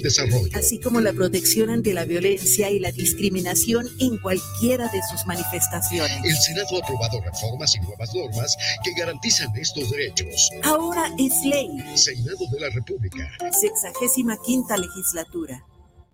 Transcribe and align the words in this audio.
desarrollo. 0.00 0.50
Así 0.54 0.78
como 0.80 1.00
la 1.00 1.12
protección 1.12 1.70
ante 1.70 1.94
la 1.94 2.04
violencia 2.04 2.70
y 2.70 2.78
la 2.78 2.92
discriminación 2.92 3.86
en 4.00 4.18
cualquiera 4.18 4.88
de 4.88 5.00
sus 5.10 5.26
manifestaciones. 5.26 6.24
El 6.24 6.36
Senado 6.36 6.76
ha 6.76 6.84
aprobado 6.84 7.20
reformas 7.20 7.74
y 7.76 7.80
nuevas 7.80 8.14
normas 8.14 8.56
que 8.84 8.92
garantizan 8.98 9.48
estos 9.56 9.90
derechos. 9.90 10.50
Ahora 10.62 11.10
es 11.18 11.32
ley. 11.44 11.68
Senado 11.94 12.46
de 12.52 12.60
la 12.60 12.70
República. 12.70 13.30
Sexagésima 13.52 14.36
quinta 14.44 14.76
legislatura. 14.76 15.64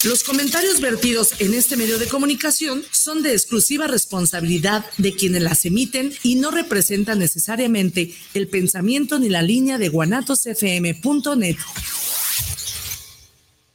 Los 0.04 0.24
comentarios 0.24 0.80
vertidos 0.80 1.40
en 1.40 1.54
este 1.54 1.76
medio 1.76 1.96
de 1.96 2.08
comunicación 2.08 2.82
son 2.90 3.22
de 3.22 3.34
exclusiva 3.34 3.86
responsabilidad 3.86 4.84
de 4.98 5.14
quienes 5.14 5.42
las 5.42 5.64
emiten 5.64 6.12
y 6.24 6.34
no 6.34 6.50
representan 6.50 7.20
necesariamente 7.20 8.12
el 8.34 8.48
pensamiento 8.48 9.20
ni 9.20 9.28
la 9.28 9.42
línea 9.42 9.78
de 9.78 9.88
guanatosfm.net. 9.90 11.56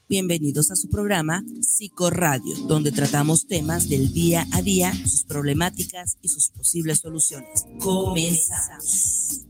Bienvenidos 0.10 0.72
a 0.72 0.78
su 0.78 0.88
programa 0.90 1.44
Psicoradio, 1.60 2.56
donde 2.66 2.94
tratamos 2.94 3.46
temas 3.46 3.90
del 3.90 4.14
día 4.14 4.48
a 4.54 4.62
día, 4.62 4.94
sus 4.94 5.26
problemáticas 5.26 6.18
y 6.22 6.30
sus 6.30 6.48
posibles 6.48 7.00
soluciones. 7.00 7.66
Comenzamos. 7.82 9.42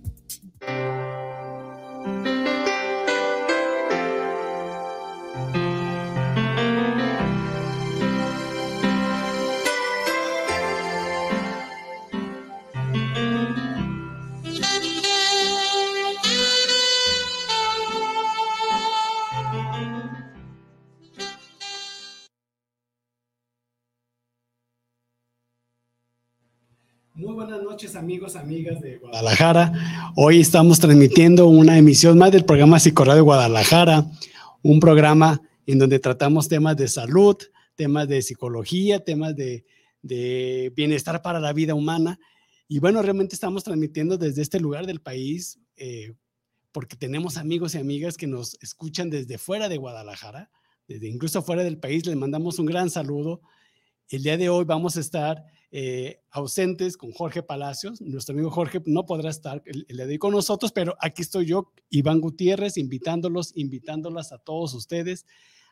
Noches 27.77 27.95
amigos, 27.95 28.35
amigas 28.35 28.81
de 28.81 28.97
Guadalajara. 28.97 30.11
Hoy 30.15 30.39
estamos 30.39 30.79
transmitiendo 30.79 31.45
una 31.45 31.77
emisión 31.77 32.17
más 32.17 32.31
del 32.31 32.43
programa 32.43 32.79
Psicorradio 32.79 33.17
de 33.17 33.21
Guadalajara, 33.21 34.09
un 34.63 34.79
programa 34.79 35.39
en 35.67 35.77
donde 35.77 35.99
tratamos 35.99 36.47
temas 36.47 36.75
de 36.75 36.87
salud, 36.87 37.37
temas 37.75 38.07
de 38.07 38.23
psicología, 38.23 39.03
temas 39.03 39.35
de, 39.35 39.63
de 40.01 40.73
bienestar 40.75 41.21
para 41.21 41.39
la 41.39 41.53
vida 41.53 41.75
humana. 41.75 42.19
Y 42.67 42.79
bueno, 42.79 42.99
realmente 43.03 43.35
estamos 43.35 43.63
transmitiendo 43.63 44.17
desde 44.17 44.41
este 44.41 44.59
lugar 44.59 44.87
del 44.87 44.99
país, 44.99 45.59
eh, 45.75 46.15
porque 46.71 46.95
tenemos 46.95 47.37
amigos 47.37 47.75
y 47.75 47.77
amigas 47.77 48.17
que 48.17 48.25
nos 48.25 48.57
escuchan 48.59 49.11
desde 49.11 49.37
fuera 49.37 49.69
de 49.69 49.77
Guadalajara, 49.77 50.49
desde 50.87 51.09
incluso 51.09 51.43
fuera 51.43 51.63
del 51.63 51.77
país. 51.77 52.07
Les 52.07 52.15
mandamos 52.15 52.57
un 52.57 52.65
gran 52.65 52.89
saludo. 52.89 53.39
El 54.09 54.23
día 54.23 54.35
de 54.35 54.49
hoy 54.49 54.65
vamos 54.65 54.97
a 54.97 54.99
estar 54.99 55.45
eh, 55.71 56.21
ausentes 56.31 56.97
con 56.97 57.11
Jorge 57.11 57.43
Palacios. 57.43 58.01
Nuestro 58.01 58.33
amigo 58.33 58.49
Jorge 58.49 58.81
no 58.85 59.05
podrá 59.05 59.29
estar 59.29 59.61
el, 59.65 59.85
el 59.89 59.97
de 59.97 60.19
con 60.19 60.31
nosotros, 60.31 60.71
pero 60.71 60.95
aquí 60.99 61.21
estoy 61.21 61.45
yo, 61.45 61.71
Iván 61.89 62.21
Gutiérrez, 62.21 62.77
invitándolos, 62.77 63.51
invitándolas 63.55 64.31
a 64.31 64.37
todos 64.37 64.73
ustedes 64.73 65.25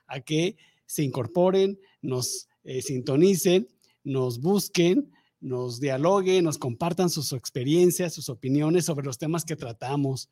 a 0.07 0.19
que 0.19 0.57
se 0.85 1.03
incorporen, 1.03 1.79
nos 2.01 2.47
eh, 2.63 2.81
sintonicen, 2.81 3.67
nos 4.03 4.39
busquen, 4.39 5.11
nos 5.39 5.79
dialoguen, 5.79 6.43
nos 6.43 6.57
compartan 6.57 7.09
sus 7.09 7.31
experiencias, 7.33 8.13
sus 8.13 8.29
opiniones 8.29 8.85
sobre 8.85 9.05
los 9.05 9.17
temas 9.17 9.45
que 9.45 9.55
tratamos. 9.55 10.29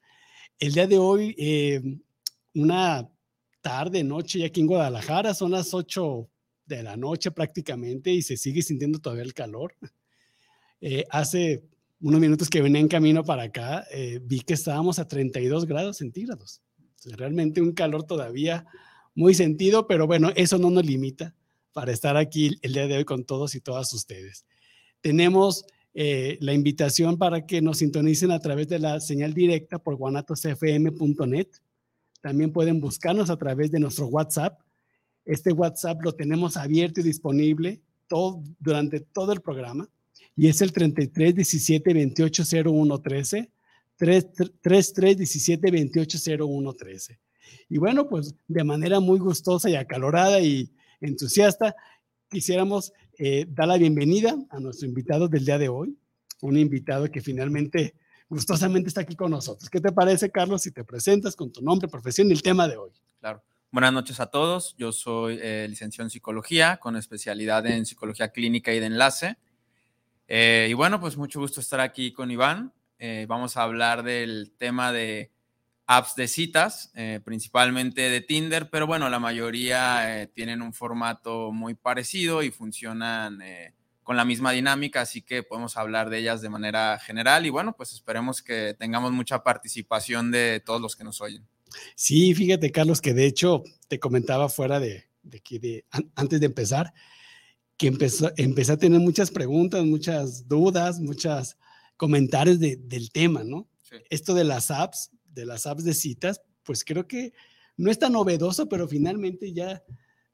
El 0.60 0.74
día 0.74 0.88
de 0.88 0.98
hoy, 0.98 1.36
eh, 1.38 1.82
una 2.54 3.10
tarde, 3.62 4.04
noche, 4.04 4.40
ya 4.40 4.48
aquí 4.48 4.62
en 4.62 4.68
Guadalajara, 4.68 5.34
son 5.34 5.52
las 5.52 5.74
8 5.74 6.30
de 6.66 6.84
la 6.84 6.98
noche 6.98 7.32
prácticamente 7.32 8.12
y 8.12 8.22
se 8.22 8.38
sigue 8.38 8.62
sintiendo 8.62 9.00
todavía 9.00 9.24
el 9.24 9.34
calor. 9.34 9.76
Eh, 10.82 11.06
hace 11.10 11.64
unos 12.02 12.20
minutos 12.20 12.50
que 12.50 12.62
venía 12.62 12.82
en 12.82 12.90
camino 12.90 13.24
para 13.24 13.44
acá, 13.44 13.86
eh, 13.92 14.20
vi 14.22 14.42
que 14.42 14.54
estábamos 14.54 15.00
a 15.00 15.08
32 15.08 15.66
grados 15.66 15.98
centígrados. 15.98 16.62
realmente 17.06 17.62
un 17.62 17.72
calor 17.72 18.04
todavía 18.04 18.66
muy 19.16 19.34
sentido, 19.34 19.88
pero 19.88 20.08
bueno, 20.08 20.32
eso 20.36 20.58
no 20.58 20.70
nos 20.70 20.86
limita 20.86 21.36
para 21.72 21.92
estar 21.92 22.18
aquí 22.18 22.58
el 22.62 22.74
día 22.74 22.88
de 22.88 22.98
hoy 22.98 23.06
con 23.06 23.24
todos 23.24 23.56
y 23.56 23.62
todas 23.62 23.94
ustedes. 23.94 24.46
Tenemos 25.02 25.66
eh, 25.94 26.38
la 26.42 26.54
invitación 26.54 27.18
para 27.18 27.46
que 27.46 27.62
nos 27.62 27.80
sintonicen 27.80 28.32
a 28.32 28.40
través 28.40 28.68
de 28.68 28.80
la 28.80 29.00
señal 29.00 29.34
directa 29.34 29.80
por 29.80 29.96
guanatosfm.net. 29.96 31.48
También 32.22 32.52
pueden 32.52 32.80
buscarnos 32.80 33.30
a 33.30 33.38
través 33.38 33.72
de 33.72 33.80
nuestro 33.80 34.08
WhatsApp. 34.08 34.60
Este 35.26 35.52
WhatsApp 35.52 36.02
lo 36.02 36.14
tenemos 36.14 36.58
abierto 36.58 37.00
y 37.00 37.04
disponible 37.04 37.82
todo, 38.08 38.44
durante 38.60 39.00
todo 39.00 39.32
el 39.32 39.42
programa 39.42 39.90
y 40.36 40.48
es 40.48 40.62
el 40.62 40.72
33 40.72 41.36
17 41.36 41.94
28 41.94 42.44
01 42.66 43.02
13. 43.02 43.52
33 43.96 45.18
17 45.18 45.72
28 45.72 46.18
01 46.40 46.74
13. 46.74 47.20
Y 47.70 47.78
bueno, 47.78 48.10
pues 48.10 48.36
de 48.48 48.64
manera 48.64 49.00
muy 49.00 49.20
gustosa 49.20 49.70
y 49.70 49.76
acalorada 49.76 50.40
y 50.42 50.72
entusiasta, 51.00 51.76
quisiéramos 52.30 52.92
eh, 53.18 53.46
dar 53.48 53.68
la 53.68 53.78
bienvenida 53.78 54.36
a 54.50 54.60
nuestro 54.60 54.88
invitado 54.88 55.28
del 55.28 55.46
día 55.46 55.58
de 55.58 55.70
hoy, 55.70 55.96
un 56.42 56.58
invitado 56.58 57.10
que 57.12 57.22
finalmente 57.22 57.94
gustosamente 58.28 58.88
está 58.88 59.02
aquí 59.02 59.16
con 59.16 59.32
nosotros. 59.32 59.70
¿Qué 59.70 59.80
te 59.80 59.92
parece, 59.92 60.32
Carlos, 60.32 60.64
si 60.64 60.72
te 60.72 60.84
presentas 60.84 61.36
con 61.36 61.52
tu 61.52 61.62
nombre, 61.62 61.88
profesión 61.88 62.30
y 62.30 62.32
el 62.32 62.42
tema 62.42 62.68
de 62.68 62.78
hoy? 62.78 62.92
Claro. 63.20 63.44
Buenas 63.74 63.92
noches 63.92 64.20
a 64.20 64.28
todos. 64.28 64.76
Yo 64.78 64.92
soy 64.92 65.40
eh, 65.42 65.66
licenciado 65.68 66.06
en 66.06 66.12
psicología 66.12 66.78
con 66.78 66.96
especialidad 66.96 67.66
en 67.66 67.88
psicología 67.88 68.28
clínica 68.28 68.72
y 68.72 68.80
de 68.80 68.86
enlace. 68.86 69.38
Eh, 70.28 70.68
y 70.70 70.74
bueno, 70.74 71.00
pues 71.00 71.18
mucho 71.18 71.40
gusto 71.40 71.60
estar 71.60 71.80
aquí 71.80 72.14
con 72.14 72.30
Iván. 72.30 72.72
Eh, 73.00 73.26
vamos 73.28 73.58
a 73.58 73.64
hablar 73.64 74.04
del 74.04 74.54
tema 74.60 74.92
de 74.92 75.32
apps 75.88 76.14
de 76.14 76.28
citas, 76.28 76.94
principalmente 77.24 78.12
de 78.12 78.22
Tinder, 78.22 78.70
pero 78.70 78.86
bueno, 78.86 79.10
la 79.10 79.18
mayoría 79.18 80.30
tienen 80.36 80.62
un 80.62 80.74
formato 80.74 81.52
muy 81.52 81.74
parecido 81.74 82.44
y 82.44 82.52
funcionan 82.52 83.40
con 84.04 84.16
la 84.16 84.24
misma 84.24 84.52
dinámica, 84.52 85.02
así 85.02 85.24
que 85.24 85.42
podemos 85.42 85.78
hablar 85.78 86.12
de 86.12 86.20
ellas 86.20 86.44
de 86.44 86.50
manera 86.50 87.00
general 87.00 87.48
y 87.48 87.50
bueno, 87.50 87.76
pues 87.76 87.92
esperemos 87.92 88.44
que 88.44 88.76
tengamos 88.78 89.12
mucha 89.14 89.42
participación 89.42 90.30
de 90.30 90.62
todos 90.64 90.80
los 90.80 90.96
que 90.96 91.04
nos 91.04 91.22
oyen. 91.22 91.48
Sí, 91.96 92.34
fíjate 92.34 92.72
Carlos, 92.72 93.02
que 93.02 93.14
de 93.14 93.26
hecho 93.26 93.64
te 93.88 94.00
comentaba 94.00 94.50
fuera 94.50 94.80
de, 94.80 95.06
de 95.24 95.38
aquí, 95.38 95.60
de, 95.60 95.86
an, 95.92 96.12
antes 96.16 96.40
de 96.40 96.46
empezar, 96.46 96.94
que 97.78 97.88
empezó, 97.88 98.32
empecé 98.38 98.74
a 98.74 98.78
tener 98.78 99.00
muchas 99.00 99.32
preguntas, 99.32 99.84
muchas 99.86 100.48
dudas, 100.48 101.00
muchos 101.00 101.58
comentarios 101.98 102.60
de, 102.60 102.78
del 102.78 103.12
tema, 103.12 103.44
¿no? 103.44 103.68
Sí. 103.82 103.98
Esto 104.10 104.34
de 104.34 104.44
las 104.44 104.72
apps, 104.72 105.12
de 105.26 105.46
las 105.46 105.66
apps 105.66 105.84
de 105.84 105.94
citas, 105.94 106.42
pues 106.64 106.84
creo 106.84 107.08
que 107.08 107.34
no 107.78 107.90
es 107.90 108.00
tan 108.00 108.14
novedoso, 108.14 108.68
pero 108.70 108.88
finalmente 108.88 109.52
ya 109.52 109.84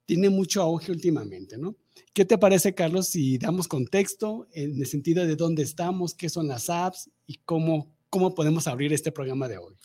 tiene 0.06 0.30
mucho 0.30 0.62
auge 0.62 0.92
últimamente, 0.92 1.58
¿no? 1.58 1.76
¿Qué 2.14 2.26
te 2.26 2.38
parece, 2.38 2.74
Carlos, 2.74 3.10
si 3.10 3.38
damos 3.38 3.68
contexto 3.68 4.48
en 4.54 4.80
el 4.80 4.88
sentido 4.88 5.26
de 5.26 5.36
dónde 5.36 5.64
estamos, 5.64 6.16
qué 6.16 6.30
son 6.30 6.48
las 6.48 6.70
apps 6.70 7.10
y 7.28 7.36
cómo, 7.46 7.96
cómo 8.10 8.34
podemos 8.34 8.68
abrir 8.68 8.92
este 8.92 9.12
programa 9.12 9.48
de 9.48 9.60
hoy? 9.60 9.78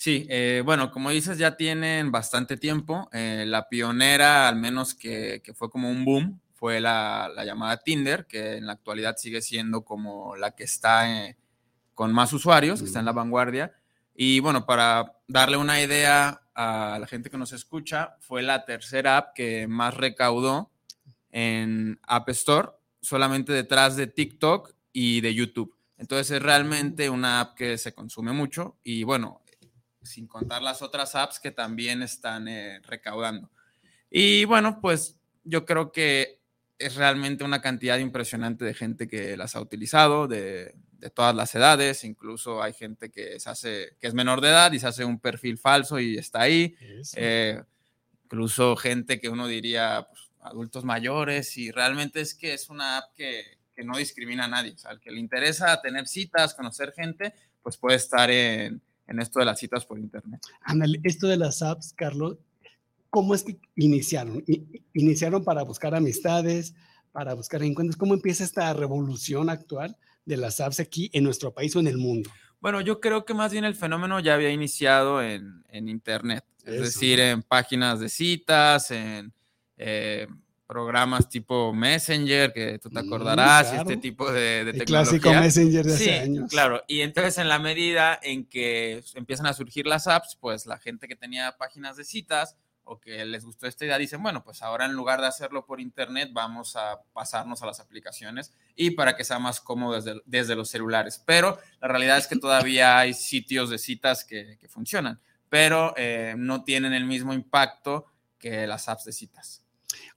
Sí, 0.00 0.26
eh, 0.30 0.62
bueno, 0.64 0.90
como 0.90 1.10
dices, 1.10 1.36
ya 1.36 1.58
tienen 1.58 2.10
bastante 2.10 2.56
tiempo. 2.56 3.10
Eh, 3.12 3.44
la 3.46 3.68
pionera, 3.68 4.48
al 4.48 4.56
menos 4.56 4.94
que, 4.94 5.42
que, 5.44 5.52
fue 5.52 5.68
como 5.68 5.90
un 5.90 6.06
boom, 6.06 6.40
fue 6.54 6.80
la, 6.80 7.30
la, 7.36 7.44
llamada 7.44 7.76
Tinder, 7.82 8.24
que 8.24 8.56
en 8.56 8.64
la 8.64 8.72
actualidad 8.72 9.18
sigue 9.18 9.42
siendo 9.42 9.84
como 9.84 10.36
la 10.36 10.52
que 10.52 10.64
está 10.64 11.26
eh, 11.26 11.36
con 11.92 12.14
más 12.14 12.32
usuarios, 12.32 12.80
que 12.80 12.86
está 12.86 13.00
en 13.00 13.04
la 13.04 13.12
vanguardia. 13.12 13.74
Y 14.14 14.40
bueno, 14.40 14.64
para 14.64 15.18
darle 15.28 15.58
una 15.58 15.82
idea 15.82 16.44
a 16.54 16.96
la 16.98 17.06
gente 17.06 17.28
que 17.28 17.36
nos 17.36 17.52
escucha, 17.52 18.16
fue 18.20 18.40
la 18.40 18.64
tercera 18.64 19.18
app 19.18 19.34
que 19.34 19.68
más 19.68 19.94
recaudó 19.94 20.70
en 21.30 22.00
App 22.04 22.26
Store, 22.30 22.70
solamente 23.02 23.52
detrás 23.52 23.96
de 23.96 24.06
TikTok 24.06 24.72
y 24.94 25.20
de 25.20 25.34
YouTube. 25.34 25.76
Entonces 25.98 26.30
es 26.30 26.42
realmente 26.42 27.10
una 27.10 27.40
app 27.40 27.54
que 27.54 27.76
se 27.76 27.92
consume 27.92 28.32
mucho 28.32 28.78
y 28.82 29.04
bueno, 29.04 29.42
sin 30.02 30.26
contar 30.26 30.62
las 30.62 30.82
otras 30.82 31.14
apps 31.14 31.40
que 31.40 31.50
también 31.50 32.02
están 32.02 32.48
eh, 32.48 32.80
recaudando. 32.86 33.50
Y 34.10 34.44
bueno, 34.44 34.80
pues 34.80 35.16
yo 35.44 35.64
creo 35.64 35.92
que 35.92 36.40
es 36.78 36.96
realmente 36.96 37.44
una 37.44 37.60
cantidad 37.60 37.98
impresionante 37.98 38.64
de 38.64 38.74
gente 38.74 39.06
que 39.06 39.36
las 39.36 39.54
ha 39.54 39.60
utilizado, 39.60 40.26
de, 40.26 40.74
de 41.00 41.10
todas 41.10 41.34
las 41.34 41.54
edades, 41.54 42.04
incluso 42.04 42.62
hay 42.62 42.72
gente 42.72 43.10
que, 43.10 43.40
se 43.40 43.50
hace, 43.50 43.96
que 44.00 44.06
es 44.06 44.14
menor 44.14 44.40
de 44.40 44.48
edad 44.48 44.72
y 44.72 44.78
se 44.78 44.86
hace 44.86 45.04
un 45.04 45.18
perfil 45.18 45.58
falso 45.58 45.98
y 45.98 46.16
está 46.16 46.42
ahí, 46.42 46.76
eh, 47.16 47.62
incluso 48.24 48.76
gente 48.76 49.20
que 49.20 49.28
uno 49.28 49.46
diría 49.46 50.06
pues, 50.08 50.30
adultos 50.40 50.84
mayores 50.84 51.56
y 51.56 51.70
realmente 51.70 52.20
es 52.20 52.34
que 52.34 52.54
es 52.54 52.68
una 52.70 52.98
app 52.98 53.14
que, 53.14 53.58
que 53.74 53.82
no 53.82 53.96
discrimina 53.96 54.44
a 54.44 54.48
nadie, 54.48 54.72
o 54.72 54.78
sea, 54.78 54.92
al 54.92 55.00
que 55.00 55.10
le 55.10 55.20
interesa 55.20 55.80
tener 55.80 56.06
citas, 56.06 56.54
conocer 56.54 56.92
gente, 56.92 57.34
pues 57.62 57.76
puede 57.76 57.96
estar 57.96 58.30
en, 58.30 58.82
en 59.10 59.20
esto 59.20 59.40
de 59.40 59.44
las 59.44 59.58
citas 59.58 59.84
por 59.84 59.98
internet. 59.98 60.40
Ándale, 60.62 61.00
esto 61.02 61.26
de 61.26 61.36
las 61.36 61.62
apps, 61.62 61.92
Carlos, 61.92 62.38
¿cómo 63.10 63.34
es 63.34 63.42
que 63.42 63.58
iniciaron? 63.74 64.42
¿Iniciaron 64.94 65.44
para 65.44 65.64
buscar 65.64 65.94
amistades, 65.94 66.74
para 67.12 67.34
buscar 67.34 67.62
encuentros? 67.62 67.96
¿Cómo 67.96 68.14
empieza 68.14 68.44
esta 68.44 68.72
revolución 68.72 69.50
actual 69.50 69.96
de 70.24 70.36
las 70.36 70.60
apps 70.60 70.78
aquí 70.78 71.10
en 71.12 71.24
nuestro 71.24 71.52
país 71.52 71.74
o 71.74 71.80
en 71.80 71.88
el 71.88 71.98
mundo? 71.98 72.30
Bueno, 72.60 72.80
yo 72.80 73.00
creo 73.00 73.24
que 73.24 73.34
más 73.34 73.52
bien 73.52 73.64
el 73.64 73.74
fenómeno 73.74 74.20
ya 74.20 74.34
había 74.34 74.50
iniciado 74.50 75.22
en, 75.22 75.64
en 75.68 75.88
Internet, 75.88 76.44
es 76.64 76.74
Eso. 76.74 76.82
decir, 76.84 77.18
en 77.18 77.42
páginas 77.42 77.98
de 77.98 78.08
citas, 78.08 78.92
en 78.92 79.32
eh, 79.76 80.28
programas 80.70 81.28
tipo 81.28 81.72
Messenger, 81.74 82.52
que 82.52 82.78
tú 82.78 82.90
te 82.90 83.02
Mm, 83.02 83.06
acordarás, 83.06 83.66
y 83.66 83.70
claro. 83.72 83.90
este 83.90 83.96
tipo 83.96 84.30
de, 84.30 84.64
de 84.64 84.70
El 84.70 84.84
clásico 84.84 85.30
tecnología. 85.30 85.40
Messenger 85.40 85.84
de 85.84 85.96
Sí, 85.96 86.10
hace 86.10 86.20
años. 86.20 86.50
claro. 86.50 86.84
Y 86.86 87.00
entonces 87.00 87.38
en 87.38 87.48
la 87.48 87.58
medida 87.58 88.18
en 88.22 88.44
que 88.46 89.02
empiezan 89.14 89.46
a 89.46 89.52
surgir 89.52 89.86
las 89.86 90.06
apps, 90.06 90.36
pues 90.40 90.66
la 90.66 90.78
gente 90.78 91.08
que 91.08 91.16
tenía 91.16 91.56
páginas 91.58 91.96
de 91.96 92.04
citas 92.04 92.56
o 92.84 93.00
que 93.00 93.24
les 93.24 93.44
gustó 93.44 93.66
esta 93.66 93.84
idea 93.84 93.98
dicen, 93.98 94.22
bueno, 94.22 94.44
pues 94.44 94.62
ahora 94.62 94.84
en 94.86 94.92
lugar 94.92 95.20
de 95.20 95.26
hacerlo 95.26 95.66
por 95.66 95.80
internet, 95.80 96.30
vamos 96.32 96.76
a 96.76 97.02
pasarnos 97.12 97.62
a 97.62 97.66
las 97.66 97.80
aplicaciones 97.80 98.52
y 98.76 98.92
para 98.92 99.16
que 99.16 99.24
sea 99.24 99.38
más 99.40 99.60
cómodo 99.60 100.00
desde, 100.00 100.20
desde 100.24 100.54
los 100.56 100.70
celulares. 100.70 101.20
Pero 101.26 101.58
la 101.80 101.88
realidad 101.88 102.18
es 102.18 102.28
que 102.28 102.36
todavía 102.40 102.96
hay 102.98 103.12
sitios 103.14 103.70
de 103.70 103.78
citas 103.78 104.24
que, 104.24 104.56
que 104.60 104.68
funcionan, 104.68 105.20
pero 105.48 105.94
eh, 105.96 106.34
no 106.38 106.62
tienen 106.62 106.92
el 106.92 107.06
mismo 107.06 107.32
impacto 107.32 108.06
que 108.38 108.66
las 108.68 108.88
apps 108.88 109.04
de 109.04 109.12
citas. 109.12 109.59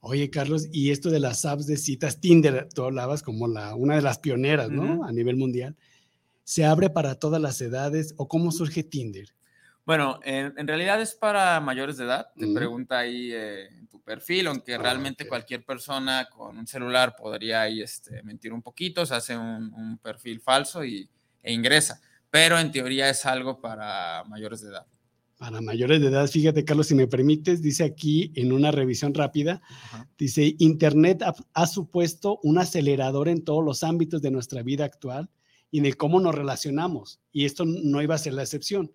Oye, 0.00 0.30
Carlos, 0.30 0.68
y 0.72 0.90
esto 0.90 1.10
de 1.10 1.20
las 1.20 1.44
apps 1.44 1.66
de 1.66 1.76
citas, 1.76 2.20
Tinder, 2.20 2.68
tú 2.74 2.84
hablabas 2.84 3.22
como 3.22 3.48
la, 3.48 3.74
una 3.74 3.96
de 3.96 4.02
las 4.02 4.18
pioneras, 4.18 4.70
¿no? 4.70 5.04
A 5.04 5.12
nivel 5.12 5.36
mundial. 5.36 5.76
¿Se 6.44 6.64
abre 6.64 6.90
para 6.90 7.14
todas 7.14 7.40
las 7.40 7.60
edades 7.60 8.14
o 8.16 8.28
cómo 8.28 8.52
surge 8.52 8.82
Tinder? 8.82 9.34
Bueno, 9.86 10.18
en, 10.22 10.54
en 10.56 10.66
realidad 10.66 11.00
es 11.00 11.14
para 11.14 11.60
mayores 11.60 11.96
de 11.96 12.04
edad. 12.04 12.28
Te 12.36 12.52
pregunta 12.54 12.98
ahí 12.98 13.32
eh, 13.32 13.66
en 13.68 13.86
tu 13.86 14.00
perfil, 14.00 14.46
aunque 14.46 14.74
Ah, 14.74 14.78
realmente 14.78 15.28
cualquier 15.28 15.64
persona 15.64 16.28
con 16.30 16.56
un 16.56 16.66
celular 16.66 17.14
podría 17.16 17.62
ahí 17.62 17.82
este, 17.82 18.22
mentir 18.22 18.52
un 18.52 18.62
poquito, 18.62 19.04
se 19.04 19.14
hace 19.14 19.36
un, 19.36 19.72
un 19.74 19.98
perfil 19.98 20.40
falso 20.40 20.84
y, 20.84 21.08
e 21.42 21.52
ingresa. 21.52 22.00
Pero 22.30 22.58
en 22.58 22.72
teoría 22.72 23.08
es 23.10 23.26
algo 23.26 23.60
para 23.60 24.24
mayores 24.24 24.62
de 24.62 24.70
edad. 24.70 24.86
Para 25.36 25.60
mayores 25.60 26.00
de 26.00 26.06
edad, 26.08 26.26
fíjate, 26.28 26.64
Carlos, 26.64 26.86
si 26.86 26.94
me 26.94 27.06
permites, 27.08 27.60
dice 27.60 27.84
aquí 27.84 28.32
en 28.36 28.52
una 28.52 28.70
revisión 28.70 29.12
rápida, 29.14 29.60
Ajá. 29.68 30.08
dice, 30.16 30.54
Internet 30.58 31.22
ha, 31.22 31.34
ha 31.54 31.66
supuesto 31.66 32.38
un 32.44 32.58
acelerador 32.58 33.28
en 33.28 33.42
todos 33.44 33.64
los 33.64 33.82
ámbitos 33.82 34.22
de 34.22 34.30
nuestra 34.30 34.62
vida 34.62 34.84
actual 34.84 35.28
y 35.70 35.80
de 35.80 35.92
cómo 35.94 36.20
nos 36.20 36.34
relacionamos. 36.34 37.20
Y 37.32 37.44
esto 37.46 37.64
no 37.66 38.00
iba 38.00 38.14
a 38.14 38.18
ser 38.18 38.34
la 38.34 38.42
excepción. 38.42 38.92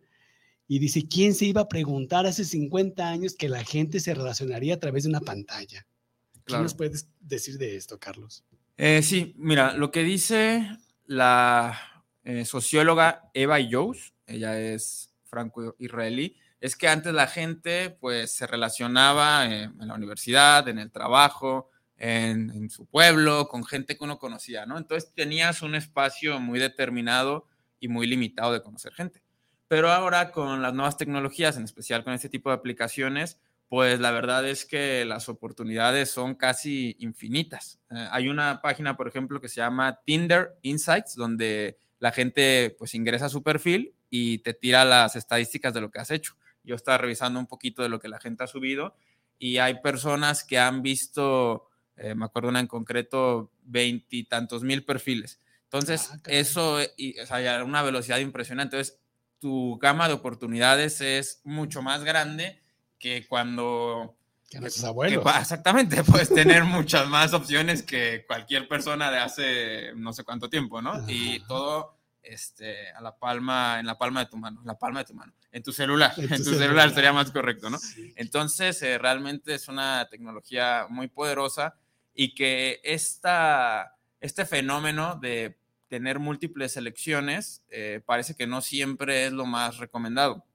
Y 0.68 0.80
dice, 0.80 1.08
¿quién 1.10 1.34
se 1.34 1.46
iba 1.46 1.62
a 1.62 1.68
preguntar 1.68 2.26
hace 2.26 2.46
50 2.46 3.08
años 3.10 3.34
que 3.36 3.50
la 3.50 3.64
gente 3.64 4.00
se 4.00 4.14
relacionaría 4.14 4.76
a 4.76 4.80
través 4.80 5.04
de 5.04 5.10
una 5.10 5.20
pantalla? 5.20 5.86
¿Qué 6.34 6.42
Claro. 6.46 6.64
nos 6.64 6.74
puedes 6.74 7.08
decir 7.20 7.58
de 7.58 7.76
esto, 7.76 8.00
Carlos? 8.00 8.44
Eh, 8.78 9.02
sí, 9.04 9.34
mira, 9.38 9.74
lo 9.74 9.92
que 9.92 10.04
dice 10.04 10.70
la 11.06 11.78
eh, 12.24 12.46
socióloga 12.46 13.30
Eva 13.34 13.58
Jones, 13.70 14.14
ella 14.26 14.60
es 14.60 15.09
franco-israelí, 15.30 16.36
es 16.60 16.76
que 16.76 16.88
antes 16.88 17.14
la 17.14 17.28
gente 17.28 17.90
pues 17.90 18.32
se 18.32 18.48
relacionaba 18.48 19.46
eh, 19.48 19.64
en 19.64 19.88
la 19.88 19.94
universidad, 19.94 20.68
en 20.68 20.80
el 20.80 20.92
trabajo, 20.92 21.70
en, 21.98 22.70
su 22.70 22.86
pueblo, 22.86 23.48
con 23.48 23.66
gente 23.66 23.98
que 23.98 24.04
uno 24.04 24.20
conocía, 24.20 24.66
¿no? 24.66 24.78
Entonces 24.78 25.12
tenías 25.14 25.62
un 25.62 25.76
espacio 25.76 26.40
muy 26.40 26.60
determinado 26.60 27.46
y 27.80 27.88
muy 27.88 28.08
limitado 28.08 28.54
de 28.54 28.62
conocer 28.62 28.94
gente. 28.94 29.22
Pero 29.68 29.92
ahora 29.92 30.32
con 30.32 30.62
las 30.62 30.74
nuevas 30.74 30.98
tecnologías, 30.98 31.58
en 31.58 31.64
especial 31.64 32.04
con 32.04 32.14
este 32.14 32.30
tipo 32.30 32.50
de 32.50 32.56
aplicaciones, 32.56 33.40
pues 33.68 34.00
la 34.00 34.12
verdad 34.12 34.48
es 34.48 34.66
que 34.66 35.06
las 35.06 35.30
oportunidades 35.30 36.10
son 36.10 36.36
casi 36.36 36.96
infinitas. 37.00 37.80
Eh, 37.92 38.08
hay 38.12 38.28
una 38.28 38.62
página, 38.62 38.98
por 38.98 39.08
ejemplo, 39.08 39.40
que 39.40 39.50
se 39.50 39.58
llama 39.58 40.00
Tinder 40.06 40.58
Insights, 40.64 41.16
donde 41.16 41.78
la 42.00 42.12
gente 42.12 42.76
pues 42.80 42.96
ingresa 42.96 43.26
a 43.26 43.30
su 43.30 43.44
perfil 43.44 43.94
y 44.10 44.40
te 44.40 44.54
tira 44.54 44.86
las 44.86 45.16
estadísticas 45.16 45.74
de 45.74 45.82
lo 45.82 45.92
que 45.92 46.00
has 46.00 46.12
hecho. 46.12 46.36
Yo 46.64 46.76
estaba 46.76 46.98
revisando 46.98 47.40
un 47.40 47.48
poquito 47.48 47.82
de 47.84 47.90
lo 47.90 48.00
que 48.00 48.08
la 48.10 48.20
gente 48.20 48.44
ha 48.44 48.48
subido 48.48 48.96
y 49.38 49.58
hay 49.58 49.82
personas 49.82 50.44
que 50.44 50.60
han 50.60 50.82
visto, 50.82 51.70
eh, 51.96 52.16
me 52.16 52.26
acuerdo 52.26 52.50
una 52.50 52.60
en 52.60 52.68
concreto, 52.68 53.52
veintitantos 53.64 54.64
mil 54.64 54.84
perfiles. 54.84 55.40
Entonces, 55.64 56.10
Ah, 56.12 56.18
eso, 56.28 56.80
eh, 56.82 56.92
y, 56.98 57.20
o 57.20 57.26
sea, 57.26 57.64
una 57.64 57.82
velocidad 57.84 58.18
impresionante. 58.20 58.76
Entonces, 58.78 59.00
tu 59.40 59.78
gama 59.80 60.08
de 60.08 60.16
oportunidades 60.16 61.00
es 61.02 61.42
mucho 61.44 61.82
más 61.82 62.04
grande 62.04 62.62
que 62.98 63.26
cuando... 63.28 64.16
Que 64.50 64.60
nuestros 64.60 64.82
que 64.84 64.88
abuelos. 64.90 65.24
pa- 65.24 65.40
exactamente, 65.42 66.04
puedes 66.06 66.34
tener 66.34 66.64
muchas 66.64 67.08
más 67.08 67.34
opciones 67.34 67.84
que 67.84 68.26
cualquier 68.28 68.68
persona 68.68 69.12
de 69.12 69.20
hace 69.20 69.94
no 69.96 70.12
sé 70.12 70.24
cuánto 70.24 70.50
tiempo, 70.50 70.82
¿no? 70.82 71.08
Y 71.08 71.40
todo 71.42 71.99
este, 72.24 72.92
a 72.92 73.02
la 73.02 73.18
palma, 73.18 73.80
en 73.80 73.86
la 73.86 73.98
palma 73.98 74.22
de 74.22 74.30
tu 74.30 74.38
mano, 74.38 74.60
en 74.62 74.68
la 74.68 74.78
palma 74.78 75.00
de 75.00 75.06
tu 75.06 75.14
mano, 75.14 75.34
en 75.52 75.64
tu 75.64 75.72
celular, 75.72 76.14
En 76.18 76.24
en 76.34 76.38
tu 76.38 76.44
celular. 76.44 76.60
celular. 76.60 76.94
sería 76.94 77.14
más 77.14 77.32
correcto, 77.32 77.70
¿no? 77.70 77.78
Sí. 77.78 78.14
Entonces, 78.16 78.82
eh, 78.82 78.98
realmente 78.98 79.54
es 79.54 79.68
una 79.68 80.08
tecnología 80.10 80.88
muy 80.90 81.08
poderosa 81.08 81.76
y 82.14 82.36
que 82.36 82.80
esta, 82.84 83.96
este 84.20 84.46
fenómeno 84.46 85.16
de 85.16 85.58
tener 85.88 86.20
múltiples 86.20 86.74
selecciones 86.74 87.64
eh, 87.70 88.02
parece 88.06 88.36
que 88.36 88.46
no 88.48 88.62
siempre 88.62 89.26
es 89.26 89.32
lo 89.32 89.46
más 89.46 89.78
recomendado. 89.78 90.46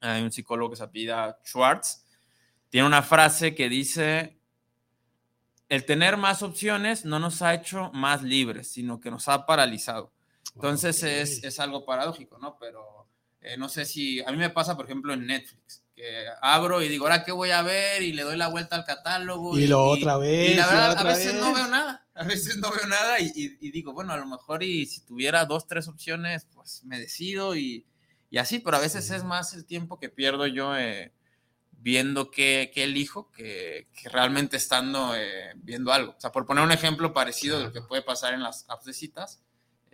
Hay 0.00 0.22
un 0.22 0.32
psicólogo 0.32 0.70
que 0.70 0.76
se 0.76 0.84
apellida 0.84 1.38
Schwartz, 1.44 2.04
tiene 2.68 2.86
una 2.86 3.02
frase 3.02 3.54
que 3.54 3.68
dice, 3.68 4.38
el 5.68 5.84
tener 5.84 6.16
más 6.16 6.42
opciones 6.42 7.04
no 7.04 7.18
nos 7.18 7.40
ha 7.42 7.54
hecho 7.54 7.90
más 7.92 8.22
libres, 8.22 8.68
sino 8.68 9.00
que 9.00 9.10
nos 9.10 9.28
ha 9.28 9.46
paralizado. 9.46 10.12
Entonces 10.54 11.02
Ok. 11.02 11.08
es, 11.08 11.44
es 11.44 11.60
algo 11.60 11.84
paradójico, 11.84 12.38
¿no? 12.38 12.56
Pero 12.58 13.08
eh, 13.40 13.56
no 13.56 13.68
sé 13.68 13.84
si, 13.84 14.20
a 14.22 14.30
mí 14.32 14.38
me 14.38 14.50
pasa, 14.50 14.76
por 14.76 14.86
ejemplo, 14.86 15.12
en 15.12 15.26
Netflix, 15.26 15.82
que 15.94 16.26
abro 16.40 16.82
y 16.82 16.88
digo, 16.88 17.04
ahora 17.06 17.24
qué 17.24 17.32
voy 17.32 17.50
a 17.50 17.62
ver 17.62 18.02
y 18.02 18.12
le 18.12 18.22
doy 18.22 18.36
la 18.36 18.48
vuelta 18.48 18.76
al 18.76 18.84
catálogo. 18.84 19.58
Y 19.58 19.66
lo 19.66 19.82
otra 19.84 20.16
vez, 20.18 20.50
Y 20.52 20.54
la 20.54 20.62
y 20.62 20.66
verdad, 20.66 20.86
a 20.86 20.90
otra 20.92 21.04
veces 21.04 21.34
no 21.34 21.46
vez. 21.46 21.54
veo 21.54 21.66
nada, 21.68 22.06
a 22.14 22.24
veces 22.24 22.56
no 22.58 22.70
veo 22.70 22.86
nada 22.86 23.20
y, 23.20 23.26
y- 23.34 23.58
y 23.60 23.70
digo, 23.70 23.92
bueno, 23.92 24.12
a 24.12 24.16
lo 24.16 24.26
mejor 24.26 24.62
y 24.62 24.86
si 24.86 25.00
tuviera 25.02 25.44
dos, 25.44 25.66
tres 25.66 25.88
opciones, 25.88 26.46
pues 26.54 26.82
me 26.84 26.98
decido 26.98 27.54
y, 27.56 27.86
y 28.30 28.38
así, 28.38 28.58
pero 28.58 28.76
a 28.78 28.80
veces 28.80 29.04
Sí. 29.06 29.14
es 29.14 29.24
más 29.24 29.52
el 29.54 29.64
tiempo 29.66 29.98
que 29.98 30.08
pierdo 30.08 30.46
yo 30.46 30.76
eh, 30.76 31.12
viendo 31.78 32.30
qué, 32.30 32.70
qué 32.74 32.84
elijo 32.84 33.30
que, 33.30 33.86
que 33.94 34.08
realmente 34.08 34.56
estando 34.56 35.14
eh, 35.14 35.52
viendo 35.56 35.92
algo. 35.92 36.12
O 36.16 36.20
sea, 36.20 36.32
por 36.32 36.46
poner 36.46 36.64
un 36.64 36.72
ejemplo 36.72 37.12
parecido 37.12 37.58
de 37.58 37.64
lo 37.64 37.72
que 37.72 37.82
puede 37.82 38.02
pasar 38.02 38.34
en 38.34 38.42
las 38.42 38.64
apps 38.68 38.86
de 38.86 38.92
citas 38.92 39.42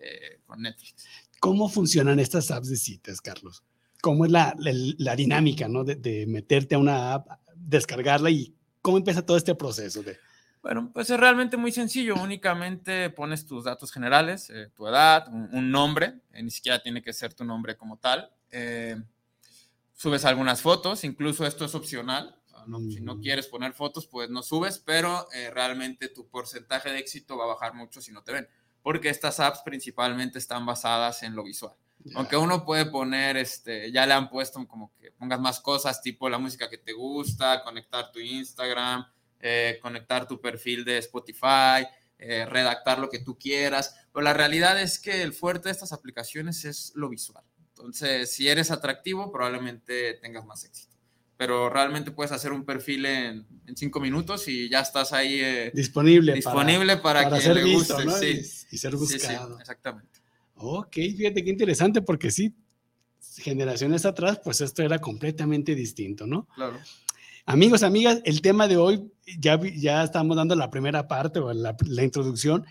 eh, 0.02 0.40
con 0.46 0.62
Netflix. 0.62 1.06
¿Cómo 1.40 1.68
funcionan 1.68 2.18
estas 2.20 2.50
apps 2.50 2.68
de 2.68 2.76
citas, 2.76 3.20
Carlos? 3.20 3.62
¿Cómo 4.00 4.24
es 4.24 4.30
la, 4.32 4.54
la- 4.58 4.72
la 4.98 5.16
dinámica, 5.16 5.68
¿no? 5.68 5.84
De, 5.84 5.94
de 5.96 6.26
meterte 6.26 6.74
a 6.74 6.78
una 6.78 7.14
app, 7.14 7.28
descargarla 7.54 8.30
y 8.30 8.54
cómo 8.80 8.96
empieza 8.98 9.24
todo 9.24 9.36
este 9.36 9.54
proceso 9.54 10.02
de... 10.02 10.18
Bueno, 10.62 10.90
pues 10.92 11.10
es 11.10 11.18
realmente 11.18 11.56
muy 11.56 11.72
sencillo. 11.72 12.14
Únicamente 12.16 13.10
pones 13.10 13.46
tus 13.46 13.64
datos 13.64 13.90
generales, 13.92 14.48
eh, 14.50 14.68
tu 14.74 14.86
edad, 14.86 15.26
un, 15.28 15.48
un 15.52 15.70
nombre, 15.72 16.20
eh, 16.32 16.42
ni 16.42 16.50
siquiera 16.50 16.80
tiene 16.80 17.02
que 17.02 17.12
ser 17.12 17.34
tu 17.34 17.44
nombre 17.44 17.76
como 17.76 17.96
tal. 17.98 18.30
eh, 18.50 18.96
subes 19.94 20.24
algunas 20.24 20.60
fotos, 20.60 21.04
incluso 21.04 21.46
esto 21.46 21.64
es 21.64 21.74
opcional. 21.74 22.36
no- 22.66 22.78
Si 22.78 23.00
no 23.00 23.18
quieres 23.20 23.46
poner 23.48 23.72
fotos, 23.72 24.06
pues 24.06 24.30
no 24.30 24.42
subes, 24.42 24.78
pero 24.78 25.26
eh, 25.32 25.50
realmente 25.50 26.08
tu 26.08 26.28
porcentaje 26.28 26.90
de 26.90 26.98
éxito 26.98 27.36
va 27.36 27.44
a 27.44 27.48
bajar 27.48 27.74
mucho 27.74 28.00
si 28.00 28.12
no 28.12 28.22
te 28.22 28.32
ven, 28.32 28.48
porque 28.82 29.08
estas 29.08 29.40
apps 29.40 29.60
principalmente 29.64 30.38
están 30.38 30.66
basadas 30.66 31.22
en 31.22 31.34
lo 31.34 31.44
visual. 31.44 31.74
Aunque 32.14 32.36
uno 32.36 32.64
puede 32.64 32.86
poner, 32.86 33.36
este, 33.36 33.92
ya 33.92 34.06
le 34.06 34.14
han 34.14 34.28
puesto 34.28 34.66
como 34.66 34.92
que 34.98 35.12
pongas 35.12 35.40
más 35.40 35.60
cosas, 35.60 36.02
tipo 36.02 36.28
la 36.28 36.38
música 36.38 36.68
que 36.68 36.78
te 36.78 36.92
gusta, 36.92 37.62
conectar 37.62 38.10
tu 38.10 38.18
Instagram, 38.18 39.06
eh, 39.38 39.78
conectar 39.80 40.26
tu 40.26 40.40
perfil 40.40 40.84
de 40.84 40.98
Spotify, 40.98 41.86
eh, 42.18 42.44
redactar 42.46 42.98
lo 42.98 43.08
que 43.08 43.20
tú 43.20 43.38
quieras. 43.38 43.94
Pero 44.12 44.24
la 44.24 44.32
realidad 44.32 44.80
es 44.80 44.98
que 44.98 45.22
el 45.22 45.32
fuerte 45.32 45.68
de 45.68 45.72
estas 45.72 45.92
aplicaciones 45.92 46.64
es 46.64 46.92
lo 46.96 47.08
visual. 47.08 47.44
Entonces, 47.68 48.32
si 48.32 48.48
eres 48.48 48.70
atractivo, 48.70 49.30
probablemente 49.30 50.14
tengas 50.14 50.44
más 50.44 50.64
éxito. 50.64 50.91
Pero 51.36 51.68
realmente 51.70 52.10
puedes 52.12 52.30
hacer 52.32 52.52
un 52.52 52.64
perfil 52.64 53.06
en, 53.06 53.46
en 53.66 53.76
cinco 53.76 53.98
minutos 54.00 54.46
y 54.48 54.68
ya 54.68 54.80
estás 54.80 55.12
ahí 55.12 55.40
eh, 55.40 55.70
Disponible. 55.74 56.34
disponible 56.34 56.98
para, 56.98 57.24
para 57.24 57.36
que 57.36 57.42
ser 57.42 57.56
le 57.56 57.64
visto, 57.64 57.94
guste. 57.94 58.04
¿no? 58.04 58.16
Sí, 58.16 58.26
Y, 58.70 58.74
y 58.74 58.78
ser 58.78 58.92
sí, 58.98 59.06
sí, 59.06 59.14
buscado. 59.14 59.58
exactamente. 59.58 60.20
Ok, 60.54 60.92
fíjate 60.94 61.42
qué 61.42 61.50
interesante 61.50 62.02
porque 62.02 62.30
sí, 62.30 62.54
generaciones 63.38 64.04
atrás, 64.04 64.40
pues 64.44 64.60
esto 64.60 64.82
era 64.82 64.98
completamente 65.00 65.74
distinto, 65.74 66.26
¿no? 66.26 66.46
Claro. 66.54 66.78
Amigos, 67.46 67.82
amigas, 67.82 68.20
el 68.24 68.40
tema 68.40 68.68
de 68.68 68.76
hoy, 68.76 69.10
ya, 69.38 69.58
ya 69.74 70.04
estamos 70.04 70.36
dando 70.36 70.54
la 70.54 70.70
primera 70.70 71.08
parte 71.08 71.40
o 71.40 71.52
la, 71.52 71.76
la 71.86 72.04
introducción. 72.04 72.64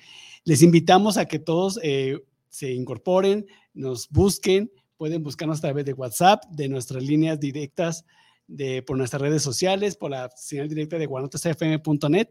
Les 0.46 0.62
invitamos 0.62 1.18
a 1.18 1.26
que 1.26 1.40
todos 1.40 1.78
eh, 1.84 2.24
se 2.50 2.72
incorporen, 2.72 3.46
nos 3.74 4.08
busquen, 4.10 4.72
pueden 4.96 5.24
buscarnos 5.24 5.58
a 5.58 5.62
través 5.62 5.84
de 5.84 5.94
WhatsApp, 5.94 6.46
de 6.52 6.70
nuestras 6.70 7.04
líneas 7.04 7.38
directas 7.40 8.06
de, 8.52 8.82
por 8.82 8.98
nuestras 8.98 9.22
redes 9.22 9.42
sociales, 9.42 9.96
por 9.96 10.12
la 10.12 10.30
señal 10.36 10.68
directa 10.68 10.98
de 10.98 11.06
guanatosfm.net, 11.06 12.28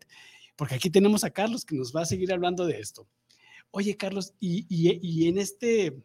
porque 0.57 0.75
aquí 0.75 0.91
tenemos 0.91 1.25
a 1.25 1.31
Carlos 1.31 1.65
que 1.65 1.75
nos 1.75 1.95
va 1.95 2.03
a 2.03 2.07
seguir 2.07 2.33
hablando 2.33 2.67
de 2.67 2.81
esto. 2.81 3.09
Oye, 3.71 3.97
Carlos, 3.97 4.35
y, 4.41 4.67
y, 4.69 5.29
en, 5.29 5.39
este, 5.39 6.03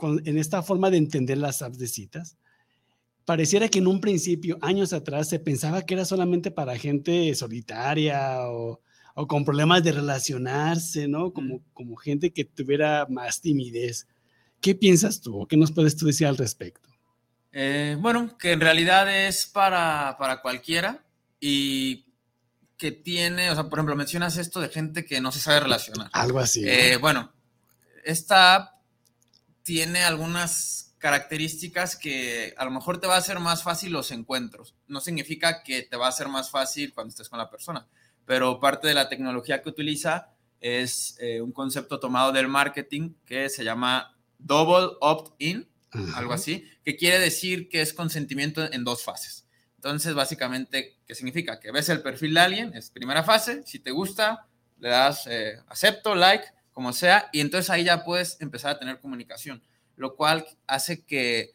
en 0.00 0.38
esta 0.38 0.62
forma 0.62 0.90
de 0.90 0.96
entender 0.96 1.38
las 1.38 1.60
apps 1.60 1.78
de 1.78 1.88
citas, 1.88 2.36
pareciera 3.24 3.68
que 3.68 3.80
en 3.80 3.88
un 3.88 4.00
principio, 4.00 4.58
años 4.62 4.92
atrás, 4.92 5.28
se 5.28 5.40
pensaba 5.40 5.82
que 5.82 5.94
era 5.94 6.04
solamente 6.04 6.50
para 6.50 6.78
gente 6.78 7.34
solitaria 7.34 8.48
o, 8.48 8.80
o 9.14 9.26
con 9.26 9.44
problemas 9.44 9.82
de 9.82 9.92
relacionarse, 9.92 11.08
¿no? 11.08 11.32
Como, 11.32 11.62
como 11.72 11.96
gente 11.96 12.32
que 12.32 12.44
tuviera 12.44 13.06
más 13.10 13.40
timidez. 13.40 14.06
¿Qué 14.60 14.74
piensas 14.74 15.20
tú 15.20 15.40
o 15.40 15.46
qué 15.46 15.56
nos 15.56 15.72
puedes 15.72 15.96
tú 15.96 16.06
decir 16.06 16.26
al 16.26 16.36
respecto? 16.36 16.91
Eh, 17.52 17.96
bueno, 17.98 18.36
que 18.38 18.52
en 18.52 18.60
realidad 18.60 19.14
es 19.14 19.46
para, 19.46 20.16
para 20.18 20.40
cualquiera 20.40 21.04
y 21.38 22.06
que 22.78 22.92
tiene, 22.92 23.50
o 23.50 23.54
sea, 23.54 23.64
por 23.64 23.78
ejemplo, 23.78 23.94
mencionas 23.94 24.36
esto 24.38 24.60
de 24.60 24.68
gente 24.68 25.04
que 25.04 25.20
no 25.20 25.30
se 25.30 25.40
sabe 25.40 25.60
relacionar. 25.60 26.10
Algo 26.12 26.40
así. 26.40 26.66
Eh, 26.66 26.96
bueno, 26.96 27.32
esta 28.04 28.54
app 28.54 28.74
tiene 29.62 30.02
algunas 30.02 30.94
características 30.98 31.96
que 31.96 32.54
a 32.56 32.64
lo 32.64 32.70
mejor 32.70 33.00
te 33.00 33.06
va 33.06 33.16
a 33.16 33.18
hacer 33.18 33.40
más 33.40 33.62
fácil 33.62 33.92
los 33.92 34.10
encuentros. 34.12 34.74
No 34.86 35.00
significa 35.00 35.62
que 35.62 35.82
te 35.82 35.96
va 35.96 36.06
a 36.06 36.10
hacer 36.10 36.28
más 36.28 36.50
fácil 36.50 36.94
cuando 36.94 37.10
estés 37.10 37.28
con 37.28 37.38
la 37.38 37.50
persona, 37.50 37.86
pero 38.24 38.60
parte 38.60 38.88
de 38.88 38.94
la 38.94 39.08
tecnología 39.08 39.62
que 39.62 39.68
utiliza 39.68 40.30
es 40.60 41.16
eh, 41.20 41.40
un 41.40 41.52
concepto 41.52 41.98
tomado 41.98 42.30
del 42.30 42.46
marketing 42.46 43.14
que 43.26 43.48
se 43.48 43.64
llama 43.64 44.16
Double 44.38 44.96
Opt-in, 45.00 45.68
algo 46.14 46.32
así, 46.32 46.68
que 46.84 46.96
quiere 46.96 47.18
decir 47.18 47.68
que 47.68 47.82
es 47.82 47.92
consentimiento 47.92 48.72
en 48.72 48.84
dos 48.84 49.02
fases. 49.02 49.46
Entonces, 49.76 50.14
básicamente, 50.14 50.96
¿qué 51.06 51.14
significa? 51.14 51.58
Que 51.58 51.72
ves 51.72 51.88
el 51.88 52.02
perfil 52.02 52.34
de 52.34 52.40
alguien, 52.40 52.74
es 52.74 52.90
primera 52.90 53.24
fase, 53.24 53.62
si 53.66 53.78
te 53.78 53.90
gusta, 53.90 54.46
le 54.78 54.88
das 54.88 55.26
eh, 55.26 55.58
acepto, 55.68 56.14
like, 56.14 56.44
como 56.72 56.92
sea, 56.92 57.28
y 57.32 57.40
entonces 57.40 57.68
ahí 57.70 57.84
ya 57.84 58.04
puedes 58.04 58.40
empezar 58.40 58.76
a 58.76 58.78
tener 58.78 59.00
comunicación, 59.00 59.62
lo 59.96 60.16
cual 60.16 60.46
hace 60.66 61.04
que 61.04 61.52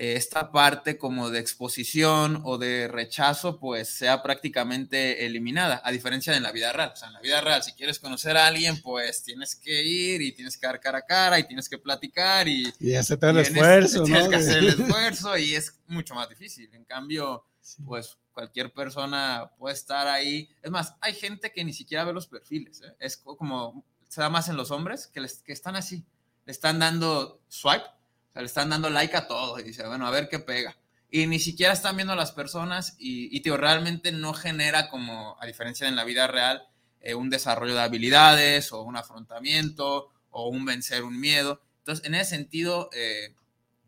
esta 0.00 0.50
parte 0.50 0.96
como 0.96 1.28
de 1.28 1.40
exposición 1.40 2.40
o 2.44 2.56
de 2.56 2.88
rechazo 2.88 3.60
pues 3.60 3.90
sea 3.90 4.22
prácticamente 4.22 5.26
eliminada, 5.26 5.82
a 5.84 5.92
diferencia 5.92 6.32
de 6.32 6.38
en 6.38 6.42
la 6.42 6.52
vida 6.52 6.72
real. 6.72 6.92
O 6.94 6.96
sea, 6.96 7.08
en 7.08 7.14
la 7.14 7.20
vida 7.20 7.42
real, 7.42 7.62
si 7.62 7.72
quieres 7.72 7.98
conocer 7.98 8.34
a 8.38 8.46
alguien, 8.46 8.80
pues 8.80 9.22
tienes 9.22 9.54
que 9.54 9.84
ir 9.84 10.22
y 10.22 10.32
tienes 10.32 10.56
que 10.56 10.66
dar 10.66 10.80
cara 10.80 10.98
a 10.98 11.02
cara 11.02 11.38
y 11.38 11.44
tienes 11.44 11.68
que 11.68 11.76
platicar 11.76 12.48
y... 12.48 12.72
Y 12.80 12.94
hacer 12.94 13.18
el 13.20 13.40
esfuerzo, 13.40 14.04
Tienes 14.04 14.28
que 14.28 14.36
hacer 14.36 14.56
el 14.56 14.68
esfuerzo 14.68 15.36
y 15.36 15.54
es 15.54 15.78
mucho 15.86 16.14
más 16.14 16.30
difícil. 16.30 16.70
En 16.72 16.84
cambio, 16.84 17.44
pues 17.84 18.16
cualquier 18.32 18.72
persona 18.72 19.50
puede 19.58 19.74
estar 19.74 20.08
ahí. 20.08 20.48
Es 20.62 20.70
más, 20.70 20.94
hay 21.02 21.12
gente 21.12 21.52
que 21.52 21.62
ni 21.62 21.74
siquiera 21.74 22.04
ve 22.04 22.14
los 22.14 22.26
perfiles. 22.26 22.80
¿eh? 22.80 22.96
Es 23.00 23.18
como, 23.18 23.84
se 24.08 24.22
da 24.22 24.30
más 24.30 24.48
en 24.48 24.56
los 24.56 24.70
hombres, 24.70 25.08
que, 25.08 25.20
les, 25.20 25.42
que 25.42 25.52
están 25.52 25.76
así. 25.76 26.06
Le 26.46 26.52
están 26.52 26.78
dando 26.78 27.42
swipe 27.48 27.99
o 28.30 28.32
sea, 28.32 28.42
le 28.42 28.46
están 28.46 28.70
dando 28.70 28.90
like 28.90 29.16
a 29.16 29.26
todo 29.26 29.58
y 29.58 29.64
dice, 29.64 29.86
bueno, 29.86 30.06
a 30.06 30.10
ver 30.10 30.28
qué 30.28 30.38
pega. 30.38 30.76
Y 31.10 31.26
ni 31.26 31.40
siquiera 31.40 31.72
están 31.72 31.96
viendo 31.96 32.12
a 32.12 32.16
las 32.16 32.30
personas 32.30 32.94
y, 32.98 33.36
y 33.36 33.40
tío, 33.40 33.56
realmente 33.56 34.12
no 34.12 34.32
genera 34.32 34.88
como, 34.88 35.36
a 35.40 35.46
diferencia 35.46 35.84
de 35.84 35.90
en 35.90 35.96
la 35.96 36.04
vida 36.04 36.28
real, 36.28 36.68
eh, 37.00 37.14
un 37.14 37.30
desarrollo 37.30 37.74
de 37.74 37.80
habilidades 37.80 38.72
o 38.72 38.82
un 38.82 38.96
afrontamiento 38.96 40.10
o 40.30 40.48
un 40.48 40.64
vencer 40.64 41.02
un 41.02 41.18
miedo. 41.18 41.60
Entonces, 41.78 42.06
en 42.06 42.14
ese 42.14 42.36
sentido, 42.36 42.90
eh, 42.92 43.34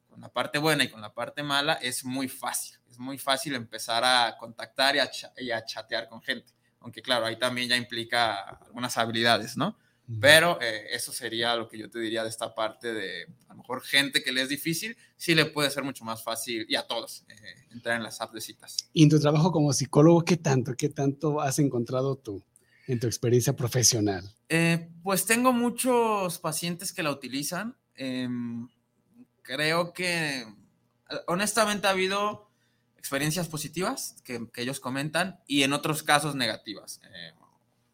con 0.08 0.20
la 0.20 0.30
parte 0.30 0.58
buena 0.58 0.84
y 0.84 0.88
con 0.88 1.00
la 1.00 1.14
parte 1.14 1.42
mala, 1.42 1.74
es 1.74 2.04
muy 2.04 2.28
fácil. 2.28 2.78
Es 2.90 2.98
muy 2.98 3.18
fácil 3.18 3.54
empezar 3.54 4.02
a 4.04 4.36
contactar 4.38 4.96
y 4.96 4.98
a, 4.98 5.10
y 5.38 5.50
a 5.52 5.64
chatear 5.64 6.08
con 6.08 6.20
gente. 6.20 6.52
Aunque 6.80 7.00
claro, 7.00 7.26
ahí 7.26 7.38
también 7.38 7.68
ya 7.68 7.76
implica 7.76 8.40
algunas 8.40 8.98
habilidades, 8.98 9.56
¿no? 9.56 9.78
Pero 10.20 10.60
eh, 10.60 10.88
eso 10.90 11.12
sería 11.12 11.54
lo 11.56 11.68
que 11.68 11.78
yo 11.78 11.88
te 11.88 11.98
diría 11.98 12.22
de 12.22 12.28
esta 12.28 12.54
parte 12.54 12.92
de, 12.92 13.24
a 13.48 13.52
lo 13.54 13.58
mejor, 13.58 13.82
gente 13.82 14.22
que 14.22 14.32
le 14.32 14.42
es 14.42 14.48
difícil, 14.48 14.96
sí 15.16 15.34
le 15.34 15.46
puede 15.46 15.70
ser 15.70 15.84
mucho 15.84 16.04
más 16.04 16.22
fácil, 16.22 16.66
y 16.68 16.74
a 16.74 16.86
todos, 16.86 17.24
eh, 17.28 17.34
entrar 17.70 17.96
en 17.96 18.02
las 18.02 18.20
apps 18.20 18.34
de 18.34 18.40
citas. 18.40 18.76
Y 18.92 19.04
en 19.04 19.10
tu 19.10 19.20
trabajo 19.20 19.52
como 19.52 19.72
psicólogo, 19.72 20.24
¿qué 20.24 20.36
tanto, 20.36 20.74
qué 20.74 20.88
tanto 20.88 21.40
has 21.40 21.58
encontrado 21.58 22.16
tú 22.16 22.42
en 22.88 22.98
tu 22.98 23.06
experiencia 23.06 23.54
profesional? 23.54 24.28
Eh, 24.48 24.90
pues 25.02 25.24
tengo 25.24 25.52
muchos 25.52 26.38
pacientes 26.38 26.92
que 26.92 27.02
la 27.02 27.10
utilizan. 27.10 27.76
Em, 27.94 28.68
creo 29.42 29.92
que, 29.92 30.44
honestamente, 31.28 31.86
ha 31.86 31.90
habido 31.90 32.50
experiencias 32.98 33.48
positivas 33.48 34.16
que, 34.24 34.48
que 34.52 34.62
ellos 34.62 34.80
comentan 34.80 35.40
y 35.46 35.62
en 35.62 35.72
otros 35.72 36.02
casos 36.02 36.34
negativas. 36.34 37.00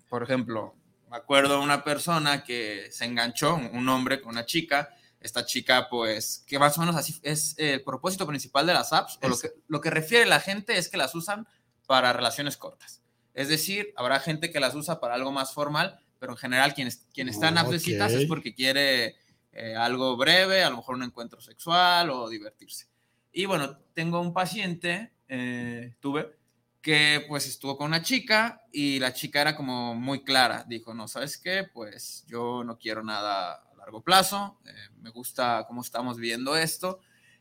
por 0.08 0.22
ejemplo, 0.22 0.74
me 1.10 1.16
acuerdo 1.16 1.62
una 1.62 1.84
persona 1.84 2.44
que 2.44 2.88
se 2.90 3.04
enganchó, 3.04 3.54
un 3.54 3.88
hombre 3.88 4.20
con 4.20 4.32
una 4.32 4.46
chica. 4.46 4.94
Esta 5.20 5.44
chica, 5.44 5.88
pues, 5.88 6.44
que 6.46 6.58
más 6.58 6.76
o 6.78 6.80
menos 6.80 6.94
así 6.94 7.18
es 7.22 7.54
el 7.58 7.82
propósito 7.82 8.26
principal 8.26 8.66
de 8.66 8.74
las 8.74 8.92
apps, 8.92 9.18
o 9.22 9.28
lo 9.28 9.38
que, 9.38 9.50
lo 9.66 9.80
que 9.80 9.90
refiere 9.90 10.26
la 10.26 10.38
gente 10.38 10.78
es 10.78 10.88
que 10.88 10.96
las 10.96 11.14
usan 11.14 11.48
para 11.86 12.12
relaciones 12.12 12.56
cortas. 12.56 13.02
Es 13.34 13.48
decir, 13.48 13.92
habrá 13.96 14.20
gente 14.20 14.50
que 14.50 14.60
las 14.60 14.74
usa 14.74 15.00
para 15.00 15.14
algo 15.14 15.32
más 15.32 15.52
formal, 15.52 15.98
pero 16.18 16.32
en 16.32 16.38
general 16.38 16.74
quien, 16.74 16.88
quien 17.12 17.28
está 17.28 17.48
en 17.48 17.58
apps 17.58 17.70
de 17.70 17.78
citas 17.80 18.12
es 18.12 18.26
porque 18.26 18.54
quiere 18.54 19.16
eh, 19.52 19.74
algo 19.74 20.16
breve, 20.16 20.62
a 20.62 20.70
lo 20.70 20.76
mejor 20.76 20.94
un 20.94 21.02
encuentro 21.02 21.40
sexual 21.40 22.10
o 22.10 22.28
divertirse. 22.28 22.86
Y 23.32 23.46
bueno, 23.46 23.78
tengo 23.94 24.20
un 24.20 24.32
paciente, 24.32 25.12
eh, 25.28 25.94
tuve, 26.00 26.37
que 26.80 27.24
pues 27.28 27.46
estuvo 27.46 27.76
con 27.76 27.88
una 27.88 28.02
chica 28.02 28.62
y 28.72 28.98
la 28.98 29.12
chica 29.12 29.40
era 29.40 29.56
como 29.56 29.94
muy 29.94 30.22
clara, 30.22 30.64
dijo, 30.68 30.94
no, 30.94 31.08
¿sabes 31.08 31.38
qué? 31.38 31.64
Pues 31.72 32.24
yo 32.28 32.62
no 32.64 32.78
quiero 32.78 33.02
nada 33.02 33.54
a 33.54 33.76
largo 33.76 34.02
plazo, 34.02 34.58
eh, 34.64 34.72
me 35.00 35.10
gusta 35.10 35.64
cómo 35.66 35.82
estamos 35.82 36.18
viendo 36.18 36.56
esto. 36.56 37.00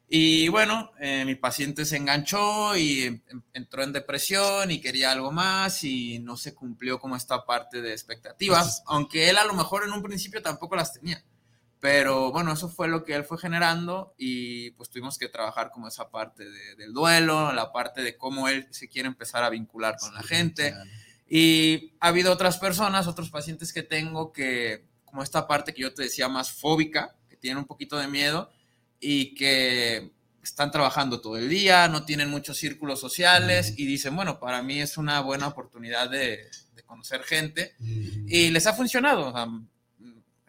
Y 0.10 0.48
bueno, 0.48 0.92
eh, 1.02 1.26
mi 1.26 1.36
paciente 1.36 1.84
se 1.84 1.98
enganchó 1.98 2.78
y 2.78 3.22
entró 3.54 3.84
en 3.84 3.92
depresión 3.92 4.72
y 4.72 4.80
quería 4.80 5.12
algo 5.12 5.34
más 5.34 5.84
y 5.84 6.20
no 6.20 6.38
se 6.38 6.56
cumplió 6.56 6.98
como 6.98 7.18
esta 7.18 7.46
parte 7.46 7.82
de 7.82 7.92
expectativas, 7.92 8.84
aunque 8.86 9.30
él 9.30 9.38
a 9.38 9.44
lo 9.44 9.54
mejor 9.54 9.84
en 9.84 9.92
un 9.92 10.02
principio 10.02 10.42
tampoco 10.42 10.78
las 10.78 10.94
tenía. 10.94 11.22
Pero 11.80 12.32
bueno, 12.32 12.54
eso 12.54 12.70
fue 12.70 12.88
lo 12.88 13.04
que 13.04 13.14
él 13.14 13.24
fue 13.24 13.38
generando 13.38 14.16
y 14.18 14.72
pues 14.72 14.90
tuvimos 14.90 15.18
que 15.18 15.30
trabajar 15.30 15.70
como 15.70 15.88
esa 15.88 16.10
parte 16.10 16.44
del 16.76 16.92
duelo, 16.92 17.52
la 17.54 17.72
parte 17.72 18.02
de 18.02 18.18
cómo 18.18 18.48
él 18.48 18.68
se 18.72 18.88
quiere 18.88 19.08
empezar 19.08 19.44
a 19.44 19.50
vincular 19.50 19.98
con 20.00 20.14
la 20.14 20.24
gente. 20.24 20.74
Y 21.30 21.94
ha 22.00 22.08
habido 22.08 22.32
otras 22.32 22.58
personas, 22.58 23.06
otros 23.06 23.30
pacientes 23.30 23.74
que 23.74 23.84
tengo 23.84 24.32
que, 24.32 24.86
como 25.06 25.22
esta 25.22 25.48
parte 25.48 25.74
que 25.74 25.82
yo 25.82 25.94
te 25.94 26.04
decía 26.04 26.28
más 26.28 26.52
fóbica, 26.52 27.16
que 27.30 27.36
tienen 27.36 27.60
un 27.60 27.66
poquito 27.66 27.98
de 27.98 28.08
miedo 28.08 28.50
y 29.00 29.36
que 29.36 30.12
están 30.42 30.72
trabajando 30.72 31.22
todo 31.22 31.38
el 31.38 31.50
día, 31.50 31.88
no 31.90 32.06
tienen 32.06 32.30
muchos 32.30 32.58
círculos 32.58 33.00
sociales 33.00 33.74
y 33.78 33.86
dicen, 33.86 34.16
bueno, 34.16 34.40
para 34.40 34.64
mí 34.64 34.82
es 34.82 34.98
una 34.98 35.20
buena 35.22 35.48
oportunidad 35.48 36.10
de, 36.10 36.50
conocer 36.86 37.22
gente 37.24 37.76
y 38.28 38.50
les 38.50 38.66
ha 38.66 38.72
funcionado 38.72 39.34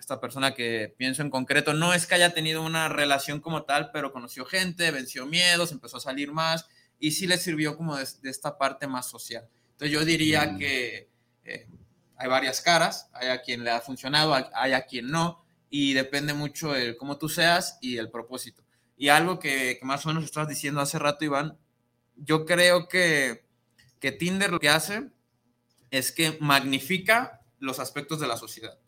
esta 0.08 0.20
persona 0.22 0.54
que 0.54 0.94
pienso 0.96 1.20
en 1.20 1.28
concreto, 1.28 1.74
no 1.74 1.92
es 1.92 2.06
que 2.06 2.14
haya 2.14 2.32
tenido 2.32 2.62
una 2.62 2.88
relación 2.88 3.40
como 3.40 3.64
tal, 3.64 3.90
pero 3.92 4.10
conoció 4.10 4.46
gente, 4.46 4.90
venció 4.90 5.26
miedos, 5.26 5.70
empezó 5.70 5.98
a 5.98 6.00
salir 6.00 6.32
más 6.32 6.66
y 6.98 7.10
sí 7.10 7.26
le 7.26 7.36
sirvió 7.36 7.76
como 7.76 7.94
de, 7.94 8.06
esta 8.22 8.56
parte 8.56 8.86
más 8.86 9.06
social. 9.06 9.46
Entonces 9.72 9.90
yo 9.90 10.06
diría 10.06 10.46
mm. 10.46 10.58
que 10.58 11.10
eh, 11.44 11.68
hay 12.16 12.26
varias 12.26 12.62
caras, 12.62 13.10
hay 13.12 13.28
a 13.28 13.42
quien 13.42 13.64
le 13.64 13.70
ha 13.70 13.82
funcionado, 13.82 14.34
hay 14.54 14.72
a 14.72 14.86
quien 14.86 15.10
no, 15.10 15.44
y 15.68 15.92
depende 15.92 16.32
mucho 16.32 16.74
el 16.74 16.96
cómo 16.96 17.18
tú 17.18 17.28
seas 17.28 17.76
y 17.82 17.98
el 17.98 18.10
propósito. 18.10 18.64
Y 18.96 19.08
algo 19.08 19.38
que, 19.38 19.76
que 19.78 19.84
más 19.84 20.06
o 20.06 20.08
menos 20.08 20.24
estabas 20.24 20.48
diciendo 20.48 20.80
hace 20.80 20.98
rato, 20.98 21.26
Iván, 21.26 21.58
yo 22.16 22.46
creo 22.46 22.88
que, 22.88 23.44
que 24.00 24.12
Tinder 24.12 24.52
lo 24.52 24.58
que 24.58 24.70
hace 24.70 25.10
es 25.90 26.12
que 26.12 26.38
magnifica 26.40 27.42
los 27.58 27.78
aspectos 27.78 28.20
de 28.20 28.26
la 28.26 28.38
sociedad. 28.38 28.78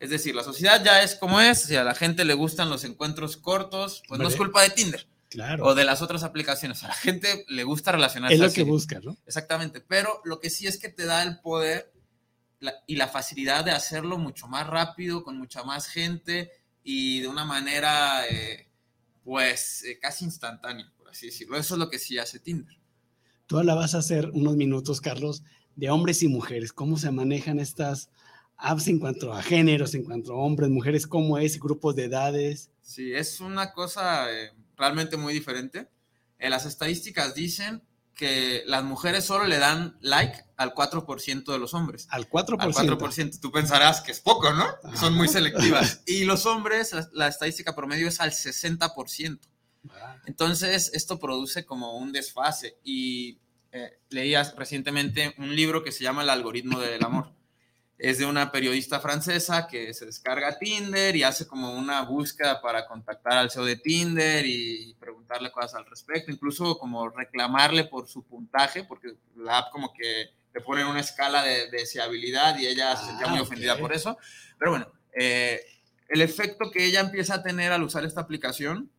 Es 0.00 0.08
decir, 0.08 0.34
la 0.34 0.42
sociedad 0.42 0.82
ya 0.82 1.02
es 1.02 1.14
como 1.14 1.40
es, 1.42 1.60
si 1.60 1.76
a 1.76 1.84
la 1.84 1.94
gente 1.94 2.24
le 2.24 2.32
gustan 2.32 2.70
los 2.70 2.84
encuentros 2.84 3.36
cortos, 3.36 4.02
pues 4.08 4.18
no 4.18 4.28
es 4.28 4.34
culpa 4.34 4.62
de 4.62 4.70
Tinder. 4.70 5.06
Claro. 5.28 5.66
O 5.66 5.74
de 5.74 5.84
las 5.84 6.00
otras 6.02 6.24
aplicaciones. 6.24 6.82
A 6.82 6.88
la 6.88 6.94
gente 6.94 7.44
le 7.48 7.64
gusta 7.64 7.92
relacionarse. 7.92 8.34
Es 8.34 8.40
lo 8.40 8.50
que 8.50 8.64
busca, 8.64 8.98
¿no? 9.00 9.16
Exactamente. 9.26 9.80
Pero 9.80 10.22
lo 10.24 10.40
que 10.40 10.50
sí 10.50 10.66
es 10.66 10.78
que 10.78 10.88
te 10.88 11.04
da 11.04 11.22
el 11.22 11.38
poder 11.40 11.92
y 12.86 12.96
la 12.96 13.08
facilidad 13.08 13.64
de 13.64 13.70
hacerlo 13.70 14.18
mucho 14.18 14.48
más 14.48 14.66
rápido, 14.66 15.22
con 15.22 15.38
mucha 15.38 15.62
más 15.62 15.86
gente 15.86 16.50
y 16.82 17.20
de 17.20 17.28
una 17.28 17.44
manera, 17.44 18.26
eh, 18.26 18.70
pues, 19.22 19.84
eh, 19.84 19.98
casi 20.00 20.24
instantánea, 20.24 20.90
por 20.96 21.10
así 21.10 21.26
decirlo. 21.26 21.58
Eso 21.58 21.74
es 21.74 21.78
lo 21.78 21.90
que 21.90 21.98
sí 21.98 22.18
hace 22.18 22.40
Tinder. 22.40 22.76
Tú 23.46 23.62
la 23.62 23.74
vas 23.74 23.94
a 23.94 23.98
hacer 23.98 24.30
unos 24.30 24.56
minutos, 24.56 25.00
Carlos, 25.00 25.42
de 25.76 25.90
hombres 25.90 26.22
y 26.22 26.28
mujeres. 26.28 26.72
¿Cómo 26.72 26.96
se 26.96 27.10
manejan 27.10 27.60
estas 27.60 28.10
apps 28.60 28.88
en 28.88 28.98
cuanto 28.98 29.32
a 29.32 29.42
géneros, 29.42 29.94
en 29.94 30.04
cuanto 30.04 30.32
a 30.32 30.36
hombres, 30.36 30.70
mujeres, 30.70 31.06
cómo 31.06 31.38
es, 31.38 31.58
grupos 31.58 31.96
de 31.96 32.04
edades. 32.04 32.70
Sí, 32.82 33.12
es 33.12 33.40
una 33.40 33.72
cosa 33.72 34.30
eh, 34.32 34.52
realmente 34.76 35.16
muy 35.16 35.32
diferente. 35.32 35.88
Eh, 36.38 36.50
las 36.50 36.66
estadísticas 36.66 37.34
dicen 37.34 37.82
que 38.14 38.62
las 38.66 38.84
mujeres 38.84 39.24
solo 39.24 39.46
le 39.46 39.58
dan 39.58 39.96
like 40.00 40.44
al 40.56 40.74
4% 40.74 41.52
de 41.52 41.58
los 41.58 41.72
hombres. 41.74 42.06
Al 42.10 42.28
4%. 42.28 42.56
Al 42.60 42.72
4%. 42.72 43.40
Tú 43.40 43.50
pensarás 43.50 44.02
que 44.02 44.12
es 44.12 44.20
poco, 44.20 44.52
¿no? 44.52 44.66
Son 44.94 45.14
muy 45.14 45.28
selectivas. 45.28 46.02
Y 46.06 46.24
los 46.24 46.44
hombres, 46.44 46.92
la, 46.92 47.08
la 47.12 47.28
estadística 47.28 47.74
promedio 47.74 48.08
es 48.08 48.20
al 48.20 48.32
60%. 48.32 49.40
Ah, 49.88 50.16
Entonces, 50.26 50.90
esto 50.92 51.18
produce 51.18 51.64
como 51.64 51.96
un 51.96 52.12
desfase. 52.12 52.78
Y 52.84 53.38
eh, 53.72 54.00
leías 54.08 54.56
recientemente 54.56 55.34
un 55.38 55.54
libro 55.54 55.84
que 55.84 55.92
se 55.92 56.02
llama 56.02 56.22
El 56.22 56.30
algoritmo 56.30 56.80
del 56.80 57.04
amor. 57.04 57.32
Es 58.02 58.16
de 58.16 58.24
una 58.24 58.50
periodista 58.50 58.98
francesa 58.98 59.68
que 59.68 59.92
se 59.92 60.06
descarga 60.06 60.58
Tinder 60.58 61.14
y 61.14 61.22
hace 61.22 61.46
como 61.46 61.74
una 61.74 62.00
búsqueda 62.00 62.62
para 62.62 62.86
contactar 62.86 63.34
al 63.34 63.50
CEO 63.50 63.66
de 63.66 63.76
Tinder 63.76 64.46
y 64.46 64.96
preguntarle 64.98 65.52
cosas 65.52 65.74
al 65.74 65.84
respecto, 65.84 66.32
incluso 66.32 66.78
como 66.78 67.10
reclamarle 67.10 67.84
por 67.84 68.08
su 68.08 68.22
puntaje, 68.22 68.84
porque 68.84 69.16
la 69.36 69.58
app 69.58 69.70
como 69.70 69.92
que 69.92 70.30
le 70.54 70.60
pone 70.62 70.82
una 70.84 71.00
escala 71.00 71.42
de 71.42 71.70
deseabilidad 71.70 72.58
y 72.58 72.66
ella 72.66 72.96
se 72.96 73.04
sentía 73.04 73.26
Ah, 73.26 73.30
muy 73.30 73.40
ofendida 73.40 73.76
por 73.76 73.92
eso. 73.92 74.16
Pero 74.58 74.70
bueno, 74.70 74.90
eh, 75.12 75.60
el 76.08 76.22
efecto 76.22 76.70
que 76.70 76.86
ella 76.86 77.00
empieza 77.00 77.34
a 77.34 77.42
tener 77.42 77.70
al 77.70 77.82
usar 77.82 78.06
esta 78.06 78.22
aplicación 78.22 78.90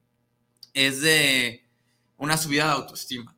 es 0.76 1.02
de 1.02 1.66
una 2.18 2.38
subida 2.38 2.66
de 2.66 2.74
autoestima. 2.74 3.36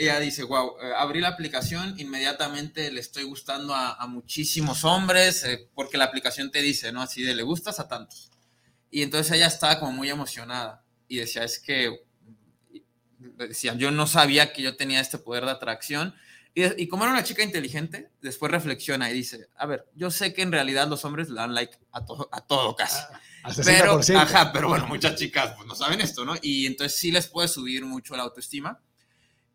Ella 0.00 0.18
dice, 0.18 0.44
wow, 0.44 0.76
abrí 0.96 1.20
la 1.20 1.28
aplicación, 1.28 1.94
inmediatamente 1.98 2.90
le 2.90 3.00
estoy 3.00 3.24
gustando 3.24 3.74
a, 3.74 3.92
a 3.92 4.06
muchísimos 4.06 4.84
hombres, 4.84 5.44
eh, 5.44 5.68
porque 5.74 5.98
la 5.98 6.04
aplicación 6.04 6.50
te 6.50 6.62
dice, 6.62 6.90
¿no? 6.90 7.02
Así 7.02 7.22
de, 7.22 7.34
le 7.34 7.42
gustas 7.42 7.80
a 7.80 7.86
tantos. 7.86 8.30
Y 8.90 9.02
entonces 9.02 9.36
ella 9.36 9.46
estaba 9.46 9.78
como 9.78 9.92
muy 9.92 10.08
emocionada 10.08 10.84
y 11.06 11.18
decía, 11.18 11.44
es 11.44 11.58
que, 11.58 12.02
decía, 13.18 13.74
yo 13.74 13.90
no 13.90 14.06
sabía 14.06 14.54
que 14.54 14.62
yo 14.62 14.74
tenía 14.74 15.00
este 15.00 15.18
poder 15.18 15.44
de 15.44 15.50
atracción. 15.50 16.14
Y, 16.54 16.82
y 16.82 16.88
como 16.88 17.04
era 17.04 17.12
una 17.12 17.22
chica 17.22 17.42
inteligente, 17.42 18.10
después 18.22 18.50
reflexiona 18.50 19.10
y 19.10 19.12
dice, 19.12 19.48
a 19.54 19.66
ver, 19.66 19.86
yo 19.94 20.10
sé 20.10 20.32
que 20.32 20.40
en 20.40 20.50
realidad 20.50 20.88
los 20.88 21.04
hombres 21.04 21.28
le 21.28 21.36
dan 21.36 21.54
like 21.54 21.76
a 21.92 22.06
todo, 22.06 22.28
a 22.32 22.40
todo 22.40 22.74
casi. 22.74 23.02
Al 23.42 23.54
Pero, 23.64 24.00
60%. 24.00 24.16
ajá, 24.16 24.52
pero 24.52 24.68
bueno, 24.68 24.86
muchas 24.86 25.16
chicas 25.16 25.52
pues, 25.56 25.66
no 25.66 25.74
saben 25.74 26.00
esto, 26.00 26.24
¿no? 26.24 26.34
Y 26.40 26.66
entonces 26.66 26.98
sí 26.98 27.10
les 27.10 27.26
puede 27.26 27.48
subir 27.48 27.84
mucho 27.84 28.16
la 28.16 28.22
autoestima. 28.22 28.80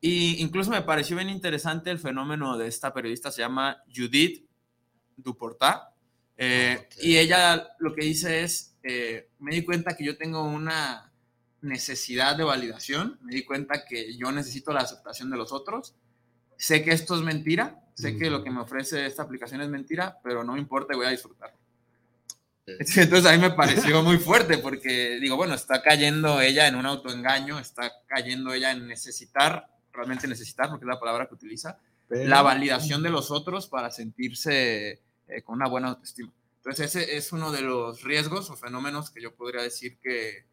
Y 0.05 0.39
incluso 0.39 0.69
me 0.69 0.83
pareció 0.83 1.15
bien 1.15 1.31
interesante 1.31 1.89
el 1.89 1.97
fenómeno 1.97 2.59
de 2.59 2.67
esta 2.67 2.93
periodista, 2.93 3.31
se 3.31 3.41
llama 3.41 3.81
Judith 3.87 4.47
Duportat. 5.17 5.81
Eh, 6.37 6.77
Ok. 6.79 7.03
Y 7.03 7.17
ella 7.17 7.69
lo 7.79 7.95
que 7.95 8.05
dice 8.05 8.43
es, 8.43 8.75
eh, 8.83 9.31
me 9.39 9.55
di 9.55 9.63
cuenta 9.63 9.97
que 9.97 10.05
yo 10.05 10.15
tengo 10.15 10.43
una 10.43 11.11
necesidad 11.61 12.37
de 12.37 12.43
validación, 12.43 13.17
me 13.23 13.33
di 13.33 13.43
cuenta 13.43 13.83
que 13.83 14.15
yo 14.15 14.31
necesito 14.31 14.71
la 14.73 14.81
aceptación 14.81 15.31
de 15.31 15.37
los 15.37 15.51
otros, 15.51 15.95
sé 16.55 16.83
que 16.83 16.91
esto 16.91 17.15
es 17.15 17.21
mentira, 17.21 17.81
sé 17.95 18.15
que 18.15 18.29
lo 18.29 18.43
que 18.43 18.51
me 18.51 18.61
ofrece 18.61 19.07
esta 19.07 19.23
aplicación 19.23 19.61
es 19.61 19.69
mentira, 19.69 20.19
pero 20.23 20.43
no 20.43 20.53
me 20.53 20.59
importa 20.59 20.95
voy 20.95 21.07
a 21.07 21.09
disfrutarlo. 21.09 21.57
Sí, 22.85 23.01
Entonces 23.01 23.25
a 23.25 23.31
mí 23.31 23.39
me 23.39 23.49
pareció 23.49 24.03
muy 24.03 24.19
fuerte 24.19 24.59
porque 24.59 25.17
digo, 25.19 25.35
bueno, 25.35 25.55
está 25.55 25.81
cayendo 25.81 26.41
ella 26.41 26.67
en 26.67 26.75
un 26.75 26.85
autoengaño, 26.85 27.57
está 27.57 27.91
cayendo 28.05 28.53
ella 28.53 28.69
en 28.69 28.85
necesitar, 28.85 29.74
realmente 29.95 30.27
necesitar, 30.27 30.69
porque 30.69 30.85
es 30.85 30.89
la 30.89 30.99
palabra 30.99 31.27
que 31.27 31.33
utiliza, 31.35 31.79
Pero- 32.07 32.27
la 32.29 32.41
validación 32.41 33.01
de 33.03 33.09
los 33.09 33.31
otros 33.31 33.67
para 33.67 33.89
sentirse 33.91 35.01
eh, 35.27 35.41
con 35.43 35.55
una 35.55 35.67
buena 35.69 35.89
autoestima. 35.89 36.31
Entonces 36.57 36.95
ese 36.95 37.17
es 37.17 37.31
uno 37.31 37.51
de 37.51 37.61
los 37.61 38.03
riesgos 38.03 38.49
o 38.49 38.55
fenómenos 38.55 39.09
que 39.11 39.21
yo 39.21 39.33
podría 39.35 39.61
decir 39.61 39.97
que, 40.01 40.45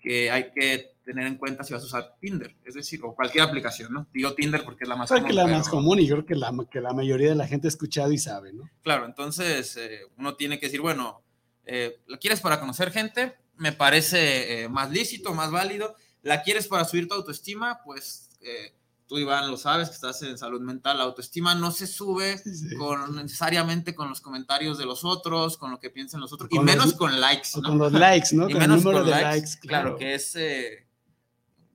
que 0.00 0.30
hay 0.30 0.50
que 0.52 0.92
tener 1.04 1.26
en 1.26 1.36
cuenta 1.36 1.64
si 1.64 1.72
vas 1.72 1.82
a 1.82 1.86
usar 1.86 2.14
Tinder, 2.20 2.54
es 2.64 2.74
decir, 2.74 3.00
o 3.02 3.14
cualquier 3.14 3.44
aplicación, 3.44 3.92
¿no? 3.92 4.06
Digo 4.12 4.34
Tinder 4.34 4.64
porque 4.64 4.84
es 4.84 4.88
la 4.88 4.96
más 4.96 5.10
Creo 5.10 5.24
que 5.24 5.32
la 5.32 5.44
pero- 5.44 5.56
más 5.58 5.68
común 5.68 5.98
y 6.00 6.06
yo 6.06 6.16
creo 6.16 6.26
que 6.26 6.34
la, 6.34 6.52
que 6.70 6.80
la 6.80 6.92
mayoría 6.92 7.28
de 7.30 7.34
la 7.36 7.46
gente 7.46 7.66
ha 7.66 7.70
escuchado 7.70 8.12
y 8.12 8.18
sabe, 8.18 8.52
¿no? 8.52 8.68
Claro, 8.82 9.06
entonces 9.06 9.76
eh, 9.76 10.00
uno 10.18 10.34
tiene 10.36 10.58
que 10.58 10.66
decir, 10.66 10.80
bueno, 10.80 11.22
eh, 11.64 12.00
¿la 12.06 12.18
quieres 12.18 12.40
para 12.40 12.60
conocer 12.60 12.90
gente? 12.90 13.34
Me 13.56 13.72
parece 13.72 14.62
eh, 14.64 14.68
más 14.68 14.90
lícito, 14.90 15.32
más 15.34 15.50
válido. 15.50 15.94
¿La 16.22 16.42
quieres 16.42 16.68
para 16.68 16.84
subir 16.84 17.08
tu 17.08 17.14
autoestima? 17.14 17.80
Pues 17.84 18.25
eh, 18.40 18.74
tú, 19.06 19.18
Iván, 19.18 19.50
lo 19.50 19.56
sabes, 19.56 19.88
que 19.88 19.94
estás 19.94 20.20
en 20.22 20.36
salud 20.38 20.60
mental. 20.60 20.98
La 20.98 21.04
autoestima 21.04 21.54
no 21.54 21.70
se 21.70 21.86
sube 21.86 22.38
Sí, 22.38 22.54
sí. 22.54 22.76
con, 22.76 23.14
necesariamente 23.16 23.94
con 23.94 24.08
los 24.08 24.20
comentarios 24.20 24.78
de 24.78 24.84
los 24.86 25.04
otros, 25.04 25.56
con 25.58 25.70
lo 25.70 25.78
que 25.80 25.90
piensan 25.90 26.20
los 26.20 26.32
otros, 26.32 26.48
y 26.52 26.56
Con 26.56 26.66
los- 26.66 26.74
menos 26.74 26.94
con 26.94 27.20
likes, 27.20 27.48
con 27.52 27.78
los 27.78 27.92
likes, 27.92 28.28
¿no? 28.34 28.44
y 28.48 28.52
Con 28.52 28.62
el 28.62 28.68
menos 28.68 28.84
número 28.84 28.98
con 29.04 29.06
de 29.06 29.12
likes, 29.12 29.30
likes, 29.40 29.58
claro, 29.60 29.84
claro. 29.84 29.98
que 29.98 30.14
es, 30.14 30.34
eh, 30.36 30.86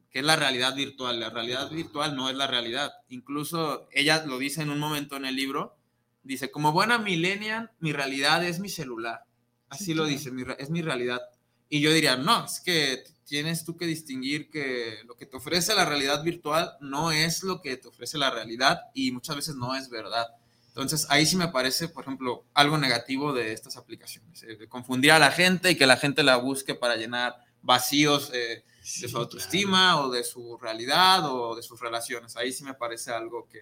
que 0.10 0.20
es 0.20 0.26
la 0.26 0.36
realidad 0.36 0.76
virtual. 0.76 1.20
La 1.20 1.30
realidad 1.30 1.70
virtual 1.72 2.16
no 2.18 2.30
es 2.30 2.36
la 2.36 2.48
realidad. 2.48 2.92
Incluso 3.10 3.88
ella 3.94 4.26
lo 4.26 4.38
dice 4.40 4.62
en 4.62 4.70
un 4.70 4.80
momento 4.80 5.16
en 5.16 5.26
el 5.26 5.36
libro, 5.38 5.78
dice, 6.24 6.52
como 6.52 6.74
buena 6.74 6.98
millennial, 6.98 7.72
mi 7.80 7.94
realidad 7.94 8.44
es 8.46 8.60
mi 8.60 8.68
celular. 8.68 9.24
Así 9.70 9.86
Sí, 9.86 9.94
lo 9.94 10.04
claro. 10.04 10.18
dice, 10.18 10.32
mi 10.32 10.44
es 10.60 10.70
mi 10.70 10.82
realidad. 10.82 11.22
Y 11.70 11.80
yo 11.80 11.94
diría, 11.94 12.18
no, 12.18 12.44
es 12.44 12.60
que 12.60 13.06
tienes 13.32 13.64
tú 13.64 13.78
que 13.78 13.86
distinguir 13.86 14.50
que 14.50 14.98
lo 15.08 15.16
que 15.16 15.26
te 15.26 15.38
ofrece 15.38 15.74
la 15.74 15.86
realidad 15.86 16.22
virtual 16.22 16.74
no 16.82 17.14
es 17.14 17.44
lo 17.44 17.62
que 17.62 17.78
te 17.78 17.88
ofrece 17.88 18.18
la 18.18 18.30
realidad 18.30 18.82
y 18.94 19.14
muchas 19.14 19.38
veces 19.38 19.56
no 19.56 19.74
es 19.74 19.90
verdad. 19.90 20.28
Entonces, 20.68 21.08
ahí 21.10 21.26
sí 21.26 21.38
me 21.38 21.48
parece, 21.48 21.88
por 21.88 22.04
ejemplo, 22.04 22.44
algo 22.54 22.78
negativo 22.78 23.32
de 23.32 23.54
estas 23.54 23.78
aplicaciones, 23.78 24.44
eh, 24.44 24.68
confundir 24.68 25.14
a 25.14 25.20
la 25.20 25.32
gente 25.32 25.72
y 25.72 25.78
que 25.78 25.86
la 25.86 25.96
gente 25.96 26.24
la 26.24 26.36
busque 26.36 26.76
para 26.76 26.98
llenar 26.98 27.38
vacíos 27.62 28.32
eh, 28.34 28.66
Sí, 28.84 29.04
de 29.04 29.08
su 29.08 29.14
claro. 29.14 29.24
autoestima 29.26 30.02
o 30.02 30.10
de 30.12 30.26
su 30.26 30.58
realidad 30.58 31.24
o 31.34 31.56
de 31.56 31.64
sus 31.64 31.80
relaciones. 31.80 32.36
Ahí 32.36 32.52
sí 32.52 32.66
me 32.66 32.74
parece 32.74 33.12
algo 33.12 33.48
que, 33.48 33.62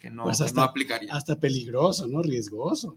que 0.00 0.08
no, 0.08 0.22
Pues 0.22 0.40
hasta- 0.40 0.60
no 0.60 0.64
aplicaría. 0.66 1.12
Hasta 1.12 1.38
peligroso, 1.38 2.06
¿no? 2.06 2.22
Riesgoso. 2.22 2.96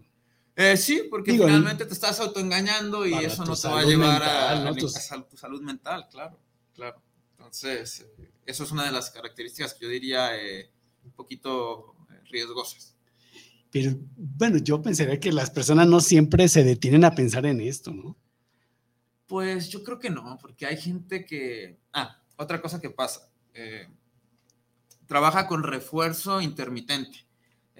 Eh, 0.60 0.76
sí, 0.76 1.04
porque 1.08 1.30
Digo, 1.30 1.44
finalmente 1.44 1.86
te 1.86 1.94
estás 1.94 2.18
autoengañando 2.18 3.06
y 3.06 3.14
eso 3.14 3.44
no 3.44 3.54
te 3.54 3.68
va 3.68 3.78
a 3.78 3.84
llevar 3.84 4.20
mental, 4.20 4.66
a, 4.66 5.28
tu 5.28 5.36
salud 5.36 5.62
mental, 5.62 6.08
claro, 6.10 6.36
claro. 6.74 7.00
Entonces, 7.38 8.00
eh, 8.18 8.32
eso 8.44 8.64
es 8.64 8.72
una 8.72 8.84
de 8.84 8.90
las 8.90 9.08
características 9.12 9.72
que 9.72 9.84
yo 9.84 9.88
diría 9.88 10.36
eh, 10.36 10.68
un 11.04 11.12
poquito 11.12 11.94
eh, 12.10 12.20
riesgosas. 12.28 12.96
Pero 13.70 13.92
bueno, 14.16 14.58
yo 14.58 14.82
pensaría 14.82 15.20
que 15.20 15.30
las 15.30 15.48
personas 15.50 15.86
no 15.86 16.00
siempre 16.00 16.48
se 16.48 16.64
detienen 16.64 17.04
a 17.04 17.14
pensar 17.14 17.46
en 17.46 17.60
esto, 17.60 17.92
¿no? 17.92 18.16
Pues 19.28 19.68
yo 19.68 19.84
creo 19.84 20.00
que 20.00 20.10
no, 20.10 20.38
porque 20.40 20.66
hay 20.66 20.76
gente 20.76 21.24
que... 21.24 21.78
Ah, 21.92 22.20
otra 22.36 22.60
cosa 22.60 22.80
que 22.80 22.90
pasa. 22.90 23.30
trabaja 25.06 25.46
con 25.46 25.62
refuerzo 25.62 26.40
intermitente. 26.40 27.28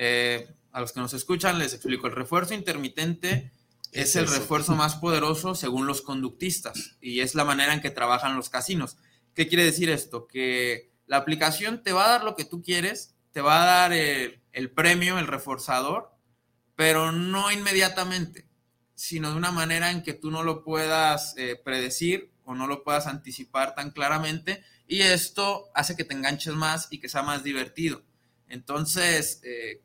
Eh, 0.00 0.48
a 0.72 0.80
los 0.80 0.92
que 0.92 1.00
nos 1.00 1.14
escuchan 1.14 1.58
les 1.58 1.74
explico. 1.74 2.06
El 2.06 2.14
refuerzo 2.14 2.54
intermitente 2.54 3.52
¿Qué 3.92 4.02
es 4.02 4.16
el 4.16 4.28
refuerzo 4.28 4.74
más 4.76 4.96
poderoso 4.96 5.54
según 5.54 5.86
los 5.86 6.02
conductistas 6.02 6.96
y 7.00 7.20
es 7.20 7.34
la 7.34 7.44
manera 7.44 7.72
en 7.72 7.80
que 7.80 7.90
trabajan 7.90 8.36
los 8.36 8.50
casinos. 8.50 8.96
¿Qué 9.34 9.48
quiere 9.48 9.64
decir 9.64 9.90
esto? 9.90 10.26
Que 10.26 10.90
la 11.06 11.16
aplicación 11.16 11.82
te 11.82 11.92
va 11.92 12.06
a 12.06 12.10
dar 12.10 12.24
lo 12.24 12.36
que 12.36 12.44
tú 12.44 12.62
quieres, 12.62 13.14
te 13.32 13.40
va 13.40 13.62
a 13.62 13.66
dar 13.66 13.92
el, 13.92 14.42
el 14.52 14.70
premio, 14.70 15.18
el 15.18 15.26
reforzador, 15.26 16.10
pero 16.76 17.12
no 17.12 17.50
inmediatamente, 17.50 18.48
sino 18.94 19.30
de 19.30 19.36
una 19.36 19.52
manera 19.52 19.90
en 19.90 20.02
que 20.02 20.12
tú 20.12 20.30
no 20.30 20.42
lo 20.42 20.64
puedas 20.64 21.34
eh, 21.36 21.60
predecir 21.64 22.32
o 22.44 22.54
no 22.54 22.66
lo 22.66 22.82
puedas 22.82 23.06
anticipar 23.06 23.74
tan 23.74 23.90
claramente 23.90 24.62
y 24.86 25.02
esto 25.02 25.70
hace 25.74 25.96
que 25.96 26.04
te 26.04 26.14
enganches 26.14 26.54
más 26.54 26.88
y 26.90 26.98
que 26.98 27.08
sea 27.08 27.22
más 27.22 27.44
divertido. 27.44 28.02
Entonces, 28.48 29.40
eh, 29.44 29.82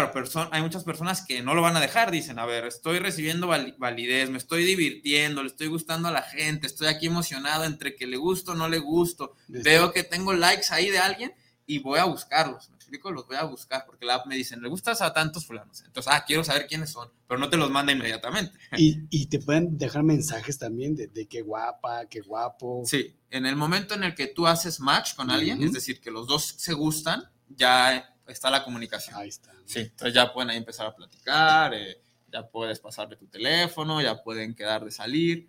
claro, 0.00 0.48
hay 0.52 0.62
muchas 0.62 0.84
personas 0.84 1.24
que 1.26 1.42
no 1.42 1.54
lo 1.54 1.60
van 1.62 1.76
a 1.76 1.80
dejar, 1.80 2.10
dicen, 2.10 2.38
a 2.38 2.46
ver, 2.46 2.64
estoy 2.64 2.98
recibiendo 2.98 3.46
vali- 3.46 3.74
validez, 3.78 4.30
me 4.30 4.38
estoy 4.38 4.64
divirtiendo, 4.64 5.42
le 5.42 5.48
estoy 5.48 5.66
gustando 5.66 6.08
a 6.08 6.12
la 6.12 6.22
gente, 6.22 6.66
estoy 6.66 6.86
aquí 6.88 7.06
emocionado 7.08 7.64
entre 7.64 7.94
que 7.94 8.06
le 8.06 8.16
gusto 8.16 8.52
o 8.52 8.54
no 8.54 8.68
le 8.68 8.78
gusto, 8.78 9.34
veo 9.48 9.92
que 9.92 10.02
tengo 10.04 10.32
likes 10.32 10.66
ahí 10.70 10.88
de 10.90 10.98
alguien 10.98 11.32
y 11.66 11.78
voy 11.78 11.98
a 11.98 12.04
buscarlos, 12.04 12.70
me 12.70 12.76
explico, 12.76 13.10
los 13.12 13.26
voy 13.26 13.36
a 13.36 13.44
buscar 13.44 13.84
porque 13.86 14.04
la 14.06 14.14
app 14.14 14.26
me 14.26 14.34
dicen, 14.34 14.62
le 14.62 14.68
gustas 14.68 15.00
a 15.02 15.12
tantos 15.12 15.46
fulanos, 15.46 15.82
entonces, 15.82 16.12
ah, 16.12 16.24
quiero 16.26 16.42
saber 16.42 16.66
quiénes 16.66 16.90
son, 16.90 17.10
pero 17.28 17.38
no 17.38 17.48
te 17.50 17.56
los 17.56 17.70
manda 17.70 17.92
inmediatamente. 17.92 18.58
Y, 18.78 19.00
y 19.10 19.26
te 19.26 19.38
pueden 19.40 19.76
dejar 19.76 20.02
mensajes 20.02 20.58
también 20.58 20.96
de, 20.96 21.06
de 21.08 21.26
qué 21.26 21.42
guapa, 21.42 22.06
qué 22.06 22.20
guapo. 22.20 22.82
Sí, 22.86 23.14
en 23.30 23.44
el 23.46 23.56
momento 23.56 23.94
en 23.94 24.04
el 24.04 24.14
que 24.14 24.26
tú 24.28 24.46
haces 24.46 24.80
match 24.80 25.14
con 25.14 25.30
alguien, 25.30 25.58
Ujú. 25.58 25.66
es 25.66 25.72
decir, 25.72 26.00
que 26.00 26.10
los 26.10 26.26
dos 26.26 26.54
se 26.56 26.72
gustan, 26.72 27.24
ya 27.54 28.08
está 28.26 28.50
la 28.50 28.64
comunicación. 28.64 29.16
Ahí 29.16 29.28
está. 29.28 29.52
Sí, 29.64 29.80
entonces 29.80 30.14
ya 30.14 30.32
pueden 30.32 30.50
ahí 30.50 30.56
empezar 30.56 30.86
a 30.86 30.94
platicar, 30.94 31.74
eh, 31.74 32.00
ya 32.32 32.46
puedes 32.46 32.78
pasarle 32.80 33.16
tu 33.16 33.26
teléfono, 33.26 34.00
ya 34.00 34.22
pueden 34.22 34.54
quedar 34.54 34.84
de 34.84 34.90
salir. 34.90 35.48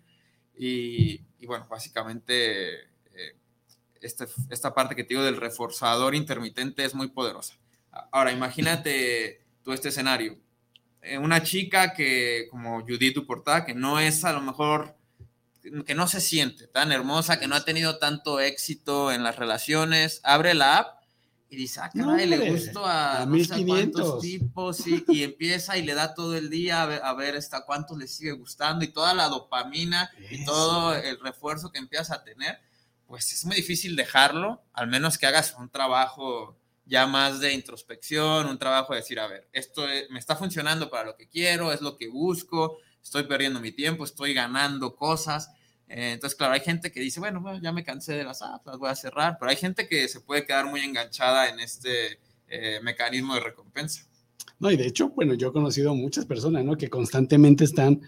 Y, 0.56 1.20
y 1.38 1.46
bueno, 1.46 1.66
básicamente 1.68 2.82
eh, 2.82 3.36
este- 4.00 4.26
esta 4.50 4.74
parte 4.74 4.94
que 4.94 5.02
te 5.04 5.10
digo 5.10 5.22
del 5.22 5.36
reforzador 5.36 6.14
intermitente 6.14 6.84
es 6.84 6.94
muy 6.94 7.08
poderosa. 7.08 7.54
Ahora, 8.10 8.32
imagínate 8.32 9.44
tú 9.62 9.72
este 9.72 9.88
escenario. 9.88 10.36
Eh, 11.00 11.18
una 11.18 11.42
chica 11.42 11.92
que, 11.94 12.48
como 12.50 12.80
Judith 12.82 13.14
Duportat, 13.14 13.66
que 13.66 13.74
no 13.74 14.00
es 14.00 14.24
a 14.24 14.32
lo 14.32 14.40
mejor, 14.40 14.96
que 15.86 15.94
no 15.94 16.06
se 16.08 16.20
siente 16.20 16.66
tan 16.66 16.92
hermosa, 16.92 17.38
que 17.38 17.46
no 17.46 17.54
ha 17.54 17.64
tenido 17.64 17.98
tanto 17.98 18.40
éxito 18.40 19.12
en 19.12 19.22
las 19.22 19.36
relaciones, 19.36 20.20
abre 20.24 20.54
la 20.54 20.78
app 20.78 21.03
y 21.54 21.56
dice, 21.62 21.80
ah, 21.80 21.90
caray, 22.06 22.26
le 22.26 22.36
gustó 22.50 22.84
a, 22.84 23.22
a 23.22 23.26
no 23.26 23.36
sé 23.38 23.54
1500. 23.56 23.66
cuántos 24.02 24.20
tipos, 24.22 24.86
y 24.86 25.22
empieza 25.22 25.76
y 25.78 25.82
le 25.82 25.94
da 25.94 26.14
todo 26.14 26.36
el 26.36 26.50
día 26.50 26.82
a 26.82 26.86
ver, 26.86 27.00
a 27.02 27.14
ver 27.14 27.36
hasta 27.36 27.64
cuántos 27.64 27.96
le 27.98 28.06
sigue 28.08 28.32
gustando 28.32 28.84
y 28.84 28.88
toda 28.88 29.14
la 29.14 29.28
dopamina 29.28 30.10
y 30.30 30.44
todo 30.44 30.94
el 30.94 31.18
refuerzo 31.20 31.70
que 31.72 31.78
empiezas 31.78 32.10
a 32.10 32.22
tener, 32.24 32.58
pues 33.06 33.32
es 33.32 33.44
muy 33.44 33.56
difícil 33.56 33.96
dejarlo, 33.96 34.62
al 34.72 34.88
menos 34.88 35.16
que 35.18 35.26
hagas 35.26 35.54
un 35.58 35.68
trabajo 35.70 36.56
ya 36.86 37.06
más 37.06 37.40
de 37.40 37.52
introspección, 37.54 38.46
un 38.46 38.58
trabajo 38.58 38.92
de 38.92 39.00
decir, 39.00 39.18
a 39.20 39.26
ver, 39.26 39.48
esto 39.52 39.88
es- 39.88 40.10
me 40.10 40.18
está 40.18 40.36
funcionando 40.36 40.90
para 40.90 41.04
lo 41.04 41.16
que 41.16 41.28
quiero, 41.28 41.72
es 41.72 41.80
lo 41.80 41.96
que 41.96 42.08
busco, 42.08 42.78
estoy 43.02 43.24
perdiendo 43.24 43.60
mi 43.60 43.72
tiempo, 43.72 44.04
estoy 44.04 44.34
ganando 44.34 44.94
cosas. 44.96 45.50
Eh, 45.96 46.12
entonces, 46.14 46.36
claro, 46.36 46.54
hay 46.54 46.60
gente 46.60 46.90
que 46.90 46.98
dice, 46.98 47.20
bueno, 47.20 47.40
bueno, 47.40 47.60
ya 47.62 47.70
me 47.70 47.84
cansé 47.84 48.14
de 48.14 48.24
las 48.24 48.42
apps, 48.42 48.66
las 48.66 48.78
voy 48.78 48.88
a 48.90 48.96
cerrar, 48.96 49.36
pero 49.38 49.48
hay 49.50 49.56
gente 49.56 49.86
que 49.86 50.08
se 50.08 50.20
puede 50.20 50.44
quedar 50.44 50.66
muy 50.66 50.80
enganchada 50.80 51.48
en 51.48 51.60
este 51.60 52.18
eh, 52.48 52.80
mecanismo 52.82 53.34
de 53.34 53.40
recompensa. 53.40 54.04
No, 54.58 54.72
y 54.72 54.76
de 54.76 54.86
hecho, 54.88 55.10
bueno, 55.10 55.34
yo 55.34 55.48
he 55.48 55.52
conocido 55.52 55.94
muchas 55.94 56.26
personas, 56.26 56.64
¿no? 56.64 56.76
Que 56.76 56.90
constantemente 56.90 57.62
están 57.62 58.00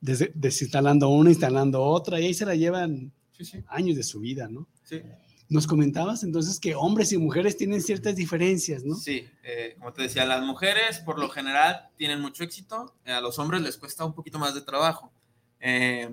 des- 0.00 0.30
desinstalando 0.34 1.08
una, 1.08 1.30
instalando 1.30 1.80
otra, 1.82 2.18
y 2.18 2.26
ahí 2.26 2.34
se 2.34 2.46
la 2.46 2.56
llevan 2.56 3.12
Sí, 3.30 3.44
sí, 3.44 3.64
años 3.68 3.96
de 3.96 4.02
su 4.02 4.18
vida, 4.18 4.48
¿no? 4.48 4.66
sí. 4.82 5.00
Nos 5.48 5.66
comentabas 5.66 6.22
entonces 6.22 6.60
que 6.60 6.74
hombres 6.76 7.10
y 7.12 7.18
mujeres 7.18 7.56
tienen 7.56 7.80
ciertas 7.80 8.14
diferencias, 8.14 8.84
¿no? 8.84 8.94
Sí, 8.94 9.28
eh, 9.42 9.74
como 9.78 9.92
te 9.92 10.02
decía, 10.02 10.24
las 10.24 10.42
mujeres 10.44 10.98
por 11.00 11.18
lo 11.18 11.28
general 11.28 11.88
tienen 11.96 12.20
mucho 12.20 12.44
éxito, 12.44 12.94
a 13.04 13.20
los 13.20 13.36
hombres 13.40 13.60
les 13.62 13.76
cuesta 13.76 14.04
un 14.04 14.14
poquito 14.14 14.38
más 14.38 14.54
de 14.54 14.60
trabajo. 14.62 15.12
Eh, 15.58 16.08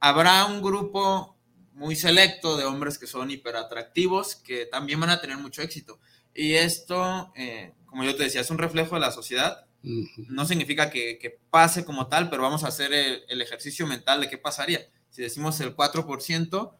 habrá 0.00 0.46
un 0.46 0.62
grupo 0.62 1.36
muy 1.74 1.94
selecto 1.96 2.56
de 2.56 2.64
hombres 2.64 2.98
que 2.98 3.06
son 3.06 3.30
hiperatractivos 3.30 4.36
que 4.36 4.66
también 4.66 5.00
van 5.00 5.10
a 5.10 5.20
tener 5.20 5.38
mucho 5.38 5.62
éxito. 5.62 6.00
Y 6.34 6.54
esto, 6.54 7.32
eh, 7.36 7.74
como 7.86 8.04
yo 8.04 8.16
te 8.16 8.24
decía, 8.24 8.40
es 8.40 8.50
un 8.50 8.58
reflejo 8.58 8.96
de 8.96 9.00
la 9.00 9.12
sociedad. 9.12 9.66
No 9.82 10.44
significa 10.44 10.90
que, 10.90 11.18
que 11.18 11.38
pase 11.50 11.86
como 11.86 12.08
tal, 12.08 12.28
pero 12.28 12.42
vamos 12.42 12.64
a 12.64 12.68
hacer 12.68 12.92
el, 12.92 13.22
el 13.28 13.40
ejercicio 13.40 13.86
mental 13.86 14.20
de 14.20 14.28
qué 14.28 14.36
pasaría. 14.36 14.86
Si 15.08 15.22
decimos 15.22 15.58
el 15.60 15.74
4% 15.74 16.74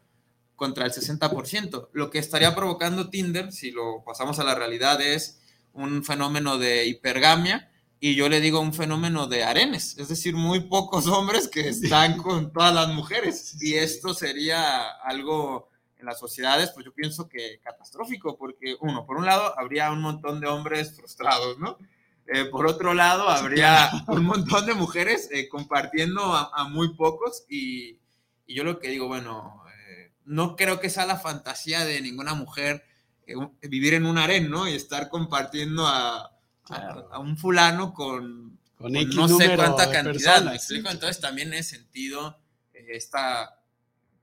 contra 0.55 0.85
el 0.85 0.91
60%, 0.91 1.89
lo 1.93 2.11
que 2.11 2.19
estaría 2.19 2.53
provocando 2.53 3.09
Tinder, 3.09 3.51
si 3.51 3.71
lo 3.71 4.03
pasamos 4.05 4.37
a 4.37 4.43
la 4.43 4.53
realidad, 4.53 5.01
es 5.01 5.41
un 5.73 6.03
fenómeno 6.03 6.59
de 6.59 6.85
hipergamia 6.85 7.70
y 8.03 8.15
yo 8.15 8.27
le 8.29 8.41
digo 8.41 8.59
un 8.59 8.73
fenómeno 8.73 9.27
de 9.27 9.43
arenes, 9.43 9.95
es 9.99 10.07
decir, 10.09 10.35
muy 10.35 10.61
pocos 10.61 11.05
hombres 11.05 11.47
que 11.47 11.69
están 11.69 12.17
con 12.17 12.51
todas 12.51 12.73
las 12.73 12.87
mujeres. 12.89 13.61
Y 13.61 13.75
esto 13.75 14.15
sería 14.15 14.89
algo 15.03 15.69
en 15.99 16.07
las 16.07 16.17
sociedades, 16.17 16.71
pues 16.71 16.83
yo 16.83 16.93
pienso 16.95 17.29
que 17.29 17.59
catastrófico, 17.63 18.39
porque 18.39 18.75
uno, 18.81 19.05
por 19.05 19.17
un 19.17 19.25
lado, 19.27 19.53
habría 19.55 19.91
un 19.91 20.01
montón 20.01 20.39
de 20.39 20.47
hombres 20.47 20.95
frustrados, 20.95 21.59
¿no? 21.59 21.77
Eh, 22.25 22.45
por 22.45 22.65
otro 22.65 22.95
lado, 22.95 23.29
habría 23.29 23.91
un 24.07 24.25
montón 24.25 24.65
de 24.65 24.73
mujeres 24.73 25.29
eh, 25.31 25.47
compartiendo 25.47 26.33
a, 26.33 26.49
a 26.55 26.67
muy 26.67 26.95
pocos 26.95 27.45
y, 27.47 27.99
y 28.47 28.55
yo 28.55 28.63
lo 28.63 28.79
que 28.79 28.87
digo, 28.87 29.07
bueno, 29.07 29.63
eh, 29.77 30.11
no 30.25 30.55
creo 30.55 30.79
que 30.79 30.89
sea 30.89 31.05
la 31.05 31.17
fantasía 31.17 31.85
de 31.85 32.01
ninguna 32.01 32.33
mujer 32.33 32.83
eh, 33.27 33.35
vivir 33.69 33.93
en 33.93 34.05
un 34.05 34.17
harén, 34.17 34.49
¿no? 34.49 34.67
Y 34.67 34.73
estar 34.73 35.09
compartiendo 35.09 35.85
a, 35.87 36.30
a- 36.71 37.07
a 37.11 37.19
un 37.19 37.37
fulano 37.37 37.93
con, 37.93 38.57
Con 38.77 38.93
con 38.93 39.09
no 39.15 39.27
sé 39.27 39.55
cuánta 39.55 39.91
cantidad, 39.91 40.11
¿me 40.11 40.13
personas, 40.13 40.55
explico? 40.55 40.87
sí. 40.89 40.93
Entonces 40.93 41.19
también 41.21 41.53
ese 41.53 41.75
sentido, 41.77 42.39
eh, 42.73 42.85
esta 42.91 43.57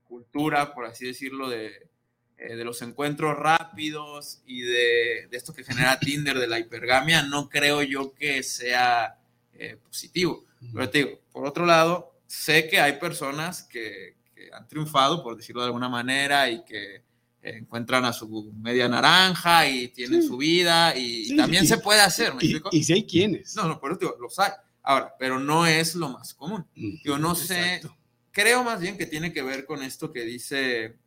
cultura, 0.07 0.73
por 0.73 0.85
así 0.85 1.05
decirlo, 1.05 1.49
de, 1.49 1.89
eh, 2.37 2.55
de 2.55 2.63
los 2.65 2.81
encuentros 2.81 3.37
rápidos 3.37 4.41
y 4.45 4.61
de, 4.61 5.27
de 5.29 5.37
esto 5.37 5.53
que 5.53 5.63
genera 5.63 5.99
Tinder, 5.99 6.39
de 6.39 6.47
la 6.47 6.59
hipergamia, 6.59 7.23
no 7.23 7.49
creo 7.49 7.83
yo 7.83 8.13
que 8.13 8.43
sea 8.43 9.19
eh, 9.53 9.77
positivo. 9.83 10.45
Pero 10.73 10.89
te 10.89 10.97
digo, 10.99 11.19
por 11.31 11.45
otro 11.45 11.65
lado, 11.65 12.19
sé 12.27 12.67
que 12.67 12.81
hay 12.81 12.93
personas 12.99 13.63
que, 13.63 14.15
que 14.35 14.49
han 14.53 14.67
triunfado, 14.67 15.23
por 15.23 15.37
decirlo 15.37 15.61
de 15.61 15.67
alguna 15.67 15.87
manera, 15.87 16.49
y 16.49 16.63
que 16.65 17.03
encuentran 17.41 18.05
a 18.05 18.13
su 18.13 18.51
media 18.53 18.87
naranja 18.89 19.67
y 19.67 19.87
tienen 19.89 20.21
Sí. 20.21 20.27
su 20.27 20.37
vida 20.37 20.95
y, 20.97 21.25
Sí, 21.25 21.35
también 21.37 21.63
y- 21.63 21.67
se 21.67 21.77
puede 21.77 22.01
hacer, 22.01 22.33
¿me 22.33 22.43
Y, 22.43 22.47
explico? 22.47 22.69
y 22.71 22.83
si 22.83 22.93
hay 22.93 23.05
quienes. 23.05 23.55
No, 23.55 23.67
no, 23.67 23.79
por 23.79 23.91
eso 23.91 23.99
digo, 24.01 24.17
los 24.19 24.37
hay. 24.39 24.51
Ahora, 24.83 25.13
pero 25.19 25.39
no 25.39 25.65
es 25.67 25.95
lo 25.95 26.09
más 26.09 26.33
común. 26.33 26.65
Yo 27.03 27.17
no 27.17 27.35
sé, 27.35 27.75
exacto. 27.75 27.97
creo 28.31 28.63
más 28.63 28.79
bien 28.81 28.97
que 28.97 29.05
tiene 29.05 29.31
que 29.33 29.41
ver 29.43 29.65
con 29.65 29.83
esto 29.83 30.11
que 30.11 30.23
dice 30.23 30.97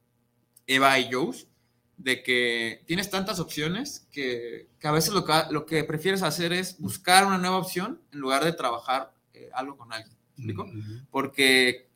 Eva 0.67 0.99
y 0.99 1.11
Joes, 1.13 1.49
de 1.97 2.23
que 2.23 2.83
tienes 2.87 3.11
tantas 3.11 3.39
opciones 3.39 4.07
que, 4.11 4.69
que 4.79 4.89
a 4.89 4.93
veces 4.93 5.13
lo 5.13 5.25
que, 5.25 5.33
lo 5.51 5.67
que 5.67 5.85
prefieres 5.85 6.23
hacer 6.23 6.53
es 6.53 6.79
buscar 6.79 7.27
una 7.27 7.39
nueva 7.39 7.59
opción 7.59 8.01
en 8.13 8.19
lugar 8.21 8.45
de 8.45 8.53
trabajar 8.53 9.15
eh, 9.35 9.51
algo 9.53 9.77
con 9.77 9.93
alguien. 9.93 10.17
¿me 10.37 10.53
explico? 10.53 10.65
Ujú. 10.65 11.07
Porque 11.11 11.89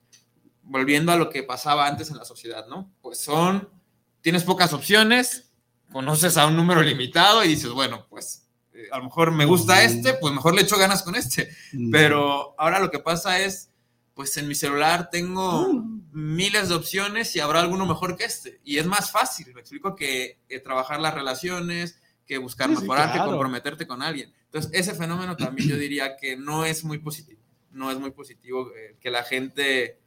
volviendo 0.62 1.12
a 1.12 1.16
lo 1.16 1.30
que 1.30 1.42
pasaba 1.42 1.86
antes 1.86 2.10
en 2.10 2.16
la 2.18 2.24
sociedad, 2.24 2.66
¿no? 2.68 2.92
Pues 3.00 3.18
son, 3.18 3.68
tienes 4.26 4.42
pocas 4.42 4.72
opciones, 4.72 5.52
conoces 5.92 6.36
a 6.36 6.48
un 6.48 6.56
número 6.56 6.82
limitado 6.82 7.44
y 7.44 7.48
dices, 7.50 7.70
bueno, 7.70 8.08
pues 8.10 8.48
eh, 8.74 8.88
a 8.90 8.98
lo 8.98 9.04
mejor 9.04 9.30
me 9.30 9.44
gusta 9.44 9.84
este, 9.84 10.14
pues 10.14 10.34
mejor 10.34 10.52
le 10.52 10.62
echo 10.62 10.76
ganas 10.76 11.04
con 11.04 11.14
este. 11.14 11.48
Pero 11.92 12.56
ahora 12.58 12.80
lo 12.80 12.90
que 12.90 12.98
pasa 12.98 13.38
es, 13.38 13.70
pues 14.14 14.36
en 14.36 14.48
mi 14.48 14.56
celular 14.56 15.10
tengo 15.10 15.72
Mm. 15.72 16.00
miles 16.10 16.70
de 16.70 16.74
opciones 16.74 17.36
y 17.36 17.38
habrá 17.38 17.60
alguno 17.60 17.86
mejor 17.86 18.16
que 18.16 18.24
este. 18.24 18.60
Y 18.64 18.78
es 18.78 18.86
más 18.86 19.12
fácil, 19.12 19.54
me 19.54 19.60
explico, 19.60 19.94
que, 19.94 20.40
que 20.48 20.58
trabajar 20.58 20.98
las 20.98 21.14
relaciones, 21.14 22.00
que 22.26 22.38
buscar 22.38 22.68
Sí, 22.70 22.74
sí, 22.74 22.80
mejorar, 22.82 23.10
que 23.12 23.18
claro. 23.18 23.30
comprometerte 23.30 23.86
con 23.86 24.02
alguien. 24.02 24.34
Entonces, 24.46 24.72
ese 24.74 24.92
fenómeno 24.96 25.36
también 25.36 25.68
yo 25.68 25.76
diría 25.76 26.16
que 26.16 26.36
no 26.36 26.64
es 26.64 26.82
muy 26.82 26.98
positivo. 26.98 27.40
No 27.70 27.92
es 27.92 27.98
muy 28.00 28.10
positivo 28.10 28.72
eh, 28.76 28.96
que 29.00 29.08
la 29.10 29.22
gente 29.22 30.00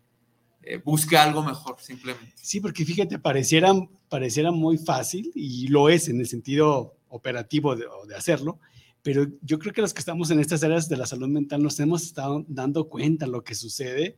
eh, 0.64 0.78
busque 0.84 1.18
algo 1.18 1.44
mejor, 1.44 1.78
simplemente. 1.80 2.34
Sí, 2.36 2.60
porque 2.60 2.86
fíjate, 2.86 3.20
pareciera, 3.20 3.72
pareciera 4.10 4.52
muy 4.52 4.78
fácil 4.78 5.32
y 5.36 5.68
lo 5.68 5.90
es 5.90 6.10
en 6.10 6.20
el 6.20 6.28
sentido 6.28 6.96
operativo 7.10 7.76
de, 7.76 7.86
de 8.08 8.16
hacerlo, 8.16 8.60
pero 9.02 9.26
yo 9.42 9.58
creo 9.60 9.74
que 9.74 9.82
los 9.82 9.94
que 9.94 10.00
estamos 10.00 10.30
en 10.32 10.40
estas 10.40 10.64
áreas 10.64 10.90
de 10.90 10.98
la 10.98 11.06
salud 11.06 11.28
mental 11.28 11.64
nos 11.64 11.80
hemos 11.80 12.04
estado 12.04 12.44
dando 12.48 12.90
cuenta 12.90 13.26
lo 13.28 13.44
que 13.44 13.56
sucede 13.56 14.18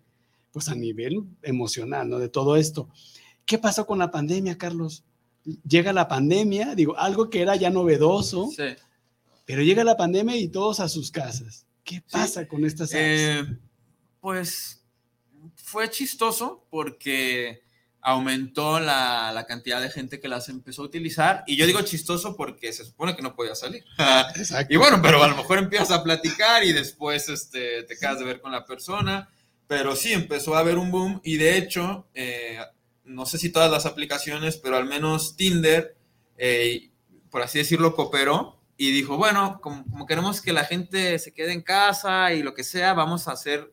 pues 0.51 0.67
a 0.67 0.75
nivel 0.75 1.23
emocional, 1.43 2.09
¿no? 2.09 2.19
De 2.19 2.27
todo 2.27 2.57
esto. 2.57 2.89
¿Qué 3.45 3.57
pasó 3.57 3.85
con 3.85 3.99
la 3.99 4.11
pandemia, 4.11 4.57
Carlos? 4.57 5.03
Llega 5.67 5.93
la 5.93 6.07
pandemia, 6.07 6.75
digo, 6.75 6.97
algo 6.97 7.29
que 7.29 7.41
era 7.41 7.55
ya 7.55 7.69
novedoso, 7.69 8.49
Sí. 8.49 8.75
pero 9.45 9.61
llega 9.61 9.83
la 9.83 9.95
pandemia 9.95 10.35
y 10.35 10.49
todos 10.49 10.79
a 10.81 10.89
sus 10.89 11.09
casas. 11.11 11.65
¿Qué 11.83 12.03
pasa 12.11 12.47
con 12.47 12.65
estas 12.65 12.89
apps? 12.89 12.99
Eh, 12.99 13.43
pues 14.19 14.80
fue 15.71 15.89
chistoso 15.89 16.65
porque 16.69 17.63
aumentó 18.01 18.79
la, 18.79 19.31
la 19.31 19.45
cantidad 19.45 19.81
de 19.81 19.89
gente 19.89 20.19
que 20.19 20.27
las 20.27 20.49
empezó 20.49 20.81
a 20.81 20.85
utilizar. 20.85 21.43
Y 21.47 21.55
yo 21.55 21.65
digo 21.65 21.81
chistoso 21.83 22.35
porque 22.35 22.73
se 22.73 22.83
supone 22.83 23.15
que 23.15 23.21
no 23.21 23.35
podía 23.35 23.55
salir. 23.55 23.85
Exacto. 24.35 24.73
y 24.73 24.75
bueno, 24.75 25.01
pero 25.01 25.23
a 25.23 25.29
lo 25.29 25.37
mejor 25.37 25.59
empiezas 25.59 25.91
a 25.91 26.03
platicar 26.03 26.65
y 26.65 26.73
después 26.73 27.29
este, 27.29 27.83
te 27.83 27.95
quedas 27.97 28.19
de 28.19 28.25
ver 28.25 28.41
con 28.41 28.51
la 28.51 28.65
persona. 28.65 29.29
Pero 29.67 29.95
sí, 29.95 30.11
empezó 30.11 30.55
a 30.55 30.59
haber 30.59 30.77
un 30.77 30.91
boom 30.91 31.21
y 31.23 31.37
de 31.37 31.57
hecho, 31.57 32.05
eh, 32.13 32.59
no 33.05 33.25
sé 33.25 33.37
si 33.37 33.49
todas 33.49 33.71
las 33.71 33.85
aplicaciones, 33.85 34.57
pero 34.57 34.75
al 34.75 34.85
menos 34.85 35.37
Tinder, 35.37 35.95
eh, 36.37 36.89
por 37.29 37.43
así 37.43 37.59
decirlo, 37.59 37.95
cooperó 37.95 38.59
y 38.75 38.91
dijo, 38.91 39.15
bueno, 39.15 39.61
como, 39.61 39.85
como 39.85 40.05
queremos 40.05 40.41
que 40.41 40.51
la 40.51 40.65
gente 40.65 41.17
se 41.17 41.33
quede 41.33 41.53
en 41.53 41.61
casa 41.61 42.33
y 42.33 42.43
lo 42.43 42.53
que 42.53 42.65
sea, 42.65 42.93
vamos 42.93 43.29
a 43.29 43.31
hacer... 43.31 43.71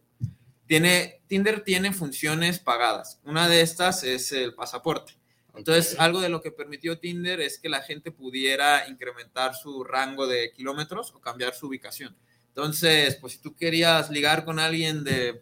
Tiene, 0.68 1.22
Tinder 1.26 1.64
tiene 1.64 1.92
funciones 1.94 2.58
pagadas. 2.58 3.20
Una 3.24 3.48
de 3.48 3.62
estas 3.62 4.04
es 4.04 4.32
el 4.32 4.54
pasaporte. 4.54 5.14
Entonces, 5.54 5.98
algo 5.98 6.20
de 6.20 6.28
lo 6.28 6.42
que 6.42 6.52
permitió 6.52 6.98
Tinder 6.98 7.40
es 7.40 7.58
que 7.58 7.70
la 7.70 7.80
gente 7.80 8.12
pudiera 8.12 8.86
incrementar 8.86 9.54
su 9.56 9.82
rango 9.82 10.26
de 10.26 10.52
kilómetros 10.52 11.12
o 11.14 11.20
cambiar 11.20 11.54
su 11.54 11.66
ubicación. 11.66 12.14
Entonces, 12.48 13.16
pues 13.16 13.32
si 13.32 13.38
tú 13.38 13.56
querías 13.56 14.10
ligar 14.10 14.44
con 14.44 14.58
alguien 14.58 15.02
de, 15.04 15.40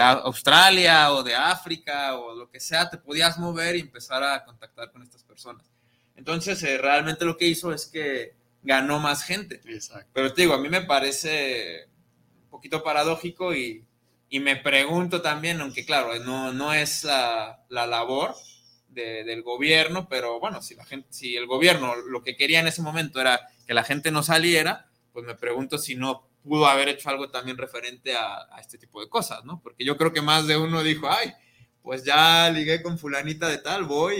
Australia 0.00 1.12
o 1.12 1.22
de 1.24 1.34
África 1.34 2.16
o 2.16 2.34
lo 2.36 2.48
que 2.48 2.60
sea, 2.60 2.88
te 2.88 2.96
podías 2.96 3.38
mover 3.38 3.74
y 3.74 3.80
empezar 3.80 4.22
a 4.22 4.44
contactar 4.44 4.92
con 4.92 5.02
estas 5.02 5.24
personas. 5.24 5.68
Entonces, 6.16 6.62
eh, 6.62 6.78
realmente 6.78 7.24
lo 7.24 7.36
que 7.36 7.48
hizo 7.48 7.72
es 7.72 7.86
que 7.86 8.36
ganó 8.62 9.00
más 9.00 9.24
gente. 9.24 9.60
Exacto. 9.64 10.10
Pero 10.12 10.32
te 10.32 10.42
digo, 10.42 10.54
a 10.54 10.60
mí 10.60 10.68
me 10.68 10.82
parece 10.82 11.88
un 12.44 12.50
poquito 12.50 12.82
paradójico 12.82 13.54
y, 13.54 13.84
y 14.30 14.40
me 14.40 14.56
pregunto 14.56 15.22
también, 15.22 15.60
aunque 15.60 15.84
claro, 15.84 16.18
no, 16.24 16.52
no 16.52 16.72
es 16.72 17.04
la, 17.04 17.64
la 17.68 17.86
labor 17.86 18.34
de- 18.88 19.24
del 19.24 19.42
gobierno, 19.42 20.08
pero 20.08 20.40
bueno, 20.40 20.62
si, 20.62 20.74
la 20.74 20.84
gente, 20.84 21.08
si 21.12 21.36
el 21.36 21.46
gobierno 21.46 21.96
lo 21.96 22.22
que 22.22 22.36
quería 22.36 22.60
en 22.60 22.68
ese 22.68 22.82
momento 22.82 23.20
era 23.20 23.40
que 23.66 23.74
la 23.74 23.84
gente 23.84 24.10
no 24.10 24.22
saliera, 24.22 24.88
pues 25.12 25.26
me 25.26 25.34
pregunto 25.34 25.78
si 25.78 25.96
no 25.96 26.28
pudo 26.42 26.66
haber 26.66 26.88
hecho 26.88 27.10
algo 27.10 27.30
también 27.30 27.58
referente 27.58 28.14
a, 28.16 28.36
a 28.54 28.60
este 28.60 28.78
tipo 28.78 29.00
de 29.00 29.08
cosas, 29.08 29.44
¿no? 29.44 29.60
Porque 29.62 29.84
yo 29.84 29.96
creo 29.96 30.12
que 30.12 30.22
más 30.22 30.46
de 30.46 30.56
uno 30.56 30.82
dijo, 30.82 31.08
ay, 31.10 31.32
pues 31.82 32.04
ya 32.04 32.50
ligué 32.50 32.82
con 32.82 32.98
fulanita 32.98 33.48
de 33.48 33.58
tal, 33.58 33.84
voy 33.84 34.16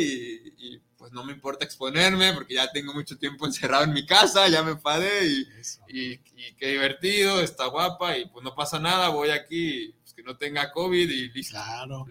y, 0.58 0.74
y, 0.76 0.82
pues 0.96 1.12
no 1.12 1.24
me 1.24 1.32
importa 1.32 1.64
exponerme 1.64 2.32
porque 2.34 2.54
ya 2.54 2.70
tengo 2.72 2.92
mucho 2.92 3.16
tiempo 3.18 3.46
encerrado 3.46 3.84
en 3.84 3.92
mi 3.94 4.04
casa, 4.06 4.48
ya 4.48 4.62
me 4.62 4.72
enfadé 4.72 5.26
y, 5.26 5.46
y, 5.88 6.18
qué 6.58 6.68
divertido, 6.68 7.40
está 7.40 7.66
guapa 7.66 8.16
y 8.18 8.26
pues 8.26 8.44
no 8.44 8.54
pasa 8.54 8.78
nada, 8.78 9.08
voy 9.08 9.30
aquí, 9.30 9.94
pues 10.10 10.14
que 10.14 10.22
no 10.22 10.36
tenga 10.36 10.72
COVID 10.72 11.08
y 11.08 11.30
listo. 11.30 11.52
Claro. 11.52 12.06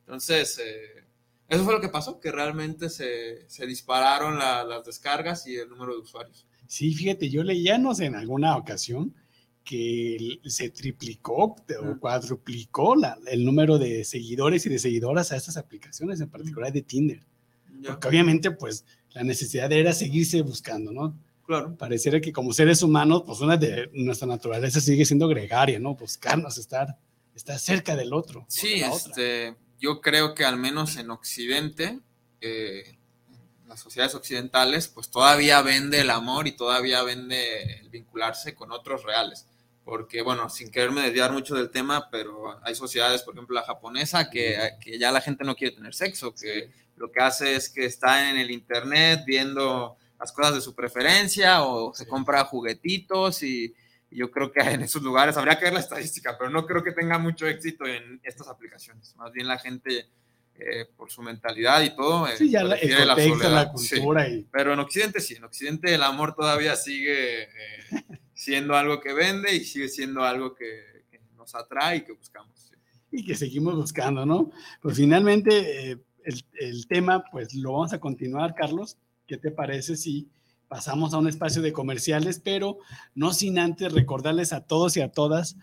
Entonces, 0.00 0.58
eh, 0.58 1.04
eso 1.48 1.64
fue 1.64 1.74
lo 1.74 1.80
que 1.80 1.88
pasó, 1.88 2.18
que 2.20 2.32
realmente 2.32 2.88
se, 2.88 3.48
se 3.48 3.66
dispararon 3.66 4.38
las 4.38 4.84
descargas 4.84 5.46
y 5.46 5.56
el 5.56 5.68
número 5.68 5.94
de 5.94 6.00
usuarios. 6.00 6.46
Sí, 6.66 6.92
fíjate, 6.92 7.30
yo 7.30 7.44
leíamos 7.44 8.00
en 8.00 8.16
alguna 8.16 8.56
ocasión 8.56 9.14
que 9.62 10.38
se 10.44 10.70
triplicó 10.70 11.56
o 11.56 11.98
cuadruplicó 11.98 12.94
la, 12.94 13.18
el 13.26 13.44
número 13.44 13.78
de 13.78 14.04
seguidores 14.04 14.64
y 14.66 14.68
de 14.68 14.78
seguidoras 14.78 15.32
a 15.32 15.36
estas 15.36 15.56
aplicaciones, 15.56 16.20
en 16.20 16.28
particular 16.28 16.72
de 16.72 16.82
Tinder. 16.82 17.20
Porque 17.84 18.08
obviamente, 18.08 18.50
pues, 18.52 18.84
la 19.10 19.22
necesidad 19.22 19.70
era 19.70 19.92
seguirse 19.92 20.42
buscando, 20.42 20.92
¿no? 20.92 21.16
Claro. 21.46 21.76
Pareciera 21.76 22.20
que 22.20 22.32
como 22.32 22.52
seres 22.52 22.82
humanos, 22.82 23.22
pues 23.24 23.40
una 23.40 23.56
de 23.56 23.88
nuestra 23.92 24.26
naturaleza 24.26 24.80
sigue 24.80 25.04
siendo 25.04 25.28
gregaria, 25.28 25.78
¿no? 25.78 25.94
Buscarnos, 25.94 26.58
estar, 26.58 26.96
estar 27.36 27.58
cerca 27.58 27.96
del 27.96 28.12
otro. 28.12 28.46
Sí, 28.48 28.82
este, 28.82 29.56
yo 29.78 30.00
creo 30.00 30.34
que 30.34 30.44
al 30.44 30.56
menos 30.56 30.96
en 30.96 31.10
Occidente, 31.10 32.00
eh, 32.40 32.98
las 33.66 33.80
sociedades 33.80 34.14
occidentales, 34.14 34.88
pues 34.88 35.10
todavía 35.10 35.60
vende 35.62 36.00
el 36.00 36.10
amor 36.10 36.46
y 36.46 36.52
todavía 36.52 37.02
vende 37.02 37.80
el 37.80 37.90
vincularse 37.90 38.54
con 38.54 38.72
otros 38.72 39.04
reales. 39.04 39.46
Porque, 39.84 40.22
bueno, 40.22 40.48
sin 40.48 40.70
quererme 40.70 41.02
desviar 41.02 41.32
mucho 41.32 41.54
del 41.54 41.70
tema, 41.70 42.08
pero 42.10 42.58
hay 42.64 42.74
sociedades, 42.74 43.22
por 43.22 43.34
ejemplo, 43.34 43.54
la 43.54 43.62
japonesa, 43.62 44.30
que, 44.30 44.58
que, 44.80 44.98
ya 44.98 45.12
la 45.12 45.20
gente 45.20 45.44
no 45.44 45.54
quiere 45.54 45.76
tener 45.76 45.94
sexo, 45.94 46.34
que 46.34 46.70
lo 46.96 47.12
que 47.12 47.20
hace 47.20 47.54
es 47.54 47.68
que 47.68 47.84
está 47.84 48.30
en 48.30 48.36
el 48.36 48.50
internet 48.50 49.22
viendo 49.24 49.96
las 50.18 50.32
cosas 50.32 50.54
de 50.54 50.60
su 50.60 50.74
preferencia 50.74 51.62
o 51.62 51.94
se 51.94 52.06
compra 52.06 52.44
juguetitos 52.44 53.42
y, 53.44 53.74
yo 54.16 54.30
creo 54.30 54.50
que 54.52 54.60
en 54.74 54.82
esos 54.82 55.02
lugares 55.02 55.36
habría 55.36 55.58
que 55.58 55.66
ver 55.66 55.74
la 55.74 55.80
estadística, 55.80 56.36
pero 56.38 56.50
no 56.50 56.66
creo 56.66 56.82
que 56.82 56.92
tenga 56.92 57.18
mucho 57.18 57.46
éxito 57.46 57.86
en 57.86 58.20
estas 58.22 58.48
aplicaciones. 58.48 59.14
Más 59.16 59.32
bien 59.32 59.46
la 59.46 59.58
gente, 59.58 60.08
eh, 60.54 60.86
por 60.96 61.10
su 61.10 61.22
mentalidad 61.22 61.82
y 61.82 61.94
todo, 61.94 62.26
eh, 62.26 62.36
sí, 62.36 62.50
ya 62.50 62.64
la, 62.64 62.76
el 62.76 63.06
la, 63.06 63.70
cultura. 63.72 64.28
Y... 64.28 64.46
Pero 64.50 64.72
en 64.72 64.80
Occidente 64.80 65.20
sí, 65.20 65.34
en 65.34 65.44
Occidente 65.44 65.94
el 65.94 66.02
amor 66.02 66.34
todavía 66.34 66.74
sigue... 66.76 67.44
Eh, 67.44 67.48
siendo 68.36 68.76
algo 68.76 69.00
que 69.00 69.14
vende 69.14 69.54
y 69.56 69.64
sigue 69.64 69.88
siendo 69.88 70.22
algo 70.22 70.54
que, 70.54 70.94
nos 71.36 71.54
atrae 71.54 71.98
y 71.98 72.00
que 72.02 72.12
buscamos. 72.12 72.70
Y 73.10 73.24
que 73.24 73.34
seguimos 73.34 73.74
buscando, 73.76 74.26
¿no? 74.26 74.50
Pues 74.82 74.96
finalmente 74.96 75.90
eh, 75.92 75.98
el, 76.24 76.44
el, 76.54 76.86
tema, 76.86 77.24
pues 77.30 77.54
lo 77.54 77.72
vamos 77.72 77.92
a 77.92 78.00
continuar, 78.00 78.54
Carlos. 78.54 78.98
¿Qué 79.26 79.36
te 79.36 79.50
parece 79.50 79.96
si 79.96 80.28
pasamos 80.68 81.14
a 81.14 81.18
un 81.18 81.28
espacio 81.28 81.62
de 81.62 81.72
comerciales, 81.72 82.40
pero 82.42 82.78
no 83.14 83.32
sin 83.32 83.58
antes 83.58 83.92
recordarles 83.92 84.52
a 84.52 84.60
todos 84.60 84.96
y 84.96 85.00
a 85.00 85.12
todas 85.12 85.56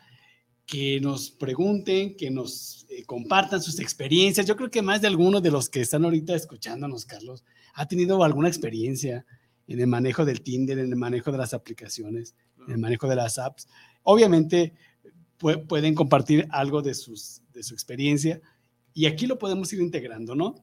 que 0.65 1.01
nos 1.01 1.29
pregunten, 1.31 2.15
que 2.15 2.31
nos 2.31 2.85
eh, 2.89 3.03
compartan 3.05 3.61
sus 3.61 3.79
experiencias. 3.79 4.45
Yo 4.45 4.55
creo 4.55 4.71
que 4.71 4.81
más 4.81 5.01
de 5.01 5.07
alguno 5.07 5.41
de 5.41 5.51
los 5.51 5.69
que 5.69 5.81
están 5.81 6.05
ahorita 6.05 6.35
escuchándonos, 6.35 7.05
Carlos, 7.05 7.43
ha 7.73 7.87
tenido 7.87 8.23
alguna 8.23 8.47
experiencia 8.47 9.25
en 9.67 9.79
el 9.79 9.87
manejo 9.87 10.25
del 10.25 10.41
Tinder, 10.41 10.79
en 10.79 10.89
el 10.89 10.95
manejo 10.95 11.31
de 11.31 11.37
las 11.37 11.53
aplicaciones 11.53 12.35
el 12.67 12.77
manejo 12.77 13.07
de 13.07 13.15
las 13.15 13.37
apps. 13.37 13.67
Obviamente 14.03 14.73
pueden 15.67 15.95
compartir 15.95 16.47
algo 16.51 16.81
de, 16.81 16.93
sus, 16.93 17.41
de 17.51 17.63
su 17.63 17.73
experiencia 17.73 18.39
y 18.93 19.05
aquí 19.05 19.27
lo 19.27 19.37
podemos 19.37 19.71
ir 19.73 19.81
integrando, 19.81 20.35
¿no? 20.35 20.55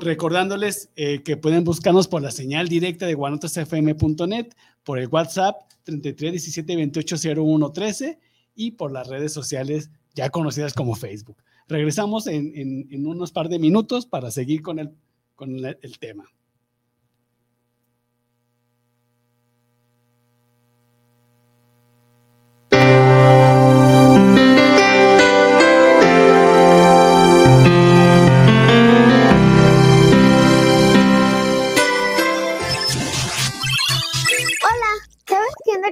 Recordándoles 0.00 0.90
eh, 0.96 1.22
que 1.22 1.36
pueden 1.36 1.64
buscarnos 1.64 2.06
por 2.06 2.22
la 2.22 2.30
señal 2.30 2.68
directa 2.68 3.06
de 3.06 3.14
guanotosfm.net, 3.14 4.48
por 4.84 4.98
el 4.98 5.08
WhatsApp 5.08 5.56
33 5.84 6.32
17 6.32 6.76
28 6.76 7.16
01 7.36 7.72
13 7.72 8.18
y 8.54 8.72
por 8.72 8.92
las 8.92 9.08
redes 9.08 9.32
sociales 9.32 9.90
ya 10.14 10.28
conocidas 10.30 10.74
como 10.74 10.96
Facebook. 10.96 11.42
Regresamos 11.68 12.26
en, 12.26 12.52
en, 12.56 13.06
unos 13.06 13.32
par 13.32 13.48
de 13.48 13.58
minutos 13.58 14.06
para 14.06 14.30
seguir 14.30 14.60
con 14.60 14.78
el, 14.78 14.90
con 15.34 15.56
el 15.64 15.98
tema. 15.98 16.24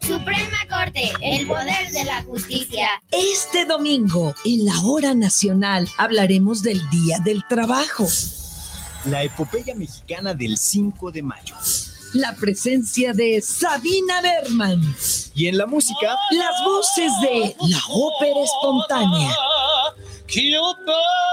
Suprema 0.00 0.58
Corte, 0.68 1.12
el 1.20 1.46
poder 1.46 1.90
de 1.92 2.04
la 2.04 2.22
justicia. 2.22 2.88
Este 3.10 3.64
domingo, 3.64 4.34
en 4.44 4.64
la 4.64 4.80
hora 4.82 5.14
nacional, 5.14 5.88
hablaremos 5.98 6.62
del 6.62 6.80
Día 6.90 7.18
del 7.24 7.44
Trabajo. 7.48 8.06
La 9.04 9.22
epopeya 9.22 9.74
mexicana 9.74 10.34
del 10.34 10.56
5 10.56 11.10
de 11.10 11.22
mayo. 11.22 11.54
La 12.14 12.34
presencia 12.34 13.12
de 13.12 13.40
Sabina 13.42 14.20
Berman. 14.22 14.80
Y 15.34 15.46
en 15.46 15.58
la 15.58 15.66
música, 15.66 16.16
las 16.30 16.64
voces 16.64 17.12
de 17.22 17.56
la 17.68 17.80
ópera 17.90 18.40
espontánea. 18.42 19.30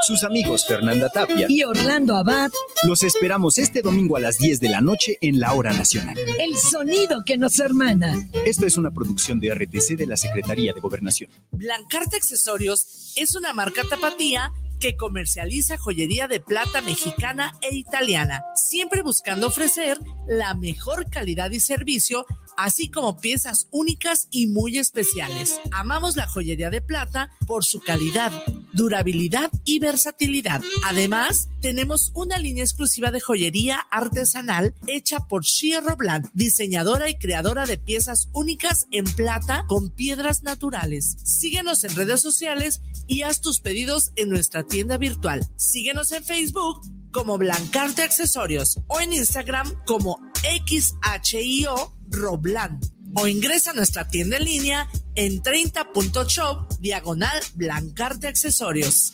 Sus 0.05 0.23
amigos 0.23 0.65
Fernanda 0.65 1.09
Tapia 1.09 1.47
y 1.49 1.63
Orlando 1.63 2.15
Abad. 2.15 2.51
Los 2.83 3.03
esperamos 3.03 3.57
este 3.57 3.81
domingo 3.81 4.15
a 4.15 4.19
las 4.19 4.37
10 4.37 4.59
de 4.59 4.69
la 4.69 4.79
noche 4.79 5.17
en 5.21 5.39
la 5.39 5.53
Hora 5.53 5.73
Nacional. 5.73 6.17
El 6.17 6.55
sonido 6.55 7.23
que 7.25 7.37
nos 7.37 7.59
hermana. 7.59 8.29
Esto 8.45 8.65
es 8.65 8.77
una 8.77 8.91
producción 8.91 9.39
de 9.39 9.53
RTC 9.53 9.97
de 9.97 10.07
la 10.07 10.15
Secretaría 10.15 10.73
de 10.73 10.79
Gobernación. 10.79 11.29
Blancarte 11.51 12.15
Accesorios 12.15 13.13
es 13.15 13.35
una 13.35 13.53
marca 13.53 13.81
tapatía 13.89 14.51
que 14.85 14.95
comercializa 14.95 15.79
joyería 15.79 16.27
de 16.27 16.39
plata 16.39 16.79
mexicana 16.83 17.57
e 17.63 17.73
italiana, 17.73 18.43
siempre 18.53 19.01
buscando 19.01 19.47
ofrecer 19.47 19.97
la 20.27 20.53
mejor 20.53 21.09
calidad 21.09 21.49
y 21.49 21.59
servicio, 21.59 22.27
así 22.57 22.89
como 22.89 23.19
piezas 23.19 23.67
únicas 23.71 24.27
y 24.31 24.47
muy 24.47 24.77
especiales. 24.77 25.59
Amamos 25.71 26.15
la 26.15 26.27
joyería 26.27 26.69
de 26.69 26.81
plata 26.81 27.29
por 27.47 27.65
su 27.65 27.79
calidad, 27.81 28.31
durabilidad 28.73 29.51
y 29.63 29.79
versatilidad. 29.79 30.61
Además, 30.83 31.49
tenemos 31.61 32.11
una 32.13 32.37
línea 32.37 32.63
exclusiva 32.63 33.11
de 33.11 33.19
joyería 33.19 33.79
artesanal 33.91 34.73
hecha 34.87 35.27
por 35.27 35.43
Shia 35.43 35.81
Robland, 35.81 36.29
diseñadora 36.33 37.09
y 37.09 37.17
creadora 37.17 37.65
de 37.65 37.77
piezas 37.77 38.29
únicas 38.33 38.87
en 38.91 39.05
plata 39.05 39.65
con 39.67 39.89
piedras 39.89 40.43
naturales. 40.43 41.17
Síguenos 41.23 41.83
en 41.83 41.95
redes 41.95 42.21
sociales 42.21 42.81
y 43.07 43.21
haz 43.23 43.41
tus 43.41 43.59
pedidos 43.59 44.11
en 44.15 44.29
nuestra 44.29 44.63
tienda 44.63 44.97
virtual. 44.97 45.47
Síguenos 45.55 46.11
en 46.11 46.23
Facebook 46.23 46.81
como 47.11 47.37
Blancarte 47.37 48.03
Accesorios 48.03 48.79
o 48.87 48.99
en 48.99 49.13
Instagram 49.13 49.73
como 49.85 50.19
XHIO 50.67 51.94
Robland 52.09 52.85
o 53.15 53.27
ingresa 53.27 53.71
a 53.71 53.73
nuestra 53.73 54.07
tienda 54.07 54.37
en 54.37 54.45
línea 54.45 54.89
en 55.15 55.41
30.shop 55.41 56.79
diagonal 56.79 57.41
Blancarte 57.55 58.27
Accesorios. 58.27 59.13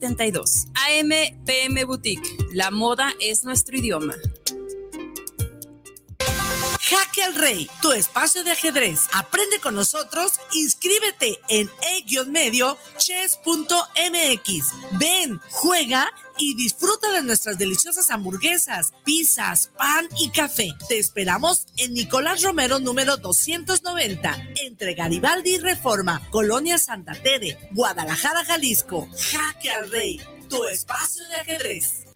72. 0.00 0.66
AM 0.74 1.10
PM 1.44 1.86
Boutique. 1.86 2.26
La 2.52 2.70
moda 2.70 3.12
es 3.20 3.44
nuestro 3.44 3.76
idioma. 3.76 4.14
Jaque 6.90 7.22
al 7.22 7.36
Rey, 7.36 7.70
tu 7.80 7.92
espacio 7.92 8.42
de 8.42 8.50
ajedrez. 8.50 9.02
Aprende 9.12 9.60
con 9.60 9.76
nosotros, 9.76 10.40
inscríbete 10.54 11.38
en 11.48 11.70
e-medio 11.82 12.76
chess.mx. 12.96 14.64
Ven, 14.98 15.40
juega 15.50 16.12
y 16.36 16.56
disfruta 16.56 17.12
de 17.12 17.22
nuestras 17.22 17.58
deliciosas 17.58 18.10
hamburguesas, 18.10 18.92
pizzas, 19.04 19.70
pan 19.78 20.08
y 20.18 20.30
café. 20.30 20.74
Te 20.88 20.98
esperamos 20.98 21.68
en 21.76 21.94
Nicolás 21.94 22.42
Romero 22.42 22.80
número 22.80 23.16
290, 23.18 24.48
entre 24.64 24.94
Garibaldi 24.94 25.54
y 25.54 25.58
Reforma, 25.58 26.28
Colonia 26.30 26.76
Santa 26.78 27.12
Tere, 27.12 27.56
Guadalajara, 27.70 28.44
Jalisco. 28.44 29.08
Jaque 29.30 29.70
al 29.70 29.88
Rey, 29.92 30.20
tu 30.48 30.64
espacio 30.64 31.24
de 31.28 31.34
ajedrez. 31.36 32.06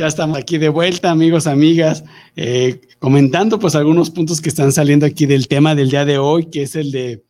Ya 0.00 0.06
estamos 0.06 0.38
aquí 0.38 0.56
de 0.56 0.70
vuelta, 0.70 1.10
amigos, 1.10 1.46
amigas, 1.46 2.04
eh, 2.34 2.80
comentando 2.98 3.58
pues 3.58 3.74
algunos 3.74 4.08
puntos 4.08 4.40
que 4.40 4.48
están 4.48 4.72
saliendo 4.72 5.04
aquí 5.04 5.26
del 5.26 5.46
tema 5.46 5.74
del 5.74 5.90
día 5.90 6.06
de 6.06 6.16
hoy, 6.16 6.46
que 6.46 6.62
es 6.62 6.74
el 6.74 6.90
de 6.90 7.22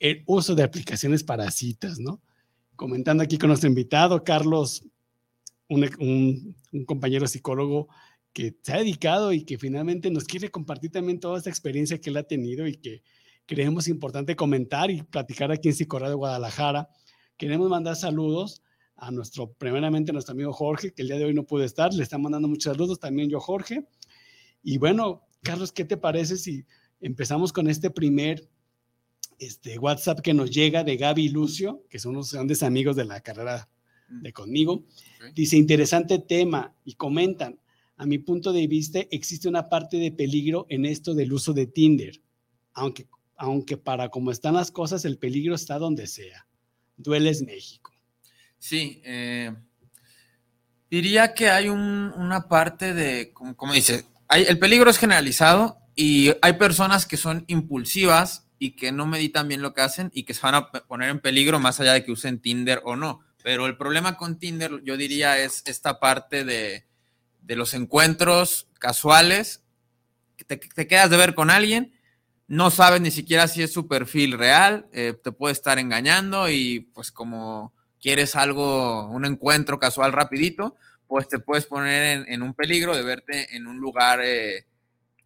el 0.00 0.24
uso 0.26 0.56
de 0.56 0.64
aplicaciones 0.64 1.22
para 1.22 1.48
citas, 1.52 2.00
¿no? 2.00 2.20
Comentando 2.74 3.22
aquí 3.22 3.38
con 3.38 3.46
nuestro 3.46 3.68
invitado, 3.68 4.24
Carlos, 4.24 4.82
un, 5.68 6.56
un 6.72 6.84
compañero 6.84 7.28
psicólogo 7.28 7.86
que 8.32 8.56
se 8.60 8.72
ha 8.72 8.78
dedicado 8.78 9.32
y 9.32 9.44
que 9.44 9.56
finalmente 9.56 10.10
nos 10.10 10.24
quiere 10.24 10.50
compartir 10.50 10.90
también 10.90 11.20
toda 11.20 11.38
esta 11.38 11.50
experiencia 11.50 12.00
que 12.00 12.10
él 12.10 12.16
ha 12.16 12.24
tenido 12.24 12.66
y 12.66 12.74
que 12.74 13.04
creemos 13.46 13.86
importante 13.86 14.34
comentar 14.34 14.90
y 14.90 15.04
platicar 15.04 15.52
aquí 15.52 15.68
en 15.68 15.76
Psicorra 15.76 16.08
de 16.08 16.16
Guadalajara. 16.16 16.88
Queremos 17.36 17.70
mandar 17.70 17.94
saludos 17.94 18.62
a 19.02 19.10
nuestro, 19.10 19.52
primeramente 19.54 20.12
a 20.12 20.14
nuestro 20.14 20.32
amigo 20.32 20.52
Jorge, 20.52 20.92
que 20.92 21.02
el 21.02 21.08
día 21.08 21.18
de 21.18 21.24
hoy 21.24 21.34
no 21.34 21.44
puede 21.44 21.66
estar, 21.66 21.92
le 21.92 22.04
están 22.04 22.22
mandando 22.22 22.46
muchos 22.46 22.72
saludos, 22.72 23.00
también 23.00 23.28
yo 23.28 23.40
Jorge. 23.40 23.84
Y 24.62 24.78
bueno, 24.78 25.26
Carlos, 25.42 25.72
¿qué 25.72 25.84
te 25.84 25.96
parece 25.96 26.36
si 26.36 26.64
empezamos 27.00 27.52
con 27.52 27.68
este 27.68 27.90
primer 27.90 28.48
este, 29.40 29.76
WhatsApp 29.76 30.20
que 30.20 30.32
nos 30.34 30.52
llega 30.52 30.84
de 30.84 30.96
Gaby 30.96 31.24
y 31.24 31.28
Lucio, 31.30 31.84
que 31.90 31.98
son 31.98 32.12
unos 32.12 32.32
grandes 32.32 32.62
amigos 32.62 32.94
de 32.94 33.04
la 33.04 33.20
carrera 33.20 33.68
de 34.08 34.32
conmigo? 34.32 34.84
Dice, 35.34 35.56
interesante 35.56 36.20
tema, 36.20 36.72
y 36.84 36.94
comentan, 36.94 37.58
a 37.96 38.06
mi 38.06 38.18
punto 38.18 38.52
de 38.52 38.68
vista, 38.68 39.00
existe 39.10 39.48
una 39.48 39.68
parte 39.68 39.96
de 39.96 40.12
peligro 40.12 40.64
en 40.68 40.84
esto 40.84 41.12
del 41.12 41.32
uso 41.32 41.52
de 41.52 41.66
Tinder, 41.66 42.22
aunque, 42.72 43.08
aunque 43.34 43.76
para 43.76 44.10
como 44.10 44.30
están 44.30 44.54
las 44.54 44.70
cosas, 44.70 45.04
el 45.04 45.18
peligro 45.18 45.56
está 45.56 45.80
donde 45.80 46.06
sea. 46.06 46.46
Dueles 46.96 47.42
México. 47.42 47.91
Sí, 48.62 49.02
eh, 49.04 49.52
diría 50.88 51.34
que 51.34 51.50
hay 51.50 51.68
una 51.68 52.46
parte 52.46 52.94
de, 52.94 53.32
como, 53.32 53.72
dice, 53.72 54.06
hay, 54.28 54.44
el 54.44 54.60
peligro 54.60 54.88
es 54.88 54.98
generalizado 54.98 55.78
y 55.96 56.32
hay 56.42 56.52
personas 56.52 57.04
que 57.04 57.16
son 57.16 57.44
impulsivas 57.48 58.46
y 58.60 58.76
que 58.76 58.92
no 58.92 59.04
meditan 59.04 59.48
bien 59.48 59.62
lo 59.62 59.74
que 59.74 59.80
hacen 59.80 60.12
y 60.14 60.22
que 60.22 60.32
se 60.32 60.42
van 60.42 60.54
a 60.54 60.70
poner 60.70 61.10
en 61.10 61.18
peligro 61.18 61.58
más 61.58 61.80
allá 61.80 61.92
de 61.92 62.04
que 62.04 62.12
usen 62.12 62.38
Tinder 62.38 62.80
o 62.84 62.94
no. 62.94 63.22
Pero 63.42 63.66
el 63.66 63.76
problema 63.76 64.16
con 64.16 64.38
Tinder, 64.38 64.80
yo 64.84 64.96
diría, 64.96 65.40
es 65.40 65.64
esta 65.66 65.98
parte 65.98 66.44
de, 66.44 66.86
los 67.48 67.74
encuentros 67.74 68.68
casuales, 68.78 69.64
te, 70.46 70.60
quedas 70.86 71.10
de 71.10 71.16
ver 71.16 71.34
con 71.34 71.50
alguien, 71.50 71.98
no 72.46 72.70
sabes 72.70 73.00
ni 73.00 73.10
siquiera 73.10 73.48
si 73.48 73.60
es 73.64 73.72
su 73.72 73.88
perfil 73.88 74.38
real, 74.38 74.86
eh, 74.92 75.14
te 75.20 75.32
puede 75.32 75.52
estar 75.52 75.80
engañando 75.80 76.48
y 76.48 76.78
pues 76.94 77.10
como 77.10 77.74
quieres 78.02 78.34
algo, 78.34 79.06
un 79.06 79.24
encuentro 79.24 79.78
casual 79.78 80.12
rapidito, 80.12 80.76
pues 81.06 81.28
te 81.28 81.38
puedes 81.38 81.66
poner 81.66 82.24
en, 82.28 82.42
un 82.42 82.52
peligro 82.52 82.96
de 82.96 83.02
verte 83.02 83.54
en 83.54 83.66
un 83.66 83.78
lugar 83.78 84.20
eh, 84.22 84.66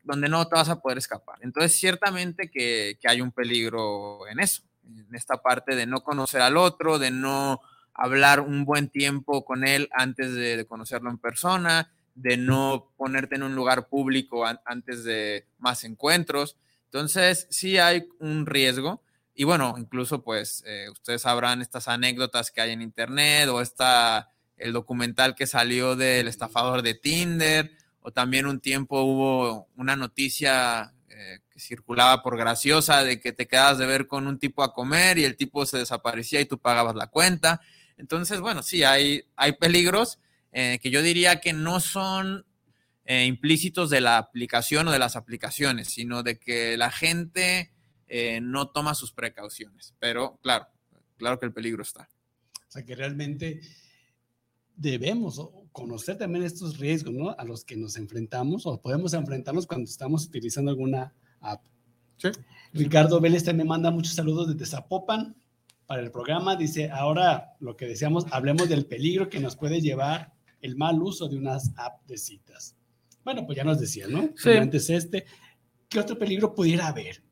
donde 0.05 0.29
no 0.29 0.47
te 0.47 0.57
vas 0.57 0.69
a 0.69 0.81
poder 0.81 0.99
escapar. 0.99 1.39
Entonces, 1.41 1.75
ciertamente 1.75 2.51
que, 2.51 2.99
hay 3.05 3.21
un 3.21 3.33
peligro 3.33 4.29
en 4.29 4.41
eso, 4.41 4.63
en 4.85 5.15
esta 5.15 5.39
parte 5.39 5.75
de 5.75 5.87
no 5.87 6.03
conocer 6.03 6.43
al 6.43 6.57
otro, 6.57 6.99
de 6.99 7.11
no 7.11 7.61
hablar 7.95 8.41
un 8.41 8.65
buen 8.65 8.89
tiempo 8.89 9.45
con 9.45 9.67
él 9.67 9.89
antes 9.93 10.35
de, 10.35 10.67
conocerlo 10.67 11.09
en 11.09 11.19
persona, 11.19 11.91
de 12.15 12.37
no 12.37 12.93
ponerte 12.97 13.37
en 13.37 13.43
un 13.43 13.55
lugar 13.55 13.89
público 13.89 14.45
antes 14.65 15.05
de 15.05 15.47
más 15.59 15.83
encuentros. 15.85 16.57
Entonces, 16.85 17.47
sí 17.51 17.79
hay 17.79 18.09
un 18.19 18.45
riesgo 18.45 19.03
y 19.39 19.45
bueno, 19.45 19.75
incluso 19.77 20.25
pues 20.25 20.65
eh, 20.67 20.89
ustedes 20.91 21.23
sabrán 21.23 21.61
estas 21.61 21.89
anécdotas 21.89 22.51
que 22.51 22.63
hay 22.63 22.71
en 22.71 22.81
internet 22.81 23.49
o 23.51 23.61
está 23.61 24.31
el 24.57 24.73
documental 24.73 25.35
que 25.35 25.47
salió 25.47 25.95
del 25.95 26.27
estafador 26.27 26.81
de 26.81 26.95
Tinder 26.95 27.77
o 28.01 28.11
también 28.13 28.47
un 28.47 28.61
tiempo 28.61 29.03
hubo 29.03 29.69
una 29.77 29.95
noticia 29.95 30.95
eh, 31.11 31.41
que 31.51 31.61
circulaba 31.61 32.23
por 32.23 32.39
graciosa 32.39 33.05
de 33.05 33.21
que 33.21 33.33
te 33.33 33.47
quedabas 33.47 33.77
de 33.77 33.85
ver 33.85 34.07
con 34.07 34.27
un 34.27 34.39
tipo 34.39 34.63
a 34.63 34.73
comer 34.73 35.19
y 35.19 35.25
el 35.25 35.37
tipo 35.37 35.67
se 35.67 35.77
desaparecía 35.77 36.41
y 36.41 36.47
tú 36.47 36.59
pagabas 36.59 36.97
la 36.97 37.09
cuenta. 37.09 37.61
Entonces, 37.99 38.41
bueno, 38.41 38.63
sí, 38.63 38.85
hay, 38.85 39.25
hay 39.37 39.53
peligros 39.53 40.19
eh, 40.53 40.79
que 40.83 40.91
yo 40.91 41.03
diría 41.03 41.41
que 41.41 41.53
no 41.53 41.79
son 41.81 42.47
implícitos 43.09 43.89
de 43.89 44.01
la 44.01 44.19
aplicación 44.19 44.89
o 44.89 44.91
de 44.91 44.99
las 44.99 45.15
aplicaciones, 45.15 45.87
sino 45.87 46.25
de 46.25 46.41
que 46.41 46.77
la 46.77 46.91
gente 46.91 47.71
eh, 48.09 48.41
no 48.41 48.69
toma 48.69 48.95
sus 48.95 49.13
precauciones. 49.13 49.95
Pero 49.99 50.39
claro, 50.43 50.67
claro 51.17 51.39
que 51.39 51.47
el 51.47 51.53
peligro 51.53 51.83
está. 51.83 52.09
O 52.69 52.71
sea 52.71 52.85
que 52.85 52.95
realmente 52.95 53.61
debemos 54.77 55.41
conocer 55.73 56.19
también 56.19 56.45
estos 56.45 56.79
riesgos, 56.79 57.15
¿no? 57.15 57.31
A 57.31 57.45
los 57.45 57.65
que 57.65 57.77
nos 57.77 57.97
enfrentamos 57.97 58.67
o 58.67 58.81
podemos 58.81 59.15
enfrentarnos 59.15 59.67
cuando 59.67 59.89
estamos 59.89 60.27
utilizando 60.27 60.71
alguna 60.71 61.15
app. 61.41 61.63
Ricardo 62.73 63.21
Vélez 63.21 63.45
también 63.45 63.69
manda 63.69 63.91
muchos 63.91 64.15
saludos 64.15 64.49
desde 64.49 64.71
Zapopan 64.71 65.37
para 65.87 66.03
el 66.03 66.11
programa. 66.11 66.57
Dice, 66.57 66.91
ahora 66.91 67.57
lo 67.61 67.77
que 67.77 67.87
decíamos, 67.87 68.27
hablemos 68.31 68.69
del 68.69 68.87
peligro 68.87 69.29
que 69.29 69.41
nos 69.41 69.57
puede 69.57 69.81
llevar 69.81 70.33
el 70.61 70.77
mal 70.77 71.01
uso 71.03 71.29
de 71.29 71.37
unas 71.37 71.73
apps 71.77 72.07
de 72.07 72.19
citas. 72.19 72.77
Bueno, 73.25 73.45
pues 73.45 73.57
ya 73.57 73.65
nos 73.65 73.81
decía, 73.81 74.07
¿no? 74.09 74.31
Antes 74.61 74.91
este, 74.91 75.25
¿qué 75.89 76.01
otro 76.01 76.19
peligro 76.19 76.55
pudiera 76.55 76.89
haber? 76.89 77.23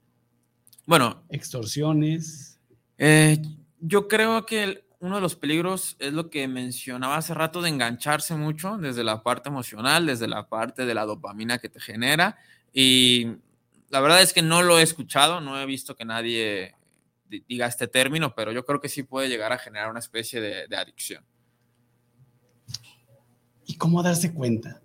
Bueno. 0.86 1.22
Extorsiones. 1.30 2.58
Eh, 2.98 3.40
yo 3.80 4.08
creo 4.08 4.46
que 4.46 4.84
uno 5.00 5.16
de 5.16 5.20
los 5.20 5.36
peligros 5.36 5.96
es 5.98 6.12
lo 6.12 6.30
que 6.30 6.48
mencionaba 6.48 7.16
hace 7.16 7.34
rato 7.34 7.60
de 7.60 7.68
engancharse 7.68 8.34
mucho 8.36 8.78
desde 8.78 9.04
la 9.04 9.22
parte 9.22 9.48
emocional, 9.48 10.06
desde 10.06 10.28
la 10.28 10.48
parte 10.48 10.86
de 10.86 10.94
la 10.94 11.04
dopamina 11.04 11.58
que 11.58 11.68
te 11.68 11.80
genera. 11.80 12.38
Y 12.72 13.26
la 13.90 14.00
verdad 14.00 14.22
es 14.22 14.32
que 14.32 14.42
no 14.42 14.62
lo 14.62 14.78
he 14.78 14.82
escuchado, 14.82 15.40
no 15.40 15.60
he 15.60 15.66
visto 15.66 15.94
que 15.94 16.04
nadie 16.04 16.74
diga 17.28 17.66
este 17.66 17.86
término, 17.86 18.34
pero 18.34 18.52
yo 18.52 18.64
creo 18.64 18.80
que 18.80 18.88
sí 18.88 19.02
puede 19.02 19.28
llegar 19.28 19.52
a 19.52 19.58
generar 19.58 19.90
una 19.90 20.00
especie 20.00 20.40
de, 20.40 20.68
de 20.68 20.76
adicción. 20.76 21.24
¿Y 23.66 23.76
cómo 23.76 24.02
darse 24.02 24.32
cuenta? 24.32 24.80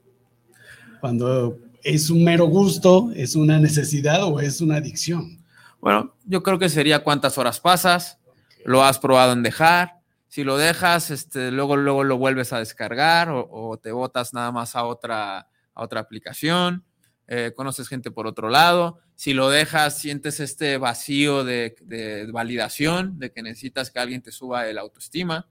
Cuando 0.99 1.57
es 1.83 2.09
un 2.09 2.23
mero 2.23 2.45
gusto, 2.47 3.11
es 3.15 3.35
una 3.35 3.59
necesidad 3.59 4.23
o 4.23 4.39
es 4.39 4.61
una 4.61 4.77
adicción. 4.77 5.39
Bueno, 5.81 6.15
yo 6.25 6.43
creo 6.43 6.59
que 6.59 6.69
sería 6.69 7.03
cuántas 7.03 7.37
horas 7.37 7.59
pasas, 7.59 8.19
lo 8.65 8.83
has 8.83 8.99
probado 8.99 9.33
en 9.33 9.43
dejar, 9.43 9.99
si 10.27 10.43
lo 10.43 10.57
dejas, 10.57 11.09
este, 11.09 11.51
luego, 11.51 11.75
luego 11.75 12.03
lo 12.03 12.17
vuelves 12.17 12.53
a 12.53 12.59
descargar 12.59 13.29
o, 13.31 13.79
te 13.81 13.91
botas 13.91 14.33
nada 14.33 14.51
más 14.51 14.75
a 14.75 14.85
otra, 14.85 15.39
a 15.39 15.83
otra 15.83 16.01
aplicación, 16.01 16.85
eh, 17.27 17.53
conoces 17.55 17.87
gente 17.87 18.11
por 18.11 18.27
otro 18.27 18.49
lado, 18.49 18.99
si 19.15 19.33
lo 19.33 19.49
dejas, 19.49 19.97
sientes 19.97 20.39
este 20.39 20.77
vacío 20.77 21.43
de, 21.43 21.75
de, 21.81 22.31
validación, 22.31 23.17
de 23.17 23.31
que 23.31 23.41
necesitas 23.41 23.91
que 23.91 23.99
alguien 23.99 24.21
te 24.21 24.31
suba 24.31 24.67
el 24.67 24.77
autoestima. 24.77 25.49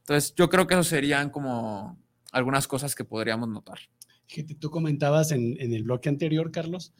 Entonces, 0.00 0.34
yo 0.34 0.48
creo 0.48 0.66
que 0.66 0.74
eso 0.74 0.82
serían 0.82 1.30
como 1.30 1.98
algunas 2.32 2.66
cosas 2.66 2.94
que 2.94 3.04
podríamos 3.04 3.48
notar. 3.48 3.78
Tú 4.58 4.70
comentabas 4.70 5.30
en, 5.30 5.56
en 5.60 5.72
el 5.72 5.84
bloque 5.84 6.08
anterior, 6.08 6.50
Carlos, 6.50 6.92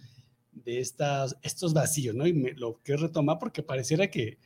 de 0.54 0.80
estas, 0.80 1.36
estos 1.42 1.74
vacíos, 1.74 2.14
¿no? 2.14 2.26
Y 2.26 2.54
lo 2.54 2.80
quiero 2.82 3.02
retomar 3.02 3.38
porque 3.38 3.62
pareciera 3.62 4.10
que 4.10 4.38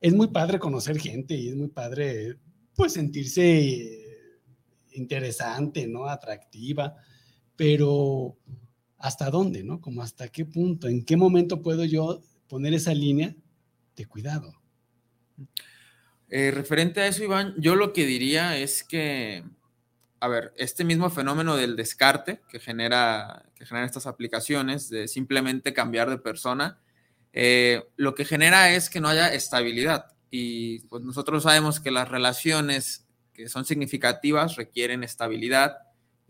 es 0.00 0.14
muy 0.14 0.28
padre 0.28 0.58
conocer 0.58 0.98
gente 0.98 1.34
y 1.34 1.48
es 1.48 1.56
muy 1.56 1.68
padre, 1.68 2.36
pues, 2.74 2.92
sentirse 2.92 4.04
interesante, 4.92 5.86
¿no? 5.86 6.06
Atractiva, 6.06 6.94
pero 7.56 8.36
¿hasta 8.98 9.30
dónde, 9.30 9.62
no? 9.64 9.80
Como 9.80 10.02
hasta 10.02 10.28
qué 10.28 10.44
punto, 10.44 10.88
en 10.88 11.04
qué 11.04 11.16
momento 11.16 11.62
puedo 11.62 11.84
yo 11.84 12.22
poner 12.48 12.74
esa 12.74 12.94
línea 12.94 13.34
de 13.96 14.06
cuidado. 14.06 14.52
Eh, 16.28 16.50
referente 16.50 17.00
a 17.00 17.06
eso, 17.06 17.22
Iván, 17.22 17.54
yo 17.58 17.76
lo 17.76 17.92
que 17.92 18.06
diría 18.06 18.56
es 18.56 18.82
que, 18.82 19.44
a 20.20 20.28
ver, 20.28 20.52
este 20.56 20.84
mismo 20.84 21.10
fenómeno 21.10 21.56
del 21.56 21.76
descarte 21.76 22.40
que 22.48 22.58
genera, 22.58 23.44
que 23.54 23.66
genera 23.66 23.86
estas 23.86 24.06
aplicaciones, 24.06 24.88
de 24.88 25.08
simplemente 25.08 25.72
cambiar 25.72 26.10
de 26.10 26.18
persona, 26.18 26.80
eh, 27.32 27.82
lo 27.96 28.14
que 28.14 28.24
genera 28.24 28.72
es 28.72 28.88
que 28.88 29.00
no 29.00 29.08
haya 29.08 29.32
estabilidad. 29.34 30.06
Y 30.30 30.80
pues 30.88 31.02
nosotros 31.02 31.42
sabemos 31.42 31.80
que 31.80 31.90
las 31.90 32.08
relaciones 32.08 33.06
que 33.32 33.48
son 33.48 33.64
significativas 33.64 34.56
requieren 34.56 35.04
estabilidad 35.04 35.76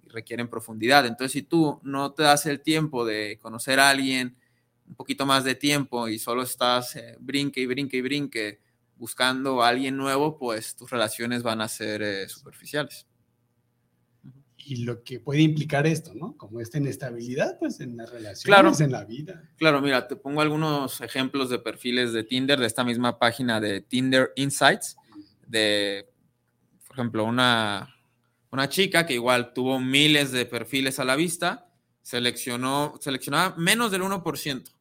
y 0.02 0.08
requieren 0.08 0.48
profundidad. 0.48 1.06
Entonces, 1.06 1.32
si 1.32 1.42
tú 1.42 1.80
no 1.82 2.12
te 2.12 2.22
das 2.22 2.46
el 2.46 2.60
tiempo 2.62 3.04
de 3.04 3.38
conocer 3.40 3.78
a 3.80 3.90
alguien 3.90 4.36
un 4.86 4.94
poquito 4.94 5.26
más 5.26 5.44
de 5.44 5.54
tiempo 5.54 6.08
y 6.08 6.18
solo 6.18 6.42
estás 6.42 6.96
eh, 6.96 7.16
brinque 7.20 7.60
y 7.60 7.66
brinque 7.66 7.98
y 7.98 8.02
brinque 8.02 8.60
buscando 8.96 9.62
a 9.62 9.68
alguien 9.68 9.96
nuevo, 9.96 10.38
pues 10.38 10.76
tus 10.76 10.90
relaciones 10.90 11.42
van 11.42 11.60
a 11.60 11.68
ser 11.68 12.02
eh, 12.02 12.28
superficiales. 12.28 13.06
Y 14.66 14.84
lo 14.84 15.02
que 15.04 15.20
puede 15.20 15.42
implicar 15.42 15.86
esto, 15.86 16.14
¿no? 16.14 16.36
Como 16.36 16.60
esta 16.60 16.78
inestabilidad, 16.78 17.58
pues 17.58 17.80
en 17.80 17.96
las 17.96 18.10
relaciones, 18.10 18.80
en 18.80 18.92
la 18.92 19.04
vida. 19.04 19.50
Claro, 19.56 19.82
mira, 19.82 20.08
te 20.08 20.16
pongo 20.16 20.40
algunos 20.40 21.00
ejemplos 21.00 21.50
de 21.50 21.58
perfiles 21.58 22.12
de 22.12 22.24
Tinder, 22.24 22.58
de 22.58 22.66
esta 22.66 22.82
misma 22.82 23.18
página 23.18 23.60
de 23.60 23.82
Tinder 23.82 24.32
Insights, 24.36 24.96
de, 25.46 26.08
por 26.86 26.96
ejemplo, 26.96 27.24
una, 27.24 27.94
una 28.50 28.68
chica 28.68 29.04
que 29.04 29.14
igual 29.14 29.52
tuvo 29.52 29.80
miles 29.80 30.32
de 30.32 30.46
perfiles 30.46 30.98
a 30.98 31.04
la 31.04 31.16
vista, 31.16 31.68
seleccionó, 32.00 32.94
seleccionaba 33.00 33.56
menos 33.56 33.90
del 33.90 34.02
1%. 34.02 34.72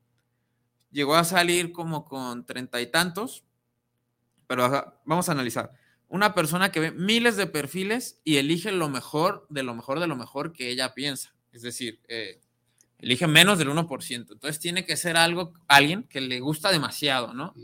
Llegó 0.92 1.16
a 1.16 1.24
salir 1.24 1.72
como 1.72 2.06
con 2.06 2.46
treinta 2.46 2.80
y 2.80 2.88
tantos, 2.88 3.44
pero 4.48 4.70
vamos 5.06 5.28
a 5.28 5.32
analizar. 5.32 5.72
Una 6.14 6.36
persona 6.36 6.72
que 6.72 6.80
ve 6.80 6.92
miles 6.92 7.38
de 7.38 7.48
perfiles 7.48 8.22
y 8.24 8.38
elige 8.38 8.72
lo 8.72 8.88
mejor 8.88 9.48
de 9.50 9.64
lo 9.64 9.74
mejor 9.74 10.00
de 10.00 10.06
lo 10.06 10.16
mejor 10.16 10.54
que 10.54 10.70
ella 10.70 10.94
piensa. 10.94 11.34
Es 11.52 11.64
decir, 11.64 12.02
eh, 12.08 12.40
elige 13.00 13.26
menos 13.26 13.58
del 13.58 13.70
1%. 13.70 14.34
Entonces 14.34 14.60
tiene 14.60 14.86
que 14.86 14.96
ser 14.96 15.18
algo, 15.18 15.54
alguien 15.68 16.04
que 16.04 16.22
le 16.22 16.40
gusta 16.40 16.72
demasiado, 16.72 17.34
¿no? 17.34 17.56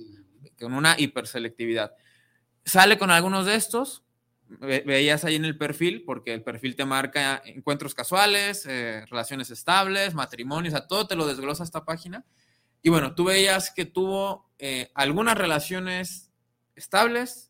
Con 0.59 0.73
una 0.73 0.95
hiperselectividad. 0.97 1.93
Sale 2.65 2.97
con 2.97 3.11
algunos 3.11 3.45
de 3.45 3.53
estos, 3.53 4.03
veías 4.47 5.25
ahí 5.25 5.35
en 5.35 5.45
el 5.45 5.55
perfil, 5.55 6.01
porque 6.03 6.33
el 6.33 6.41
perfil 6.41 6.75
te 6.75 6.85
marca 6.85 7.43
encuentros 7.45 7.93
casuales, 7.93 8.65
eh, 8.65 9.05
relaciones 9.11 9.51
estables, 9.51 10.15
matrimonios, 10.15 10.73
a 10.73 10.87
todo 10.87 11.05
te 11.05 11.15
lo 11.15 11.27
desglosa 11.27 11.63
esta 11.63 11.85
página. 11.85 12.25
Y 12.81 12.89
bueno, 12.89 13.13
tú 13.13 13.25
veías 13.25 13.69
que 13.69 13.85
tuvo 13.85 14.49
eh, 14.57 14.89
algunas 14.95 15.37
relaciones 15.37 16.31
estables 16.73 17.48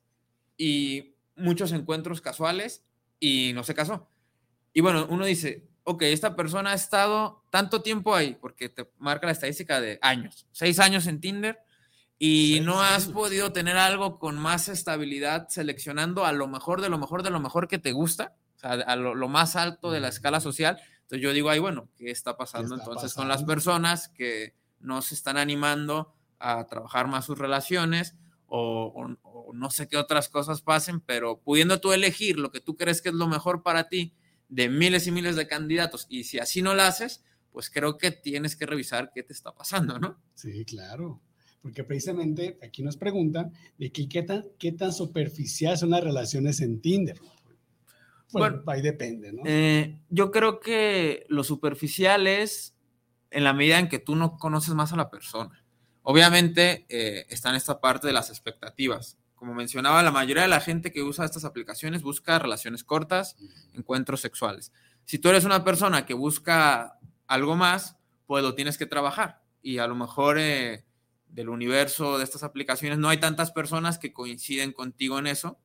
y 0.60 1.16
muchos 1.38 1.72
encuentros 1.72 2.22
casuales 2.22 2.84
y 3.20 3.53
no 3.53 3.64
se 3.64 3.74
casó. 3.74 4.07
Y 4.74 4.82
bueno, 4.82 5.07
uno 5.10 5.26
dice, 5.26 5.68
ok, 5.86 6.03
esta 6.03 6.36
persona 6.36 6.72
ha 6.72 6.76
estado 6.76 7.43
tanto 7.49 7.82
tiempo 7.82 8.14
ahí, 8.14 8.38
porque 8.39 8.70
te 8.70 8.91
marca 8.99 9.26
la 9.26 9.32
estadística 9.32 9.82
de 9.82 9.97
años, 10.03 10.45
seis 10.51 10.80
años 10.80 11.07
en 11.07 11.22
Tinder, 11.22 11.60
y 12.20 12.60
no 12.64 12.82
has 12.82 13.07
podido 13.07 13.53
tener 13.53 13.78
algo 13.78 14.20
con 14.20 14.38
más 14.38 14.68
estabilidad 14.68 15.47
seleccionando 15.47 16.26
a 16.26 16.34
lo 16.34 16.47
mejor 16.47 16.82
de 16.82 16.89
lo 16.89 16.97
mejor 16.97 17.24
de 17.24 17.30
lo 17.30 17.39
mejor 17.39 17.70
que 17.70 17.80
te 17.80 17.93
gusta, 17.93 18.36
o 18.57 18.60
sea, 18.60 18.72
a 18.72 18.95
lo, 18.97 19.30
más 19.30 19.55
alto 19.55 19.89
de 19.89 20.01
la 20.01 20.10
escala 20.10 20.41
social. 20.41 20.78
Entonces 21.03 21.24
yo 21.24 21.32
digo, 21.32 21.49
ay, 21.49 21.60
bueno, 21.60 21.88
¿qué 21.95 22.12
está 22.12 22.36
pasando 22.36 22.76
entonces 22.76 23.14
con 23.14 23.30
las 23.30 23.45
personas 23.45 24.10
que 24.10 24.53
no 24.82 25.01
se 25.01 25.16
están 25.16 25.38
animando 25.38 26.14
a 26.39 26.68
trabajar 26.68 27.07
más 27.07 27.26
sus 27.26 27.38
relaciones? 27.38 28.16
O, 28.50 29.08
no 29.54 29.70
sé 29.70 29.88
qué 29.88 29.97
otras 29.97 30.30
cosas 30.30 30.62
pasen, 30.62 31.00
pero 31.02 31.39
pudiendo 31.39 31.80
tú 31.80 31.93
elegir 31.93 32.38
lo 32.38 32.52
que 32.52 32.60
tú 32.60 32.76
crees 32.76 33.02
que 33.02 33.10
es 33.10 33.16
lo 33.16 33.28
mejor 33.28 33.64
para 33.64 33.89
ti 33.89 34.14
de 34.47 34.70
miles 34.70 35.08
y 35.08 35.12
miles 35.12 35.36
de 35.36 35.47
candidatos, 35.47 36.08
y 36.10 36.24
si 36.24 36.39
así 36.39 36.62
no 36.62 36.74
lo 36.74 36.82
haces, 36.82 37.24
pues 37.52 37.70
creo 37.70 37.97
que 37.97 38.12
tienes 38.12 38.56
que 38.56 38.66
revisar 38.66 39.12
qué 39.14 39.24
te 39.24 39.34
está 39.34 39.54
pasando, 39.54 40.00
¿no? 40.00 40.20
Sí, 40.36 40.66
claro. 40.66 41.22
Porque 41.62 41.84
precisamente 41.84 42.58
aquí 42.64 42.84
nos 42.84 42.95
preguntan 42.95 43.52
de 43.78 43.91
qué, 43.91 44.24
tan, 44.24 44.45
qué 44.58 44.72
tan 44.72 44.93
superficial 44.93 45.78
son 45.78 45.89
las 45.89 46.04
relaciones 46.04 46.62
en 46.62 46.80
Tinder. 46.82 47.20
Bueno, 48.32 48.62
ahí 48.68 48.82
depende, 48.82 49.34
¿no? 49.34 49.41
Eh, 49.45 50.00
yo 50.10 50.32
creo 50.32 50.60
que 50.60 51.26
lo 51.30 51.43
superficial 51.43 52.28
es 52.28 52.76
en 53.32 53.43
la 53.43 53.54
medida 53.54 53.80
en 53.80 53.89
que 53.89 54.00
tú 54.00 54.16
no 54.16 54.38
conoces 54.38 54.74
más 54.74 54.93
a 54.93 54.97
la 54.97 55.10
persona. 55.10 55.59
Obviamente 56.12 56.88
eh, 56.89 57.28
está 57.30 57.51
en 57.51 57.55
esta 57.55 57.80
parte 57.80 58.07
de 58.07 58.14
las 58.14 58.32
expectativas. 58.32 59.20
Como 59.36 59.53
mencionaba, 59.53 60.01
la 60.01 60.10
mayoría 60.10 60.41
de 60.41 60.49
la 60.49 60.60
gente 60.60 60.91
que 60.91 61.03
usa 61.03 61.24
estas 61.24 61.45
aplicaciones 61.45 62.01
busca 62.01 62.39
relaciones 62.39 62.84
cortas, 62.84 63.38
encuentros 63.76 64.20
sexuales. 64.20 64.74
Si 65.05 65.20
tú 65.20 65.30
eres 65.30 65.45
una 65.45 65.64
persona 65.64 66.07
que 66.07 66.16
busca 66.16 66.97
algo 67.28 67.55
más, 67.55 67.95
pues 68.26 68.41
lo 68.41 68.55
tienes 68.55 68.80
que 68.80 68.88
trabajar. 68.88 69.43
Y 69.62 69.78
a 69.78 69.86
lo 69.86 69.93
mejor 69.93 70.39
eh, 70.39 70.84
del 71.28 71.47
universo 71.47 72.18
de 72.18 72.24
estas 72.24 72.41
aplicaciones 72.41 72.97
no 72.97 73.10
hay 73.10 73.20
tantas 73.20 73.51
personas 73.51 73.99
que 73.99 74.12
coinciden 74.12 74.74
contigo 74.74 75.20
en 75.20 75.28
eso, 75.28 75.60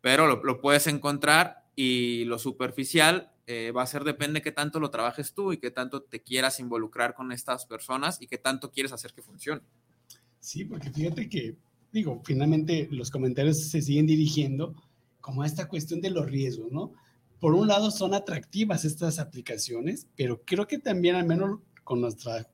pero 0.00 0.26
lo, 0.26 0.60
puedes 0.62 0.86
encontrar 0.86 1.66
y 1.76 2.24
lo 2.24 2.38
superficial 2.38 3.34
eh, 3.46 3.70
va 3.76 3.82
a 3.82 3.86
ser 3.86 4.04
depende 4.04 4.38
de 4.38 4.44
qué 4.44 4.52
tanto 4.52 4.80
lo 4.80 4.88
trabajes 4.88 5.34
tú 5.34 5.52
y 5.52 5.58
qué 5.58 5.70
tanto 5.70 6.04
te 6.04 6.22
quieras 6.22 6.58
involucrar 6.58 7.12
con 7.12 7.32
estas 7.32 7.66
personas 7.66 8.22
y 8.22 8.28
qué 8.28 8.38
tanto 8.38 8.70
quieres 8.70 8.92
hacer 8.92 9.12
que 9.12 9.20
funcione. 9.20 9.60
Sí, 10.40 10.64
porque 10.64 10.90
fíjate 10.90 11.28
que, 11.28 11.56
digo, 11.92 12.20
finalmente 12.24 12.88
los 12.90 13.10
comentarios 13.10 13.58
se 13.58 13.82
siguen 13.82 14.06
dirigiendo 14.06 14.74
como 15.20 15.42
a 15.42 15.46
esta 15.46 15.68
cuestión 15.68 16.00
de 16.00 16.10
los 16.10 16.26
riesgos, 16.26 16.72
¿no? 16.72 16.92
Por 17.38 17.54
un 17.54 17.68
lado 17.68 17.90
son 17.90 18.14
atractivas 18.14 18.84
estas 18.84 19.18
aplicaciones, 19.18 20.06
pero 20.16 20.42
creo 20.44 20.66
que 20.66 20.78
también 20.78 21.14
al 21.14 21.26
menos 21.26 21.60
con 21.84 22.00
nuestra, 22.00 22.48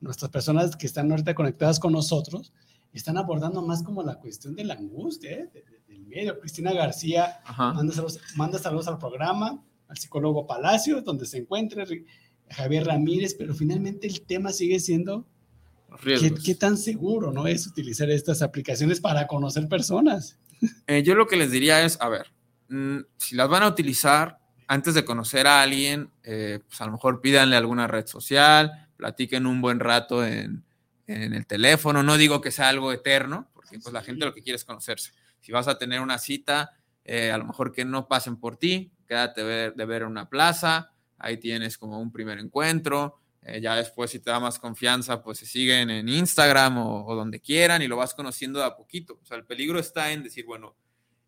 nuestras 0.00 0.30
personas 0.30 0.76
que 0.76 0.86
están 0.86 1.10
ahorita 1.10 1.34
conectadas 1.34 1.78
con 1.78 1.92
nosotros, 1.92 2.52
están 2.92 3.18
abordando 3.18 3.60
más 3.62 3.82
como 3.82 4.02
la 4.02 4.18
cuestión 4.18 4.54
de 4.54 4.64
la 4.64 4.74
angustia, 4.74 5.30
¿eh? 5.30 5.50
del 5.86 6.06
medio. 6.06 6.40
Cristina 6.40 6.72
García 6.72 7.40
manda 7.56 7.94
saludos, 7.94 8.20
manda 8.34 8.58
saludos 8.58 8.88
al 8.88 8.98
programa, 8.98 9.62
al 9.88 9.98
psicólogo 9.98 10.46
Palacio, 10.46 11.02
donde 11.02 11.26
se 11.26 11.38
encuentra 11.38 11.84
Javier 12.48 12.86
Ramírez, 12.86 13.34
pero 13.34 13.54
finalmente 13.54 14.06
el 14.06 14.22
tema 14.22 14.52
sigue 14.52 14.80
siendo 14.80 15.26
¿Qué, 16.44 16.54
tan 16.54 16.76
seguro 16.76 17.32
no 17.32 17.46
es 17.46 17.66
utilizar 17.66 18.10
estas 18.10 18.42
aplicaciones 18.42 19.00
para 19.00 19.26
conocer 19.26 19.68
personas? 19.68 20.38
Eh, 20.86 21.02
yo 21.02 21.14
lo 21.14 21.26
que 21.26 21.36
les 21.36 21.50
diría 21.50 21.84
es, 21.84 21.98
a 22.00 22.08
ver, 22.08 22.26
mm, 22.68 22.98
si 23.16 23.36
las 23.36 23.48
van 23.48 23.62
a 23.62 23.68
utilizar 23.68 24.38
antes 24.68 24.94
de 24.94 25.04
conocer 25.04 25.46
a 25.46 25.62
alguien, 25.62 26.10
eh, 26.22 26.60
pues 26.66 26.80
a 26.80 26.86
lo 26.86 26.92
mejor 26.92 27.20
pídanle 27.20 27.56
alguna 27.56 27.86
red 27.86 28.06
social, 28.06 28.88
platiquen 28.96 29.46
un 29.46 29.60
buen 29.60 29.80
rato 29.80 30.24
en, 30.24 30.64
el 31.06 31.46
teléfono. 31.46 32.02
No 32.02 32.16
digo 32.16 32.40
que 32.40 32.50
sea 32.50 32.68
algo 32.68 32.92
eterno, 32.92 33.48
porque 33.54 33.78
pues 33.78 33.92
la 33.92 34.02
gente 34.02 34.24
lo 34.24 34.34
que 34.34 34.42
quiere 34.42 34.56
es 34.56 34.64
conocerse. 34.64 35.12
Si 35.40 35.52
vas 35.52 35.68
a 35.68 35.78
tener 35.78 36.00
una 36.00 36.18
cita, 36.18 36.72
eh, 37.04 37.30
a 37.30 37.38
lo 37.38 37.44
mejor 37.44 37.70
que 37.70 37.84
no 37.84 38.08
pasen 38.08 38.36
por 38.38 38.56
ti, 38.56 38.90
quédate 39.06 39.44
de 39.44 39.84
ver 39.84 40.04
una 40.04 40.28
plaza, 40.28 40.90
ahí 41.18 41.36
tienes 41.36 41.78
como 41.78 42.00
un 42.00 42.10
primer 42.10 42.40
encuentro 42.40 43.20
eh, 43.48 43.60
ya 43.60 43.76
después, 43.76 44.10
si 44.10 44.18
te 44.18 44.28
da 44.28 44.40
más 44.40 44.58
confianza, 44.58 45.22
pues 45.22 45.38
se 45.38 45.46
siguen 45.46 45.88
en 45.88 46.08
Instagram 46.08 46.78
o, 46.78 47.14
donde 47.14 47.40
quieran 47.40 47.80
y 47.80 47.86
lo 47.86 47.96
vas 47.96 48.12
conociendo 48.12 48.58
de 48.58 48.64
a 48.64 48.74
poquito. 48.74 49.20
O 49.22 49.24
sea, 49.24 49.36
el 49.36 49.44
peligro 49.44 49.78
está 49.78 50.10
en 50.10 50.24
decir, 50.24 50.44
bueno, 50.44 50.74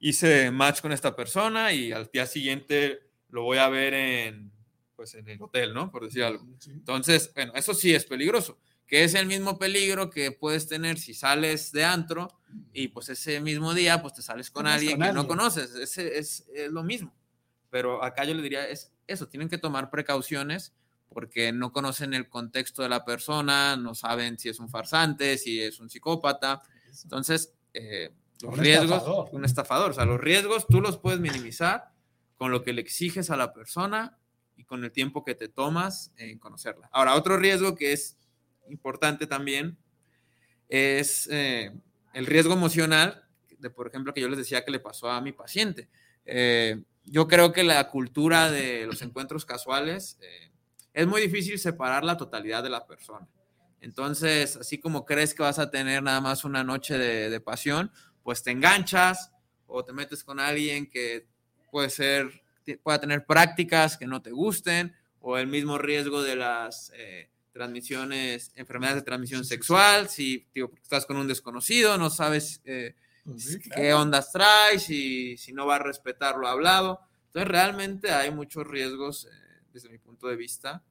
hice 0.01 0.51
match 0.51 0.81
con 0.81 0.91
esta 0.91 1.15
persona 1.15 1.73
y 1.73 1.93
al 1.93 2.11
día 2.13 2.27
siguiente 2.27 3.09
lo 3.29 3.45
voy 3.45 3.59
a 3.59 3.69
ver 3.69 3.95
en, 3.95 4.51
pues, 4.97 5.15
en 5.15 5.29
el 5.29 5.41
hotel, 5.41 5.73
¿no? 5.73 5.93
Por 5.93 6.07
decir 6.07 6.25
algo. 6.25 6.45
Entonces, 6.67 7.31
bueno, 7.37 7.53
eso 7.55 7.73
sí 7.73 7.95
es 7.95 8.05
peligroso, 8.05 8.59
que 8.89 9.05
es 9.05 9.15
el 9.15 9.27
mismo 9.27 9.57
peligro 9.57 10.11
que 10.11 10.33
puedes 10.33 10.67
tener 10.67 10.99
si 10.99 11.15
sales 11.15 11.71
de 11.71 11.85
antro 11.85 12.37
y 12.73 12.89
pues 12.89 13.11
ese 13.11 13.41
mismo 13.41 13.75
día, 13.75 14.03
pues 14.03 14.15
te 14.15 14.23
sales 14.23 14.51
con 14.51 14.67
alguien 14.67 15.01
que 15.01 15.13
no 15.13 15.29
conoces. 15.29 15.73
Ese 15.77 16.19
es, 16.19 16.49
es 16.53 16.73
lo 16.73 16.83
mismo. 16.83 17.15
Pero 17.71 18.03
acá 18.03 18.25
yo 18.25 18.35
le 18.35 18.43
diría, 18.43 18.67
es 18.67 18.93
eso, 19.07 19.29
tienen 19.29 19.49
que 19.49 19.59
tomar 19.59 19.89
precauciones 19.89 20.75
porque 21.09 21.53
no 21.53 21.73
conocen 21.73 22.15
el 22.15 22.29
contexto 22.29 22.83
de 22.83 22.89
la 22.89 23.05
persona, 23.05 23.77
no 23.77 23.95
saben 23.95 24.39
si 24.39 24.49
es 24.49 24.61
un 24.61 24.69
farsante, 24.69 25.39
si 25.39 25.61
es 25.61 25.81
un 25.81 25.89
psicópata. 25.89 26.63
Entonces, 27.03 27.55
eh, 27.73 28.11
los 28.43 28.57
riesgos, 28.57 29.29
un 29.33 29.45
estafador, 29.45 29.91
o 29.91 29.95
sea, 29.95 30.05
los 30.05 30.21
riesgos 30.21 30.67
tú 30.67 30.81
los 30.81 30.99
puedes 30.99 31.21
minimizar 31.21 31.93
con 32.37 32.53
lo 32.53 32.63
que 32.63 32.73
le 32.73 32.81
exiges 32.81 33.31
a 33.31 33.37
la 33.37 33.53
persona 33.53 34.19
y 34.57 34.65
con 34.65 34.85
el 34.85 34.93
tiempo 34.93 35.25
que 35.25 35.35
te 35.35 35.49
tomas 35.49 36.13
en 36.17 36.39
conocerla. 36.39 36.89
Ahora, 36.93 37.15
otro 37.15 37.37
riesgo 37.37 37.75
que 37.75 37.93
es 37.93 38.17
importante 38.69 39.27
también 39.27 39.79
es 40.69 41.29
eh, 41.31 41.73
el 42.13 42.27
riesgo 42.27 42.53
emocional, 42.53 43.25
de 43.59 43.71
por 43.71 43.89
ejemplo, 43.89 44.15
que 44.15 44.21
yo 44.21 44.29
les 44.29 44.39
decía 44.39 44.65
que 44.65 44.71
le 44.71 44.81
pasó 44.81 45.11
a 45.11 45.21
mi 45.21 45.33
paciente. 45.33 45.89
Eh, 46.25 46.83
yo 47.05 47.27
creo 47.27 47.53
que 47.53 47.65
la 47.65 47.89
cultura 47.89 48.51
de 48.51 48.87
los 48.87 49.03
encuentros 49.03 49.45
casuales 49.47 50.19
es 50.93 51.07
muy 51.07 51.21
difícil 51.21 51.59
separar 51.59 52.05
la 52.05 52.17
totalidad 52.17 52.63
de 52.63 52.71
la 52.71 52.87
persona. 52.87 53.29
Entonces, 53.81 54.57
así 54.57 54.79
como 54.79 55.05
crees 55.05 55.35
que 55.35 55.43
vas 55.43 55.59
a 55.59 55.71
tener 55.71 56.03
nada 56.03 56.21
más 56.21 56.45
una 56.45 56.65
noche 56.65 56.99
de, 56.99 57.41
pasión, 57.41 57.93
pues 58.23 58.43
te 58.43 58.51
enganchas 58.51 59.31
o 59.67 59.85
te 59.85 59.93
metes 59.93 60.25
con 60.25 60.41
alguien 60.41 60.91
que 60.91 61.27
puede 61.71 61.91
ser, 61.91 62.43
pueda 62.83 63.01
tener 63.01 63.25
prácticas 63.25 63.97
que 63.97 64.07
no 64.07 64.21
te 64.21 64.33
gusten 64.33 64.95
o 65.21 65.39
el 65.39 65.47
mismo 65.47 65.79
riesgo 65.79 66.23
de 66.23 66.37
las 66.37 66.93
eh, 66.97 67.31
transmisiones, 67.53 68.53
enfermedades 68.57 69.03
de 69.03 69.07
transmisión 69.07 69.45
sexual, 69.45 70.09
si 70.09 70.49
estás 70.83 71.07
con 71.07 71.17
un 71.17 71.29
desconocido, 71.29 71.99
no 71.99 72.11
sabes 72.11 72.61
eh, 72.65 72.95
pues 73.25 73.59
qué 73.75 73.93
ondas 73.93 74.33
traes 74.33 74.89
y 74.91 75.37
si 75.37 75.53
no 75.53 75.67
va 75.67 75.77
a 75.77 75.81
respetar 75.81 76.37
lo 76.37 76.49
hablado. 76.49 77.01
Entonces 77.27 77.49
realmente 77.49 78.11
hay 78.11 78.31
muchos 78.31 78.67
riesgos 78.67 79.27
eh, 79.27 79.48
desde 79.73 79.89
mi 79.89 79.99
punto 79.99 80.29
de 80.29 80.37
vista 80.37 80.85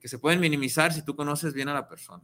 que 0.00 0.08
se 0.08 0.18
pueden 0.18 0.40
minimizar 0.40 0.92
si 0.92 1.02
tú 1.02 1.16
conoces 1.16 1.54
bien 1.54 1.68
a 1.68 1.74
la 1.74 1.88
persona. 1.88 2.22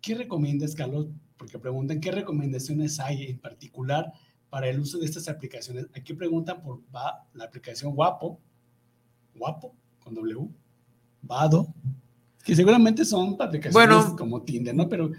¿Qué 0.00 0.14
recomiendas, 0.14 0.74
Carlos? 0.74 1.08
Porque 1.36 1.58
preguntan 1.58 2.00
qué 2.00 2.10
recomendaciones 2.10 2.98
hay 3.00 3.24
en 3.24 3.38
particular 3.38 4.12
para 4.48 4.68
el 4.68 4.80
uso 4.80 4.98
de 4.98 5.06
estas 5.06 5.28
aplicaciones. 5.28 5.86
Aquí 5.94 6.14
preguntan 6.14 6.62
por 6.62 6.80
va, 6.94 7.28
la 7.34 7.44
aplicación 7.44 7.94
Guapo, 7.94 8.40
Guapo, 9.34 9.76
con 9.98 10.14
W, 10.14 10.48
Vado, 11.22 11.74
que 12.44 12.54
seguramente 12.54 13.04
son 13.04 13.36
aplicaciones 13.38 14.04
como 14.16 14.42
Tinder, 14.42 14.74
¿no? 14.74 14.88
Pero, 14.88 15.10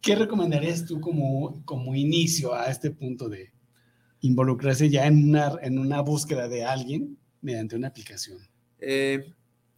¿qué 0.00 0.14
recomendarías 0.14 0.84
tú 0.84 1.00
como, 1.00 1.64
como 1.64 1.94
inicio 1.94 2.54
a 2.54 2.66
este 2.66 2.90
punto 2.90 3.28
de 3.28 3.52
involucrarse 4.20 4.90
ya 4.90 5.06
en 5.06 5.30
una, 5.30 5.56
en 5.62 5.78
una 5.78 6.02
búsqueda 6.02 6.46
de 6.46 6.64
alguien 6.64 7.18
mediante 7.40 7.74
una 7.74 7.88
aplicación? 7.88 8.38
Eh, 8.86 9.32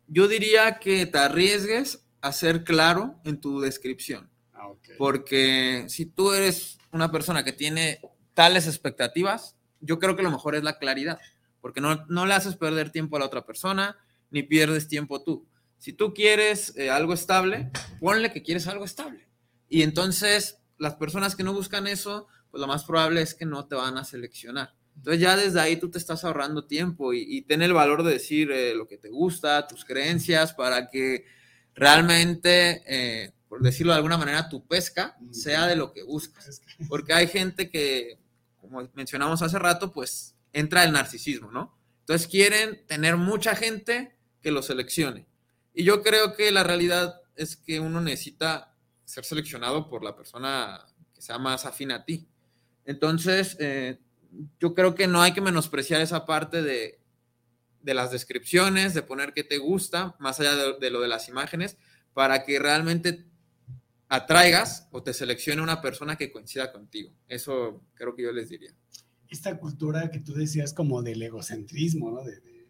yo 0.09 0.29
diría 0.29 0.79
que 0.79 1.07
te 1.07 1.19
arriesgues 1.19 2.05
a 2.21 2.33
ser 2.33 2.65
claro 2.65 3.21
en 3.25 3.41
tu 3.41 3.61
descripción. 3.61 4.29
Ah, 4.53 4.69
Porque 4.99 5.85
si 5.89 6.07
tú 6.07 6.33
eres 6.33 6.79
una 6.93 7.11
persona 7.13 7.45
que 7.45 7.53
tiene 7.53 8.01
tales 8.35 8.67
expectativas, 8.67 9.57
yo 9.81 9.99
creo 9.99 10.17
que 10.17 10.23
lo 10.23 10.31
mejor 10.31 10.55
es 10.55 10.65
la 10.65 10.79
claridad, 10.79 11.19
porque 11.61 11.81
no, 11.81 12.05
no 12.09 12.27
le 12.27 12.35
haces 12.35 12.57
perder 12.57 12.91
tiempo 12.91 13.17
a 13.17 13.21
la 13.21 13.27
otra 13.27 13.45
persona, 13.45 13.97
ni 14.31 14.43
pierdes 14.43 14.89
tiempo 14.89 15.23
tú. 15.23 15.47
Si 15.79 15.93
tú 15.93 16.15
quieres 16.15 16.77
eh, 16.77 16.91
algo 16.91 17.13
estable, 17.13 17.71
ponle 18.01 18.33
que 18.33 18.43
quieres 18.43 18.67
algo 18.67 18.85
estable. 18.85 19.29
Y 19.69 19.83
entonces 19.83 20.59
las 20.79 20.97
personas 20.97 21.37
que 21.37 21.43
no 21.43 21.53
buscan 21.53 21.87
eso, 21.87 22.27
pues 22.51 22.61
lo 22.61 22.67
más 22.67 22.85
probable 22.85 23.23
es 23.23 23.35
que 23.35 23.47
no 23.47 23.67
te 23.67 23.75
van 23.75 23.99
a 23.99 24.05
seleccionar. 24.05 24.75
Entonces 24.97 25.20
ya 25.20 25.36
desde 25.36 25.61
ahí 25.61 25.76
tú 25.76 25.90
te 25.90 25.99
estás 25.99 26.24
ahorrando 26.24 26.66
tiempo 26.66 27.12
y, 27.12 27.24
y 27.28 27.42
ten 27.42 27.62
el 27.62 27.72
valor 27.72 28.03
de 28.03 28.12
decir 28.12 28.51
eh, 28.51 28.74
lo 28.74 28.88
que 28.88 28.99
te 28.99 29.09
gusta, 29.09 29.66
tus 29.66 29.84
creencias, 29.84 30.55
para 30.55 30.88
que 30.90 31.24
realmente, 31.74 32.82
eh, 32.86 33.32
por 33.49 33.62
decirlo 33.62 33.92
de 33.92 33.99
alguna 33.99 34.18
manera, 34.18 34.49
tu 34.49 34.66
pesca 34.66 35.16
sea 35.30 35.66
de 35.66 35.76
lo 35.76 35.92
que 35.92 36.03
buscas. 36.03 36.62
Porque 36.88 37.12
hay 37.12 37.28
gente 37.28 37.70
que, 37.70 38.18
como 38.61 38.88
mencionamos 38.94 39.42
hace 39.42 39.59
rato, 39.59 39.92
pues 39.92 40.34
entra 40.53 40.82
el 40.84 40.92
narcisismo, 40.92 41.53
¿no? 41.53 41.78
Entonces 42.01 42.26
quieren 42.26 42.84
tener 42.86 43.16
mucha 43.16 43.55
gente 43.55 44.16
que 44.40 44.51
lo 44.51 44.62
seleccione. 44.62 45.26
Y 45.74 45.84
yo 45.84 46.03
creo 46.03 46.34
que 46.34 46.51
la 46.51 46.64
realidad 46.64 47.20
es 47.36 47.57
que 47.57 47.80
uno 47.80 48.01
necesita 48.01 48.74
ser 49.05 49.24
seleccionado 49.24 49.88
por 49.88 50.03
la 50.03 50.16
persona 50.16 50.84
que 51.14 51.20
sea 51.20 51.38
más 51.38 51.66
afín 51.66 51.92
a 51.92 52.05
ti. 52.05 52.28
Entonces, 52.84 53.57
eh, 53.61 54.01
yo 54.61 54.74
creo 54.74 54.95
que 54.95 55.07
no 55.07 55.22
hay 55.22 55.32
que 55.32 55.41
menospreciar 55.41 56.01
esa 56.01 56.26
parte 56.26 56.62
de 56.62 57.01
de 57.87 57.95
las 57.95 58.11
descripciones, 58.11 58.95
de 58.95 59.03
poner 59.03 59.32
qué 59.32 59.45
te 59.45 59.59
gusta, 59.59 60.16
más 60.18 60.41
allá 60.41 60.57
de, 60.57 60.91
lo 60.91 61.01
de 61.01 61.07
las 61.07 61.28
imágenes, 61.28 61.78
para 62.14 62.45
que 62.45 62.59
realmente 62.59 63.26
atraigas 64.09 64.89
o 64.91 65.05
te 65.05 65.14
seleccione 65.14 65.62
una 65.62 65.80
persona 65.80 66.16
que 66.16 66.32
coincida 66.32 66.72
contigo. 66.72 67.12
Eso 67.28 67.84
creo 67.95 68.16
que 68.16 68.24
yo 68.24 68.32
les 68.32 68.49
diría. 68.49 68.72
Esta 69.28 69.57
cultura 69.57 70.11
que 70.11 70.18
tú 70.18 70.34
decías 70.34 70.74
como 70.74 71.01
del 71.05 71.22
egocentrismo, 71.22 72.11
¿no? 72.11 72.24
De, 72.24 72.66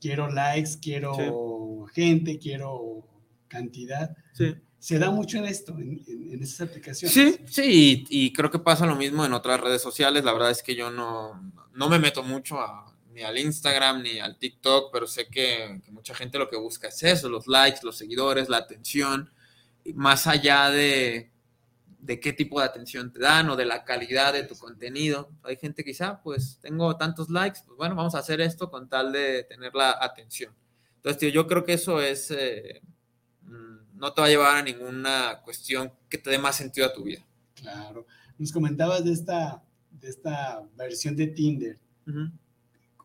quiero 0.00 0.30
likes, 0.30 0.78
quiero 0.80 1.86
gente, 1.92 2.38
quiero 2.38 3.08
cantidad. 3.48 4.16
Sí. 4.34 4.54
Se 4.80 4.98
da 4.98 5.10
mucho 5.10 5.36
en 5.36 5.44
esto, 5.44 5.72
en, 5.78 6.38
esas 6.42 6.68
aplicaciones. 6.68 7.12
Sí, 7.12 7.38
sí, 7.46 8.06
y, 8.08 8.32
creo 8.32 8.50
que 8.50 8.58
pasa 8.58 8.86
lo 8.86 8.96
mismo 8.96 9.26
en 9.26 9.34
otras 9.34 9.60
redes 9.60 9.82
sociales. 9.82 10.24
La 10.24 10.32
verdad 10.32 10.50
es 10.50 10.62
que 10.62 10.74
yo 10.74 10.90
no, 10.90 11.52
no 11.74 11.88
me 11.90 11.98
meto 11.98 12.22
mucho 12.22 12.58
a, 12.58 12.90
ni 13.12 13.20
al 13.20 13.36
Instagram 13.36 14.02
ni 14.02 14.20
al 14.20 14.38
TikTok, 14.38 14.90
pero 14.90 15.06
sé 15.06 15.28
que, 15.28 15.82
mucha 15.90 16.14
gente 16.14 16.38
lo 16.38 16.48
que 16.48 16.56
busca 16.56 16.88
es 16.88 17.02
eso, 17.02 17.28
los 17.28 17.46
likes, 17.46 17.80
los 17.82 17.98
seguidores, 17.98 18.48
la 18.48 18.56
atención, 18.56 19.30
más 19.94 20.26
allá 20.26 20.70
de, 20.70 21.30
de 21.98 22.18
qué 22.18 22.32
tipo 22.32 22.58
de 22.58 22.66
atención 22.66 23.12
te 23.12 23.20
dan 23.20 23.50
o 23.50 23.56
de 23.56 23.66
la 23.66 23.84
calidad 23.84 24.32
de 24.32 24.44
tu 24.44 24.56
contenido. 24.56 25.30
Hay 25.42 25.56
gente 25.56 25.84
quizá, 25.84 26.22
pues 26.22 26.58
tengo 26.62 26.96
tantos 26.96 27.28
likes, 27.28 27.60
pues 27.66 27.76
bueno, 27.76 27.94
vamos 27.94 28.14
a 28.14 28.20
hacer 28.20 28.40
esto 28.40 28.70
con 28.70 28.88
tal 28.88 29.12
de 29.12 29.44
tener 29.44 29.74
la 29.74 29.98
atención. 30.00 30.54
Entonces, 30.96 31.32
yo 31.32 31.46
creo 31.46 31.64
que 31.64 31.74
eso 31.74 32.00
es, 32.00 32.30
eh, 32.30 32.80
no 34.00 34.12
te 34.12 34.20
va 34.22 34.26
a 34.26 34.30
llevar 34.30 34.56
a 34.56 34.62
ninguna 34.62 35.40
cuestión 35.44 35.92
que 36.08 36.18
te 36.18 36.30
dé 36.30 36.38
más 36.38 36.56
sentido 36.56 36.86
a 36.86 36.92
tu 36.92 37.04
vida. 37.04 37.20
Claro. 37.54 38.06
Nos 38.38 38.50
comentabas 38.50 39.04
de 39.04 39.12
esta, 39.12 39.62
de 39.90 40.08
esta 40.08 40.62
versión 40.74 41.14
de 41.14 41.26
Tinder. 41.26 41.78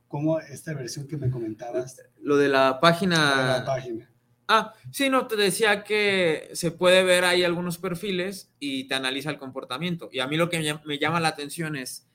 ¿Cómo 0.08 0.39
esta 0.39 0.74
versión 0.74 1.08
que 1.08 1.18
me 1.18 1.30
comentabas? 1.30 2.02
Lo 2.22 2.38
de 2.38 2.48
la 2.48 2.80
página. 2.80 3.58
la 3.60 3.66
página. 3.66 4.10
Ah, 4.48 4.74
sí, 4.91 5.10
no, 5.10 5.28
te 5.28 5.36
decía 5.36 5.84
que 5.84 6.50
se 6.54 6.72
puede 6.72 7.04
ver 7.04 7.26
ahí 7.26 7.43
algunos 7.43 7.78
perfiles 7.78 8.52
y 8.60 8.88
te 8.88 8.96
analiza 8.96 9.30
el 9.30 9.38
comportamiento. 9.38 10.10
Y 10.12 10.20
a 10.20 10.28
mí 10.28 10.38
lo 10.38 10.50
que 10.50 10.78
me 10.86 11.00
llama 11.00 11.20
la 11.20 11.30
atención 11.30 11.76
es 11.76 12.08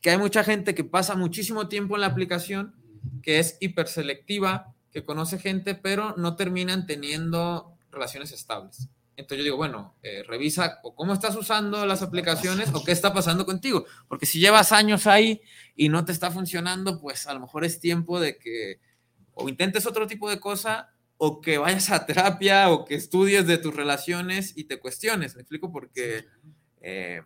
que 0.00 0.10
hay 0.10 0.18
mucha 0.18 0.42
gente 0.42 0.74
que 0.74 0.82
pasa 0.82 1.14
muchísimo 1.14 1.68
tiempo 1.68 1.94
en 1.94 2.00
la 2.00 2.08
aplicación, 2.08 2.74
que 3.22 3.38
es 3.38 3.58
hiperselectiva, 3.60 4.74
que 4.90 5.04
conoce 5.04 5.38
gente, 5.38 5.74
pero 5.74 6.14
no 6.16 6.34
terminan 6.36 6.86
teniendo 6.86 7.71
relaciones 7.92 8.32
estables. 8.32 8.88
Entonces 9.14 9.38
yo 9.38 9.44
digo, 9.44 9.56
bueno, 9.58 9.94
eh, 10.02 10.22
revisa 10.26 10.80
o 10.82 10.94
cómo 10.94 11.12
estás 11.12 11.36
usando 11.36 11.84
las 11.86 12.02
aplicaciones 12.02 12.70
o 12.72 12.82
qué 12.82 12.92
está 12.92 13.12
pasando 13.12 13.44
contigo. 13.44 13.84
Porque 14.08 14.26
si 14.26 14.40
llevas 14.40 14.72
años 14.72 15.06
ahí 15.06 15.42
y 15.76 15.90
no 15.90 16.04
te 16.04 16.12
está 16.12 16.30
funcionando, 16.30 16.98
pues 16.98 17.26
a 17.26 17.34
lo 17.34 17.40
mejor 17.40 17.64
es 17.64 17.78
tiempo 17.78 18.18
de 18.18 18.38
que 18.38 18.80
o 19.34 19.48
intentes 19.48 19.86
otro 19.86 20.06
tipo 20.06 20.28
de 20.28 20.40
cosa 20.40 20.94
o 21.18 21.40
que 21.40 21.58
vayas 21.58 21.90
a 21.90 22.06
terapia 22.06 22.70
o 22.70 22.84
que 22.84 22.94
estudies 22.94 23.46
de 23.46 23.58
tus 23.58 23.74
relaciones 23.74 24.54
y 24.56 24.64
te 24.64 24.80
cuestiones. 24.80 25.36
Me 25.36 25.42
explico 25.42 25.70
porque, 25.70 26.24
eh, 26.80 27.20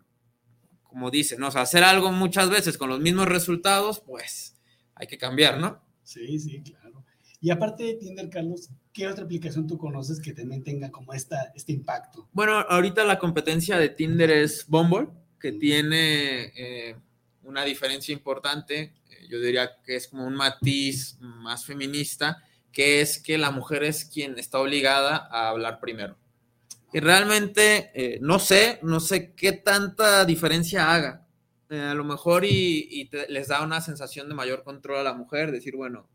como 0.82 1.10
dicen, 1.10 1.40
¿no? 1.40 1.48
o 1.48 1.50
sea, 1.50 1.62
hacer 1.62 1.84
algo 1.84 2.12
muchas 2.12 2.50
veces 2.50 2.76
con 2.76 2.88
los 2.88 3.00
mismos 3.00 3.26
resultados, 3.26 4.00
pues 4.00 4.56
hay 4.94 5.06
que 5.06 5.18
cambiar, 5.18 5.58
¿no? 5.58 5.82
Sí, 6.02 6.38
sí, 6.38 6.62
claro. 6.62 7.04
Y 7.40 7.50
aparte 7.50 7.84
de 7.84 7.94
Tinder, 7.94 8.28
Carlos, 8.28 8.70
¿qué 8.96 9.06
otra 9.06 9.24
aplicación 9.24 9.66
tú 9.66 9.76
conoces 9.76 10.18
que 10.18 10.32
también 10.32 10.64
tenga 10.64 10.90
como 10.90 11.12
esta, 11.12 11.52
este 11.54 11.72
impacto? 11.72 12.26
Bueno, 12.32 12.54
ahorita 12.54 13.04
la 13.04 13.18
competencia 13.18 13.76
de 13.76 13.90
Tinder 13.90 14.30
es 14.30 14.66
Bumble, 14.66 15.08
que 15.38 15.52
tiene 15.52 16.44
eh, 16.56 16.96
una 17.42 17.62
diferencia 17.64 18.14
importante, 18.14 18.94
eh, 19.10 19.26
yo 19.28 19.38
diría 19.38 19.70
que 19.84 19.96
es 19.96 20.08
como 20.08 20.26
un 20.26 20.34
matiz 20.34 21.18
más 21.20 21.66
feminista, 21.66 22.42
que 22.72 23.02
es 23.02 23.18
que 23.18 23.36
la 23.36 23.50
mujer 23.50 23.84
es 23.84 24.06
quien 24.06 24.38
está 24.38 24.60
obligada 24.60 25.28
a 25.30 25.50
hablar 25.50 25.78
primero. 25.78 26.16
Y 26.90 27.00
realmente 27.00 27.90
eh, 27.94 28.18
no 28.22 28.38
sé, 28.38 28.78
no 28.82 29.00
sé 29.00 29.34
qué 29.34 29.52
tanta 29.52 30.24
diferencia 30.24 30.90
haga. 30.90 31.26
Eh, 31.68 31.78
a 31.78 31.94
lo 31.94 32.04
mejor 32.04 32.46
y, 32.46 33.10
les 33.28 33.48
da 33.48 33.62
una 33.62 33.82
sensación 33.82 34.30
de 34.30 34.34
mayor 34.34 34.62
control 34.62 35.00
a 35.00 35.02
la 35.02 35.12
mujer, 35.12 35.52
decir, 35.52 35.76
bueno, 35.76 36.08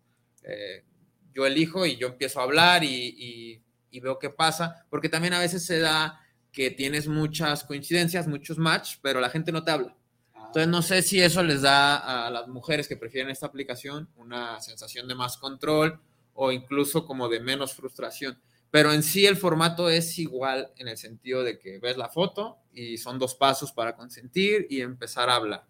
yo 1.34 1.45
elijo 1.45 1.86
y 1.86 1.97
yo 1.97 2.07
empiezo 2.07 2.39
a 2.39 2.43
hablar 2.43 2.84
y, 2.84 3.61
y 3.91 3.99
veo 3.99 4.17
qué 4.17 4.29
pasa, 4.29 4.86
porque 4.89 5.09
también 5.09 5.34
a 5.34 5.39
veces 5.39 5.65
se 5.65 5.79
da 5.79 6.19
que 6.51 6.71
tienes 6.71 7.07
muchas 7.07 7.63
coincidencias, 7.63 8.27
muchos 8.27 8.57
match, 8.57 8.95
pero 9.01 9.19
la 9.19 9.29
gente 9.29 9.51
no 9.51 9.63
te 9.63 9.71
habla. 9.71 9.95
Entonces 10.34 10.67
no 10.67 10.82
sé 10.82 11.01
si 11.01 11.21
eso 11.21 11.43
les 11.43 11.61
da 11.61 12.25
a 12.25 12.29
las 12.29 12.47
mujeres 12.47 12.88
que 12.88 12.97
prefieren 12.97 13.29
esta 13.29 13.45
aplicación 13.45 14.09
una 14.17 14.59
sensación 14.59 15.07
de 15.07 15.15
más 15.15 15.38
control 15.38 16.01
o 16.34 16.51
incluso 16.51 17.05
como 17.05 17.29
de 17.29 17.39
menos 17.39 17.73
frustración. 17.73 18.38
Pero 18.69 18.91
en 18.91 19.03
sí 19.03 19.25
el 19.25 19.38
formato 19.38 19.89
es 19.89 20.17
igual 20.19 20.71
en 20.77 20.88
el 20.88 20.97
sentido 20.97 21.43
de 21.43 21.57
que 21.57 21.79
ves 21.79 21.97
la 21.97 22.09
foto 22.09 22.57
y 22.73 22.97
son 22.97 23.19
dos 23.19 23.36
pasos 23.36 23.71
para 23.71 23.95
consentir 23.95 24.67
y 24.69 24.82
empezar 24.82 25.29
a 25.29 25.36
hablar. 25.36 25.65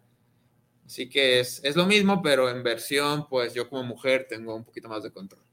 Así 0.84 1.08
que 1.08 1.40
es, 1.40 1.60
es 1.62 1.76
lo 1.76 1.86
mismo, 1.86 2.20
pero 2.20 2.50
en 2.50 2.62
versión, 2.62 3.28
pues 3.28 3.54
yo 3.54 3.68
como 3.68 3.84
mujer 3.84 4.26
tengo 4.28 4.54
un 4.54 4.64
poquito 4.64 4.88
más 4.88 5.02
de 5.02 5.12
control. 5.12 5.44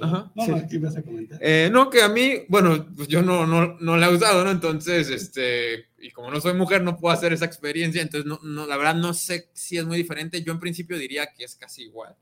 Ajá, 0.00 0.32
no, 0.34 0.68
¿qué 0.68 0.78
vas 0.78 0.96
a 0.96 1.02
comentar? 1.02 1.38
Eh, 1.42 1.68
no, 1.70 1.90
que 1.90 2.00
a 2.00 2.08
mí, 2.08 2.44
bueno, 2.48 2.86
pues 2.96 3.08
yo 3.08 3.20
no, 3.20 3.46
no, 3.46 3.76
no 3.78 3.96
la 3.96 4.06
he 4.06 4.14
usado, 4.14 4.42
¿no? 4.42 4.50
Entonces, 4.50 5.10
este, 5.10 5.88
y 5.98 6.10
como 6.10 6.30
no 6.30 6.40
soy 6.40 6.54
mujer, 6.54 6.82
no 6.82 6.96
puedo 6.96 7.12
hacer 7.12 7.32
esa 7.32 7.44
experiencia, 7.44 8.00
entonces, 8.00 8.26
no, 8.26 8.40
no, 8.42 8.66
la 8.66 8.76
verdad 8.78 8.94
no 8.94 9.12
sé 9.12 9.50
si 9.52 9.76
es 9.76 9.84
muy 9.84 9.98
diferente. 9.98 10.42
Yo 10.42 10.52
en 10.52 10.60
principio 10.60 10.96
diría 10.96 11.26
que 11.26 11.44
es 11.44 11.56
casi 11.56 11.82
igual. 11.82 12.16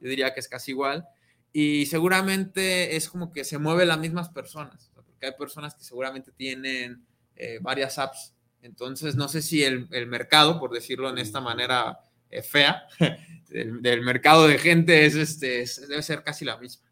Yo 0.00 0.08
diría 0.08 0.34
que 0.34 0.40
es 0.40 0.48
casi 0.48 0.72
igual. 0.72 1.06
Y 1.52 1.86
seguramente 1.86 2.94
es 2.96 3.08
como 3.08 3.32
que 3.32 3.44
se 3.44 3.58
mueven 3.58 3.88
las 3.88 3.98
mismas 3.98 4.28
personas, 4.28 4.90
porque 4.94 5.26
hay 5.26 5.32
personas 5.38 5.74
que 5.74 5.84
seguramente 5.84 6.30
tienen 6.32 7.06
eh, 7.36 7.58
varias 7.62 7.98
apps 7.98 8.34
Entonces, 8.60 9.16
no 9.16 9.28
sé 9.28 9.40
si 9.40 9.62
el, 9.62 9.88
el 9.92 10.06
mercado, 10.08 10.60
por 10.60 10.72
decirlo 10.72 11.08
en 11.08 11.18
esta 11.18 11.40
manera 11.40 12.00
eh, 12.28 12.42
fea, 12.42 12.82
del, 13.48 13.82
del, 13.82 14.02
mercado 14.02 14.46
de 14.46 14.58
gente 14.58 15.06
es 15.06 15.14
este, 15.14 15.62
es, 15.62 15.88
debe 15.88 16.02
ser 16.02 16.22
casi 16.22 16.44
la 16.44 16.56
misma. 16.56 16.88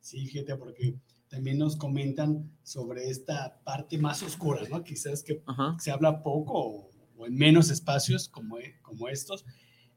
Sí, 0.00 0.26
fíjate, 0.26 0.56
porque 0.56 0.94
también 1.28 1.58
nos 1.58 1.76
comentan 1.76 2.50
sobre 2.62 3.08
esta 3.08 3.58
parte 3.64 3.98
más 3.98 4.22
oscura, 4.22 4.62
¿no? 4.70 4.84
Quizás 4.84 5.22
que 5.22 5.42
Ajá. 5.46 5.76
se 5.80 5.90
habla 5.90 6.22
poco 6.22 6.52
o, 6.52 6.90
o, 7.16 7.26
en 7.26 7.34
menos 7.34 7.70
espacios 7.70 8.28
como, 8.28 8.58
como 8.82 9.08
estos, 9.08 9.44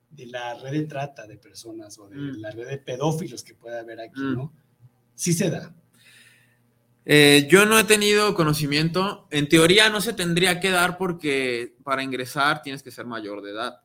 de 0.09 0.25
la 0.27 0.55
red 0.55 0.71
de 0.71 0.83
trata 0.85 1.27
de 1.27 1.37
personas 1.37 1.99
o 1.99 2.07
de 2.07 2.15
mm. 2.15 2.39
la 2.39 2.51
red 2.51 2.67
de 2.67 2.77
pedófilos 2.77 3.43
que 3.43 3.53
puede 3.53 3.79
haber 3.79 3.99
aquí, 3.99 4.21
mm. 4.21 4.33
¿no? 4.35 4.53
Sí 5.13 5.33
se 5.33 5.49
da. 5.49 5.75
Eh, 7.09 7.47
yo 7.49 7.65
no 7.65 7.79
he 7.79 7.85
tenido 7.85 8.35
conocimiento. 8.35 9.27
En 9.31 9.47
teoría 9.47 9.89
no 9.89 10.01
se 10.01 10.13
tendría 10.13 10.59
que 10.59 10.71
dar 10.71 10.97
porque 10.97 11.75
para 11.83 12.03
ingresar 12.03 12.61
tienes 12.61 12.83
que 12.83 12.91
ser 12.91 13.05
mayor 13.05 13.41
de 13.41 13.51
edad. 13.51 13.81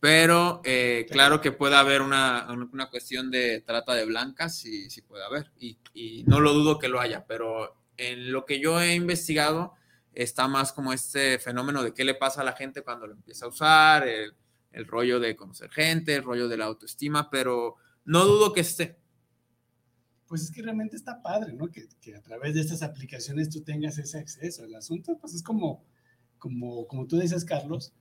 Pero 0.00 0.60
eh, 0.64 1.06
claro 1.10 1.40
que 1.40 1.52
puede 1.52 1.74
haber 1.74 2.02
una, 2.02 2.46
una, 2.50 2.90
cuestión 2.90 3.30
de 3.30 3.62
trata 3.62 3.94
de 3.94 4.04
blancas, 4.04 4.58
sí, 4.58 4.90
sí 4.90 5.02
puede 5.02 5.24
haber. 5.24 5.50
Y, 5.58 5.78
y, 5.94 6.24
no 6.24 6.40
lo 6.40 6.52
dudo 6.52 6.78
que 6.78 6.88
lo 6.88 7.00
haya, 7.00 7.26
pero 7.26 7.76
en 7.96 8.30
lo 8.30 8.44
que 8.44 8.60
yo 8.60 8.80
he 8.80 8.94
investigado 8.94 9.72
está 10.12 10.48
más 10.48 10.72
como 10.72 10.92
este 10.92 11.38
fenómeno 11.38 11.82
de 11.82 11.94
qué 11.94 12.04
le 12.04 12.14
pasa 12.14 12.42
a 12.42 12.44
la 12.44 12.52
gente 12.52 12.82
cuando 12.82 13.06
lo 13.06 13.14
empieza 13.14 13.46
a 13.46 13.48
usar, 13.48 14.06
el, 14.06 14.34
el 14.72 14.86
rollo 14.86 15.18
de 15.18 15.34
conocer 15.34 15.70
gente, 15.70 16.14
el 16.14 16.24
rollo 16.24 16.46
de 16.48 16.58
la 16.58 16.66
autoestima, 16.66 17.30
pero 17.30 17.76
no 18.04 18.24
dudo 18.26 18.52
que 18.52 18.60
esté 18.60 18.98
pues 20.26 20.42
es 20.42 20.50
que 20.50 20.62
realmente 20.62 20.96
está 20.96 21.22
padre, 21.22 21.52
¿no? 21.52 21.70
Que, 21.70 21.86
que, 22.00 22.16
a 22.16 22.22
través 22.22 22.54
de 22.54 22.60
estas 22.60 22.82
aplicaciones 22.82 23.48
tú 23.48 23.62
tengas 23.62 23.98
ese 23.98 24.18
acceso. 24.18 24.64
El 24.64 24.74
asunto, 24.74 25.18
pues 25.18 25.34
es 25.34 25.42
como, 25.42 25.84
como, 26.38 26.86
como 26.86 27.06
tú 27.06 27.18
dices, 27.18 27.44
Carlos, 27.44 27.92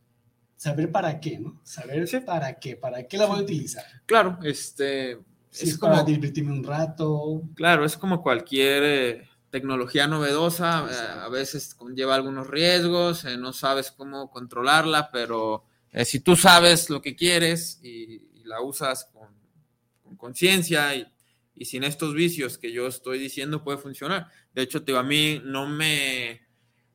saber 0.56 0.92
para 0.92 1.20
qué, 1.20 1.40
¿no? 1.40 1.60
Saber 1.64 2.08
sí. 2.08 2.20
para 2.20 2.60
qué, 2.60 2.76
para 2.76 3.08
qué 3.08 3.18
la 3.18 3.26
voy 3.26 3.40
a 3.40 3.44
utilizar. 3.44 3.86
Claro, 4.06 4.40
este... 4.44 5.20
Si 5.50 5.64
es, 5.64 5.70
es 5.72 5.78
como, 5.78 5.94
para 5.94 6.04
divertirme 6.04 6.52
un 6.52 6.64
rato. 6.64 7.44
Claro, 7.56 7.86
es 7.86 7.96
como 7.96 8.22
cualquier 8.22 8.84
eh, 8.84 9.30
tecnología 9.50 10.06
novedosa, 10.08 10.86
eh, 10.92 11.20
a 11.22 11.30
veces 11.30 11.74
conlleva 11.74 12.16
algunos 12.16 12.48
riesgos, 12.48 13.24
eh, 13.24 13.38
no 13.38 13.54
sabes 13.54 13.92
cómo 13.92 14.30
controlarla, 14.30 15.12
pero 15.12 15.64
si 16.04 16.20
tú 16.20 16.36
sabes 16.36 16.90
lo 16.90 17.02
que 17.02 17.16
quieres 17.16 17.80
y, 17.82 18.22
y 18.34 18.44
la 18.44 18.60
usas 18.60 19.06
con 19.06 20.18
conciencia 20.18 20.94
y 20.94 21.08
y 21.56 21.66
sin 21.66 21.84
estos 21.84 22.14
vicios 22.14 22.58
que 22.58 22.72
yo 22.72 22.88
estoy 22.88 23.18
diciendo 23.18 23.64
puede 23.64 23.78
funcionar. 23.78 24.30
De 24.54 24.62
hecho, 24.62 24.84
tío, 24.84 25.00
a 25.00 25.04
mí 25.04 25.42
no 25.44 25.68
me, 25.68 26.42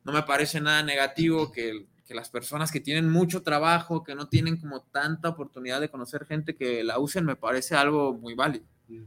no 0.03 0.13
me 0.13 0.23
parece 0.23 0.61
nada 0.61 0.83
negativo 0.83 1.51
que, 1.51 1.87
que, 2.11 2.15
las 2.15 2.29
personas 2.29 2.71
que 2.71 2.81
tienen 2.81 3.09
mucho 3.09 3.41
trabajo, 3.41 4.03
que 4.03 4.15
no 4.15 4.27
tienen 4.27 4.57
como 4.57 4.81
tanta 4.81 5.29
oportunidad 5.29 5.79
de 5.79 5.89
conocer 5.89 6.25
gente 6.25 6.57
que 6.57 6.83
la 6.83 6.99
usen, 6.99 7.23
me 7.23 7.37
parece 7.37 7.75
algo 7.75 8.13
muy 8.13 8.35
válido. 8.35 8.65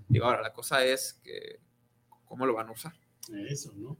Digo, 0.08 0.24
ahora, 0.24 0.40
la 0.40 0.54
cosa 0.54 0.82
es 0.82 1.20
que 1.22 1.60
cómo 2.24 2.46
lo 2.46 2.54
van 2.54 2.68
a 2.68 2.72
usar. 2.72 2.94
Eso, 3.46 3.74
¿no? 3.76 3.98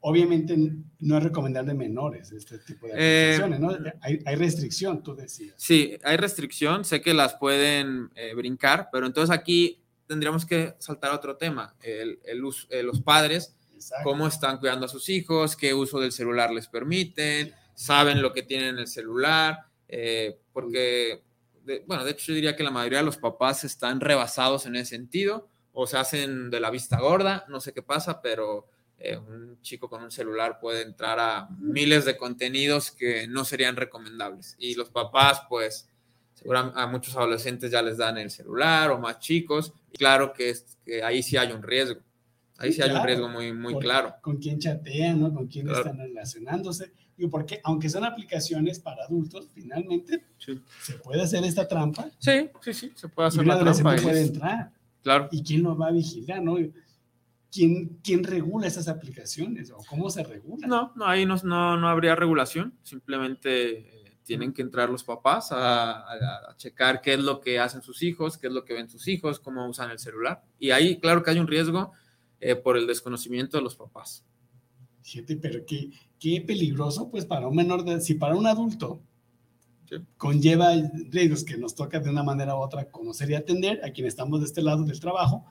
Obviamente 0.00 0.56
no 1.00 1.18
es 1.18 1.22
recomendable 1.22 1.74
menores 1.74 2.32
este 2.32 2.58
tipo 2.60 2.86
de 2.86 2.92
aplicaciones, 2.92 3.58
eh, 3.58 3.62
¿no? 3.62 3.92
Hay, 4.00 4.22
hay, 4.24 4.36
restricción, 4.36 5.02
tú 5.02 5.14
decías. 5.14 5.54
Sí, 5.58 5.98
hay 6.02 6.16
restricción, 6.16 6.84
sé 6.84 7.02
que 7.02 7.12
las 7.12 7.34
pueden 7.34 8.10
eh, 8.14 8.34
brincar, 8.34 8.88
pero 8.90 9.06
entonces 9.06 9.36
aquí 9.36 9.82
tendríamos 10.06 10.46
que 10.46 10.74
saltar 10.78 11.10
a 11.10 11.16
otro 11.16 11.36
tema, 11.36 11.74
el, 11.82 12.20
el 12.24 12.44
uso, 12.44 12.66
eh, 12.70 12.82
los 12.82 13.02
padres, 13.02 13.56
Exacto. 13.74 14.04
cómo 14.04 14.26
están 14.26 14.58
cuidando 14.58 14.86
a 14.86 14.88
sus 14.88 15.08
hijos, 15.10 15.56
qué 15.56 15.74
uso 15.74 16.00
del 16.00 16.12
celular 16.12 16.50
les 16.50 16.68
permiten, 16.68 17.52
saben 17.76 18.22
lo 18.22 18.32
que 18.32 18.42
tienen 18.42 18.70
en 18.70 18.78
el 18.78 18.88
celular, 18.88 19.66
eh, 19.86 20.40
porque, 20.52 21.22
de, 21.62 21.84
bueno, 21.86 22.04
de 22.04 22.10
hecho 22.10 22.28
yo 22.28 22.34
diría 22.34 22.56
que 22.56 22.64
la 22.64 22.70
mayoría 22.72 22.98
de 22.98 23.04
los 23.04 23.18
papás 23.18 23.62
están 23.62 24.00
rebasados 24.00 24.66
en 24.66 24.74
ese 24.74 24.96
sentido, 24.96 25.48
o 25.72 25.86
se 25.86 25.98
hacen 25.98 26.50
de 26.50 26.58
la 26.58 26.70
vista 26.70 26.98
gorda, 26.98 27.44
no 27.48 27.60
sé 27.60 27.72
qué 27.74 27.82
pasa, 27.82 28.22
pero 28.22 28.66
eh, 28.98 29.18
un 29.18 29.60
chico 29.60 29.90
con 29.90 30.02
un 30.02 30.10
celular 30.10 30.58
puede 30.58 30.82
entrar 30.82 31.20
a 31.20 31.48
miles 31.58 32.06
de 32.06 32.16
contenidos 32.16 32.90
que 32.90 33.28
no 33.28 33.44
serían 33.44 33.76
recomendables. 33.76 34.56
Y 34.58 34.74
los 34.74 34.88
papás, 34.88 35.42
pues, 35.50 35.90
seguramente 36.32 36.80
a 36.80 36.86
muchos 36.86 37.14
adolescentes 37.14 37.70
ya 37.70 37.82
les 37.82 37.98
dan 37.98 38.16
el 38.16 38.30
celular 38.30 38.90
o 38.90 38.98
más 38.98 39.18
chicos, 39.18 39.74
claro 39.92 40.32
que, 40.32 40.48
es, 40.48 40.78
que 40.82 41.02
ahí 41.02 41.22
sí 41.22 41.36
hay 41.36 41.52
un 41.52 41.62
riesgo. 41.62 42.00
Ahí 42.56 42.70
sí, 42.70 42.76
sí 42.76 42.82
hay 42.82 42.88
claro. 42.88 43.02
un 43.02 43.06
riesgo 43.06 43.28
muy, 43.28 43.52
muy 43.52 43.74
Por, 43.74 43.82
claro. 43.82 44.14
Con 44.22 44.38
quién 44.38 44.58
chatean, 44.58 45.20
¿no? 45.20 45.34
Con 45.34 45.46
quién 45.46 45.66
claro. 45.66 45.80
están 45.80 45.98
relacionándose. 45.98 46.90
Y 47.18 47.26
porque, 47.28 47.60
aunque 47.64 47.88
son 47.88 48.04
aplicaciones 48.04 48.78
para 48.78 49.04
adultos, 49.04 49.48
finalmente 49.54 50.24
sí. 50.38 50.60
se 50.82 50.94
puede 50.94 51.22
hacer 51.22 51.44
esta 51.44 51.66
trampa. 51.66 52.10
Sí, 52.18 52.50
sí, 52.60 52.74
sí, 52.74 52.92
se 52.94 53.08
puede 53.08 53.28
hacer 53.28 53.44
y 53.44 53.46
la 53.46 53.58
trampa. 53.58 53.96
puede 53.96 54.22
entrar. 54.22 54.72
Claro. 55.02 55.28
¿Y 55.30 55.42
quién 55.42 55.62
lo 55.62 55.76
va 55.76 55.88
a 55.88 55.92
vigilar, 55.92 56.42
no? 56.42 56.56
¿Quién, 57.50 58.00
¿Quién 58.02 58.24
regula 58.24 58.66
esas 58.66 58.88
aplicaciones? 58.88 59.70
¿O 59.70 59.78
cómo 59.88 60.10
se 60.10 60.24
regula? 60.24 60.66
No, 60.66 60.92
no, 60.94 61.06
ahí 61.06 61.24
no, 61.24 61.36
no, 61.42 61.76
no 61.78 61.88
habría 61.88 62.14
regulación. 62.14 62.74
Simplemente 62.82 64.08
eh, 64.08 64.18
tienen 64.24 64.52
que 64.52 64.60
entrar 64.60 64.90
los 64.90 65.04
papás 65.04 65.52
a, 65.52 66.00
a, 66.00 66.50
a, 66.50 66.56
checar 66.56 67.00
qué 67.00 67.14
es 67.14 67.20
lo 67.20 67.40
que 67.40 67.58
hacen 67.58 67.80
sus 67.80 68.02
hijos, 68.02 68.36
qué 68.36 68.48
es 68.48 68.52
lo 68.52 68.64
que 68.64 68.74
ven 68.74 68.90
sus 68.90 69.08
hijos, 69.08 69.40
cómo 69.40 69.66
usan 69.66 69.90
el 69.90 69.98
celular. 69.98 70.42
Y 70.58 70.72
ahí, 70.72 70.98
claro 70.98 71.22
que 71.22 71.30
hay 71.30 71.38
un 71.38 71.46
riesgo 71.46 71.92
eh, 72.40 72.54
por 72.54 72.76
el 72.76 72.86
desconocimiento 72.86 73.56
de 73.56 73.62
los 73.62 73.76
papás. 73.76 74.26
Fíjate, 75.02 75.36
pero 75.36 75.64
qué, 75.64 75.90
qué 76.18 76.40
peligroso, 76.40 77.10
pues 77.10 77.24
para 77.24 77.46
un 77.46 77.56
menor, 77.56 77.84
de, 77.84 78.00
si 78.00 78.14
para 78.14 78.36
un 78.36 78.46
adulto 78.46 79.00
sí. 79.88 79.96
conlleva 80.16 80.72
riesgos 81.10 81.44
que 81.44 81.56
nos 81.56 81.74
toca 81.74 82.00
de 82.00 82.10
una 82.10 82.22
manera 82.22 82.54
u 82.54 82.58
otra 82.58 82.88
conocer 82.88 83.30
y 83.30 83.34
atender 83.34 83.80
a 83.84 83.90
quienes 83.90 84.14
estamos 84.14 84.40
de 84.40 84.46
este 84.46 84.62
lado 84.62 84.84
del 84.84 85.00
trabajo, 85.00 85.44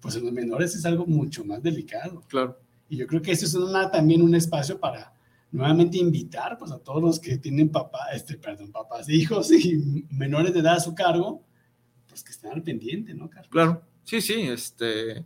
pues 0.00 0.16
en 0.16 0.24
los 0.24 0.32
menores 0.32 0.74
es 0.74 0.84
algo 0.84 1.06
mucho 1.06 1.44
más 1.44 1.62
delicado. 1.62 2.22
Claro. 2.28 2.58
Y 2.88 2.96
yo 2.96 3.06
creo 3.06 3.22
que 3.22 3.32
eso 3.32 3.46
es 3.46 3.54
una, 3.54 3.90
también 3.90 4.20
un 4.20 4.34
espacio 4.34 4.78
para 4.78 5.14
nuevamente 5.52 5.98
invitar 5.98 6.58
pues, 6.58 6.72
a 6.72 6.78
todos 6.78 7.02
los 7.02 7.20
que 7.20 7.38
tienen 7.38 7.68
papá, 7.68 8.06
este, 8.12 8.36
perdón, 8.36 8.72
papás, 8.72 9.08
hijos 9.08 9.52
y 9.52 10.06
menores 10.10 10.52
de 10.52 10.60
edad 10.60 10.76
a 10.76 10.80
su 10.80 10.94
cargo, 10.94 11.42
pues 12.08 12.24
que 12.24 12.32
estén 12.32 12.52
al 12.52 12.62
pendiente, 12.62 13.14
¿no, 13.14 13.30
Carlos? 13.30 13.50
Claro, 13.50 13.82
sí, 14.02 14.20
sí, 14.20 14.42
este 14.42 15.24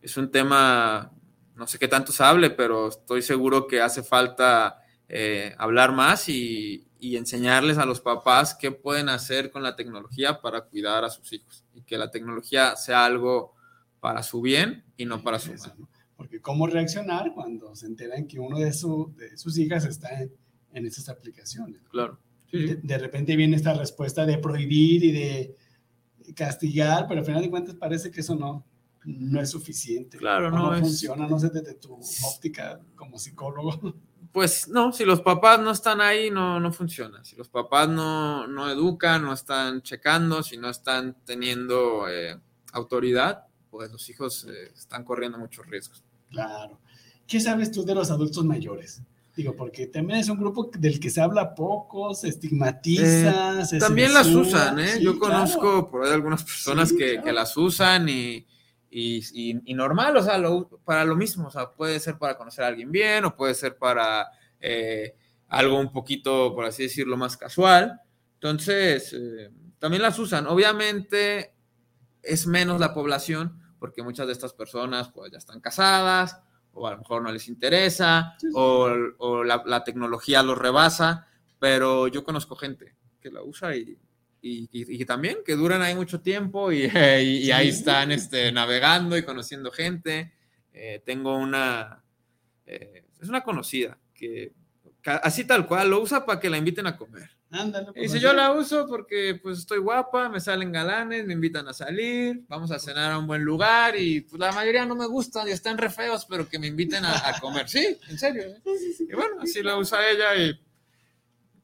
es 0.00 0.16
un 0.16 0.30
tema, 0.30 1.12
no 1.58 1.66
sé 1.66 1.78
qué 1.78 1.88
tanto 1.88 2.12
se 2.12 2.22
hable, 2.22 2.50
pero 2.50 2.88
estoy 2.88 3.20
seguro 3.20 3.66
que 3.66 3.80
hace 3.80 4.02
falta 4.02 4.80
eh, 5.08 5.54
hablar 5.58 5.92
más 5.92 6.28
y, 6.28 6.86
y, 7.00 7.16
enseñarles 7.16 7.78
a 7.78 7.84
los 7.84 8.00
papás 8.00 8.54
qué 8.54 8.70
pueden 8.70 9.08
hacer 9.08 9.50
con 9.50 9.62
la 9.62 9.74
tecnología 9.74 10.40
para 10.40 10.62
cuidar 10.62 11.04
a 11.04 11.10
sus 11.10 11.32
hijos 11.32 11.64
y 11.74 11.82
que 11.82 11.98
la 11.98 12.10
tecnología 12.10 12.76
sea 12.76 13.04
algo 13.04 13.54
para 14.00 14.22
su 14.22 14.40
bien 14.40 14.84
y 14.96 15.04
no 15.04 15.22
para 15.22 15.40
su 15.40 15.52
mal. 15.54 15.74
Porque 16.16 16.40
cómo 16.40 16.66
reaccionar 16.66 17.32
cuando 17.34 17.74
se 17.74 17.86
enteran 17.86 18.26
que 18.26 18.38
uno 18.38 18.58
de, 18.58 18.72
su, 18.72 19.12
de 19.16 19.36
sus 19.36 19.58
hijas 19.58 19.84
está 19.84 20.20
en, 20.20 20.32
en 20.72 20.86
esas 20.86 21.08
aplicaciones. 21.08 21.80
Claro. 21.90 22.18
Sí, 22.50 22.58
sí. 22.58 22.66
De, 22.66 22.74
de, 22.76 22.98
repente 22.98 23.34
viene 23.34 23.56
esta 23.56 23.74
respuesta 23.74 24.24
de 24.24 24.38
prohibir 24.38 25.04
y 25.04 25.12
de 25.12 25.56
castigar, 26.34 27.06
pero 27.08 27.20
al 27.20 27.26
final 27.26 27.42
de 27.42 27.50
cuentas 27.50 27.74
parece 27.74 28.10
que 28.10 28.20
eso 28.20 28.34
no, 28.34 28.64
no 29.04 29.40
es 29.40 29.50
suficiente. 29.50 30.18
Claro, 30.18 30.50
no, 30.50 30.70
no 30.70 30.74
es... 30.74 30.80
funciona, 30.80 31.26
no 31.26 31.38
sé, 31.38 31.50
desde 31.50 31.74
tu 31.74 31.98
óptica 32.24 32.80
como 32.94 33.18
psicólogo. 33.18 33.94
Pues 34.30 34.68
no, 34.68 34.92
si 34.92 35.06
los 35.06 35.22
papás 35.22 35.58
no 35.58 35.70
están 35.70 36.02
ahí, 36.02 36.30
no, 36.30 36.60
no 36.60 36.70
funciona. 36.70 37.24
Si 37.24 37.34
los 37.34 37.48
papás 37.48 37.88
no, 37.88 38.46
no 38.46 38.68
educan, 38.70 39.22
no 39.22 39.32
están 39.32 39.80
checando, 39.80 40.42
si 40.42 40.58
no 40.58 40.68
están 40.68 41.16
teniendo 41.24 42.06
eh, 42.08 42.38
autoridad, 42.72 43.46
pues 43.70 43.90
los 43.90 44.08
hijos 44.10 44.46
eh, 44.48 44.70
están 44.76 45.04
corriendo 45.04 45.38
muchos 45.38 45.66
riesgos. 45.66 46.04
Claro. 46.30 46.78
¿Qué 47.26 47.40
sabes 47.40 47.70
tú 47.70 47.84
de 47.84 47.94
los 47.94 48.10
adultos 48.10 48.44
mayores? 48.44 49.02
Digo, 49.34 49.54
porque 49.56 49.86
también 49.86 50.18
es 50.18 50.28
un 50.28 50.38
grupo 50.38 50.70
del 50.76 50.98
que 50.98 51.10
se 51.10 51.20
habla 51.20 51.54
poco, 51.54 52.14
se 52.14 52.28
estigmatiza. 52.28 53.60
Eh, 53.60 53.64
se 53.64 53.78
también 53.78 54.12
las 54.12 54.26
usan, 54.26 54.78
¿eh? 54.78 54.94
Sí, 54.96 55.02
Yo 55.02 55.18
conozco 55.18 55.60
claro. 55.60 55.90
por 55.90 56.04
ahí 56.04 56.12
algunas 56.12 56.42
personas 56.42 56.90
sí, 56.90 56.96
que, 56.96 57.12
claro. 57.12 57.24
que, 57.24 57.32
las 57.32 57.56
usan 57.56 58.08
y, 58.08 58.46
y, 58.90 59.18
y, 59.32 59.60
y, 59.64 59.74
normal, 59.74 60.16
o 60.16 60.22
sea, 60.22 60.38
lo, 60.38 60.68
para 60.84 61.04
lo 61.04 61.14
mismo, 61.14 61.48
o 61.48 61.50
sea, 61.50 61.72
puede 61.72 62.00
ser 62.00 62.18
para 62.18 62.36
conocer 62.36 62.64
a 62.64 62.68
alguien 62.68 62.90
bien 62.90 63.24
o 63.24 63.36
puede 63.36 63.54
ser 63.54 63.76
para 63.76 64.28
eh, 64.60 65.14
algo 65.48 65.78
un 65.78 65.92
poquito, 65.92 66.54
por 66.54 66.64
así 66.64 66.84
decirlo, 66.84 67.16
más 67.16 67.36
casual. 67.36 68.00
Entonces, 68.34 69.12
eh, 69.12 69.50
también 69.78 70.02
las 70.02 70.18
usan. 70.18 70.46
Obviamente 70.46 71.52
es 72.22 72.46
menos 72.46 72.80
la 72.80 72.94
población 72.94 73.62
porque 73.78 74.02
muchas 74.02 74.26
de 74.26 74.32
estas 74.32 74.52
personas 74.52 75.10
pues 75.10 75.30
ya 75.30 75.38
están 75.38 75.60
casadas 75.60 76.40
o 76.72 76.86
a 76.86 76.92
lo 76.92 76.98
mejor 76.98 77.22
no 77.22 77.30
les 77.30 77.48
interesa 77.48 78.34
sí, 78.38 78.48
sí. 78.48 78.52
o, 78.54 78.88
o 79.18 79.44
la, 79.44 79.62
la, 79.66 79.84
tecnología 79.84 80.42
los 80.42 80.58
rebasa, 80.58 81.26
pero 81.58 82.08
yo 82.08 82.24
conozco 82.24 82.56
gente 82.56 82.96
que 83.20 83.30
la 83.30 83.42
usa 83.42 83.74
y, 83.76 83.98
y, 84.40 84.68
y, 84.72 85.02
y 85.02 85.04
también 85.04 85.38
que 85.44 85.56
duran 85.56 85.82
ahí 85.82 85.94
mucho 85.94 86.20
tiempo 86.20 86.72
y, 86.72 86.84
y 86.86 87.50
ahí 87.50 87.68
están 87.68 88.12
este, 88.12 88.52
navegando 88.52 89.16
y 89.16 89.22
conociendo 89.22 89.70
gente. 89.70 90.32
Eh, 90.72 91.02
tengo 91.04 91.36
una, 91.36 92.04
eh, 92.66 93.04
es 93.20 93.28
una 93.28 93.42
conocida 93.42 93.98
que 94.14 94.52
así 95.04 95.44
tal 95.44 95.66
cual, 95.66 95.90
lo 95.90 96.00
usa 96.00 96.24
para 96.24 96.38
que 96.38 96.50
la 96.50 96.58
inviten 96.58 96.86
a 96.86 96.96
comer. 96.96 97.30
Ándale. 97.50 97.88
Y 97.96 98.02
dice, 98.02 98.20
yo 98.20 98.34
la 98.34 98.52
uso 98.52 98.86
porque 98.86 99.40
pues 99.42 99.60
estoy 99.60 99.78
guapa, 99.78 100.28
me 100.28 100.38
salen 100.38 100.70
galanes, 100.70 101.24
me 101.24 101.32
invitan 101.32 101.66
a 101.66 101.72
salir, 101.72 102.44
vamos 102.46 102.70
a 102.70 102.78
cenar 102.78 103.12
a 103.12 103.18
un 103.18 103.26
buen 103.26 103.42
lugar 103.42 103.96
y 103.96 104.20
pues 104.20 104.38
la 104.38 104.52
mayoría 104.52 104.84
no 104.84 104.94
me 104.94 105.06
gustan 105.06 105.48
y 105.48 105.52
están 105.52 105.78
re 105.78 105.88
feos, 105.88 106.26
pero 106.26 106.46
que 106.46 106.58
me 106.58 106.66
inviten 106.66 107.04
a, 107.06 107.40
comer. 107.40 107.66
Sí, 107.68 107.98
en 108.08 108.18
serio. 108.18 108.42
¿eh? 108.42 108.62
Y 109.00 109.14
bueno, 109.14 109.40
así 109.40 109.62
la 109.62 109.78
usa 109.78 110.10
ella 110.10 110.36
y, 110.36 110.60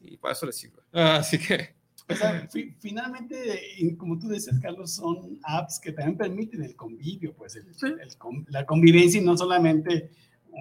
y 0.01 0.17
para 0.17 0.33
eso 0.33 0.47
le 0.47 0.53
sirve. 0.53 0.83
Así 0.93 1.39
que... 1.39 1.75
O 2.07 2.15
sea, 2.15 2.47
finalmente, 2.81 3.97
como 3.97 4.19
tú 4.19 4.29
dices, 4.29 4.59
Carlos, 4.61 4.93
son 4.93 5.39
apps 5.43 5.81
que 5.81 5.93
también 5.93 6.19
permiten 6.19 6.63
el 6.63 6.77
convivio, 6.77 7.33
pues 7.33 7.59
la 8.49 8.67
convivencia 8.67 9.21
y 9.21 9.25
no 9.25 9.37
solamente 9.37 10.11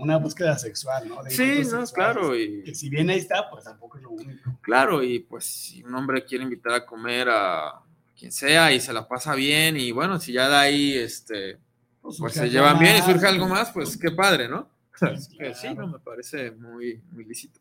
una 0.01 0.17
búsqueda 0.17 0.57
sexual, 0.57 1.07
¿no? 1.07 1.17
sí, 1.27 1.61
no, 1.71 1.85
claro. 1.87 2.35
Y, 2.37 2.63
que 2.63 2.73
si 2.73 2.89
bien 2.89 3.09
ahí 3.09 3.19
está, 3.19 3.49
pues 3.49 3.65
tampoco 3.65 3.97
es 3.97 4.03
lo 4.03 4.11
único. 4.11 4.57
Claro, 4.61 5.03
y 5.03 5.19
pues 5.19 5.45
si 5.45 5.83
un 5.83 5.93
hombre 5.95 6.23
quiere 6.23 6.43
invitar 6.43 6.73
a 6.73 6.85
comer 6.85 7.27
a 7.29 7.81
quien 8.17 8.31
sea 8.31 8.71
y 8.71 8.79
se 8.79 8.93
la 8.93 9.07
pasa 9.07 9.35
bien, 9.35 9.77
y 9.77 9.91
bueno, 9.91 10.19
si 10.19 10.33
ya 10.33 10.49
de 10.49 10.55
ahí, 10.55 10.93
este, 10.93 11.57
pues, 12.01 12.17
pues 12.19 12.33
se 12.33 12.49
llevan 12.49 12.79
bien 12.79 12.97
y 12.97 13.01
surge 13.01 13.27
algo 13.27 13.47
más, 13.47 13.71
pues 13.71 13.97
qué 13.97 14.11
padre, 14.11 14.47
¿no? 14.47 14.69
sí, 15.17 15.67
no, 15.75 15.87
me 15.87 15.99
parece 15.99 16.51
muy, 16.51 17.01
muy 17.11 17.25
lícito. 17.25 17.59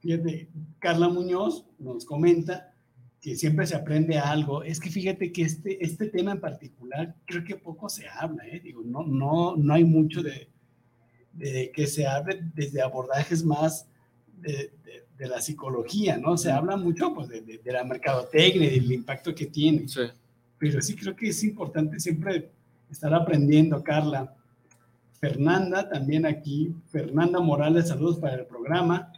Fíjate, 0.00 0.48
Carla 0.78 1.08
Muñoz 1.08 1.64
nos 1.78 2.04
comenta 2.04 2.72
que 3.26 3.34
siempre 3.34 3.66
se 3.66 3.74
aprende 3.74 4.20
algo. 4.20 4.62
Es 4.62 4.78
que 4.78 4.88
fíjate 4.88 5.32
que 5.32 5.42
este, 5.42 5.84
este 5.84 6.06
tema 6.06 6.30
en 6.30 6.38
particular 6.38 7.12
creo 7.24 7.42
que 7.42 7.56
poco 7.56 7.88
se 7.88 8.06
habla, 8.08 8.46
¿eh? 8.46 8.60
Digo, 8.60 8.82
no, 8.84 9.02
no, 9.02 9.56
no 9.56 9.74
hay 9.74 9.82
mucho 9.82 10.22
de, 10.22 10.48
de 11.32 11.72
que 11.72 11.88
se 11.88 12.06
hable 12.06 12.40
desde 12.54 12.80
abordajes 12.80 13.44
más 13.44 13.88
de, 14.40 14.70
de, 15.18 15.26
la 15.26 15.40
psicología, 15.40 16.16
¿no? 16.16 16.36
Se 16.36 16.52
habla 16.52 16.76
mucho 16.76 17.12
pues, 17.12 17.26
de, 17.28 17.40
de, 17.40 17.72
la 17.72 17.82
mercadotecnia 17.82 18.72
y 18.72 18.78
del 18.78 18.92
impacto 18.92 19.34
que 19.34 19.46
tiene. 19.46 19.88
Sí. 19.88 20.02
Pero 20.56 20.80
sí 20.80 20.94
creo 20.94 21.16
que 21.16 21.30
es 21.30 21.42
importante 21.42 21.98
siempre 21.98 22.48
estar 22.88 23.12
aprendiendo, 23.12 23.82
Carla. 23.82 24.36
Fernanda, 25.18 25.88
también 25.88 26.26
aquí, 26.26 26.72
Fernanda 26.92 27.40
Morales, 27.40 27.88
saludos 27.88 28.20
para 28.20 28.36
el 28.36 28.46
programa. 28.46 29.12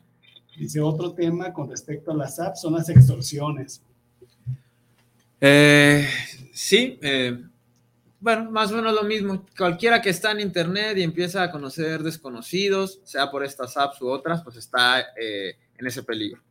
Dice 0.57 0.81
otro 0.81 1.13
tema 1.13 1.53
con 1.53 1.69
respecto 1.69 2.11
a 2.13 2.17
las 2.17 2.41
apps, 2.41 2.63
son 2.63 2.73
las 2.73 2.89
extorsiones. 2.89 3.83
Eh, 5.41 6.09
sí, 6.53 6.99
eh, 7.03 7.43
bueno, 8.21 8.51
más 8.51 8.73
o 8.73 8.77
menos 8.77 8.93
lo 8.93 9.05
mismo. 9.05 9.47
Cualquiera 9.57 10.03
que 10.03 10.11
está 10.11 10.33
en 10.33 10.41
internet 10.41 10.99
y 10.99 11.03
empieza 11.03 11.43
a 11.43 11.51
conocer 11.51 12.03
desconocidos, 12.03 13.01
sea 13.05 13.31
por 13.31 13.45
estas 13.45 13.77
apps 13.77 14.03
u 14.03 14.09
otras, 14.09 14.43
pues 14.43 14.57
está 14.57 15.01
eh, 15.01 15.57
en 15.77 15.87
ese 15.87 16.03
peligro. 16.03 16.43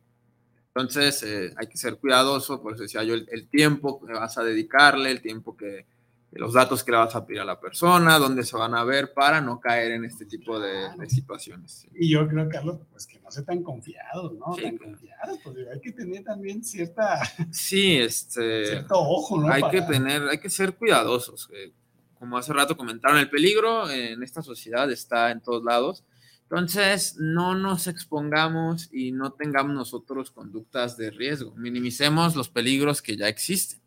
Entonces, 0.68 1.22
eh, 1.24 1.52
hay 1.56 1.66
que 1.66 1.76
ser 1.76 1.96
cuidadoso, 1.96 2.62
por 2.62 2.74
eso 2.74 2.84
decía 2.84 3.02
yo, 3.02 3.14
el, 3.14 3.48
tiempo 3.48 4.04
que 4.04 4.12
vas 4.12 4.38
a 4.38 4.44
dedicarle, 4.44 5.10
el 5.10 5.20
tiempo 5.20 5.56
que, 5.56 5.86
los 6.32 6.52
datos 6.52 6.84
que 6.84 6.92
le 6.92 6.98
vas 6.98 7.14
a 7.14 7.24
pedir 7.24 7.40
a 7.40 7.44
la 7.44 7.58
persona, 7.58 8.18
dónde 8.18 8.44
se 8.44 8.56
van 8.56 8.74
a 8.74 8.84
ver 8.84 9.12
para 9.14 9.40
no 9.40 9.60
caer 9.60 9.92
en 9.92 10.04
este 10.04 10.26
tipo 10.26 10.60
de, 10.60 10.88
situaciones. 11.08 11.86
Y 11.94 12.10
yo 12.10 12.28
creo, 12.28 12.48
Carlos, 12.48 12.78
pues 12.90 13.06
que 13.06 13.18
no 13.20 13.30
se 13.30 13.42
tan 13.42 13.62
confiados, 13.62 14.34
¿no? 14.34 14.54
tan 14.54 14.76
confiados, 14.76 15.38
pues 15.42 15.56
hay 15.72 15.80
que 15.80 15.92
tener 15.92 16.24
también 16.24 16.62
cierta... 16.62 17.20
Sí, 17.50 17.96
este... 17.96 18.66
Cierto 18.66 18.98
ojo, 18.98 19.40
¿no? 19.40 19.48
Hay 19.48 19.62
que 19.70 19.82
tener, 19.82 20.22
hay 20.28 20.38
que 20.38 20.50
ser 20.50 20.74
cuidadosos. 20.76 21.48
Eh, 21.54 21.72
como 22.18 22.36
hace 22.36 22.52
rato 22.52 22.76
comentaron, 22.76 23.18
el 23.18 23.30
peligro 23.30 23.88
en 23.90 24.22
esta 24.22 24.42
sociedad 24.42 24.90
está 24.90 25.30
en 25.30 25.40
todos 25.40 25.64
lados. 25.64 26.04
Entonces, 26.42 27.16
no 27.18 27.54
nos 27.54 27.86
expongamos 27.86 28.88
y 28.92 29.12
no 29.12 29.32
tengamos 29.32 29.74
nosotros 29.74 30.30
conductas 30.30 30.96
de 30.96 31.10
riesgo. 31.10 31.54
Minimicemos 31.56 32.36
los 32.36 32.48
peligros 32.48 33.02
que 33.02 33.16
ya 33.16 33.28
existen. 33.28 33.80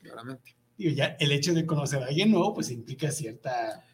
Claramente 0.00 0.57
ya 0.78 1.16
el 1.18 1.32
hecho 1.32 1.52
de 1.54 1.66
conocer 1.66 2.02
a 2.02 2.06
alguien 2.06 2.30
nuevo, 2.30 2.54
pues 2.54 2.70
implica 2.70 3.10
cierta, 3.10 3.84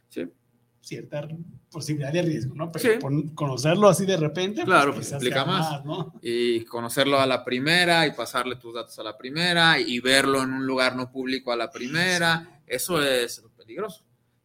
cierta 0.80 1.26
posibilidad 1.70 2.12
de 2.12 2.22
riesgo, 2.22 2.54
¿no? 2.54 2.70
Pero 2.70 3.00
conocerlo 3.34 3.88
así 3.88 4.04
de 4.04 4.16
repente, 4.16 4.62
pues, 4.62 4.66
claro, 4.66 4.94
pues, 4.94 5.10
implica 5.12 5.44
más. 5.44 5.84
¿no? 5.84 6.14
Y 6.22 6.64
conocerlo 6.64 7.18
a 7.18 7.26
la 7.26 7.44
primera 7.44 8.06
y 8.06 8.12
pasarle 8.12 8.56
tus 8.56 8.74
datos 8.74 8.98
a 8.98 9.02
la 9.02 9.16
primera 9.16 9.80
y 9.80 9.98
verlo 10.00 10.42
en 10.42 10.52
un 10.52 10.66
lugar 10.66 10.94
no 10.94 11.10
público 11.10 11.52
a 11.52 11.56
la 11.56 11.70
primera, 11.70 12.62
eso 12.66 13.02
es 13.02 13.42
peligroso 13.56 14.04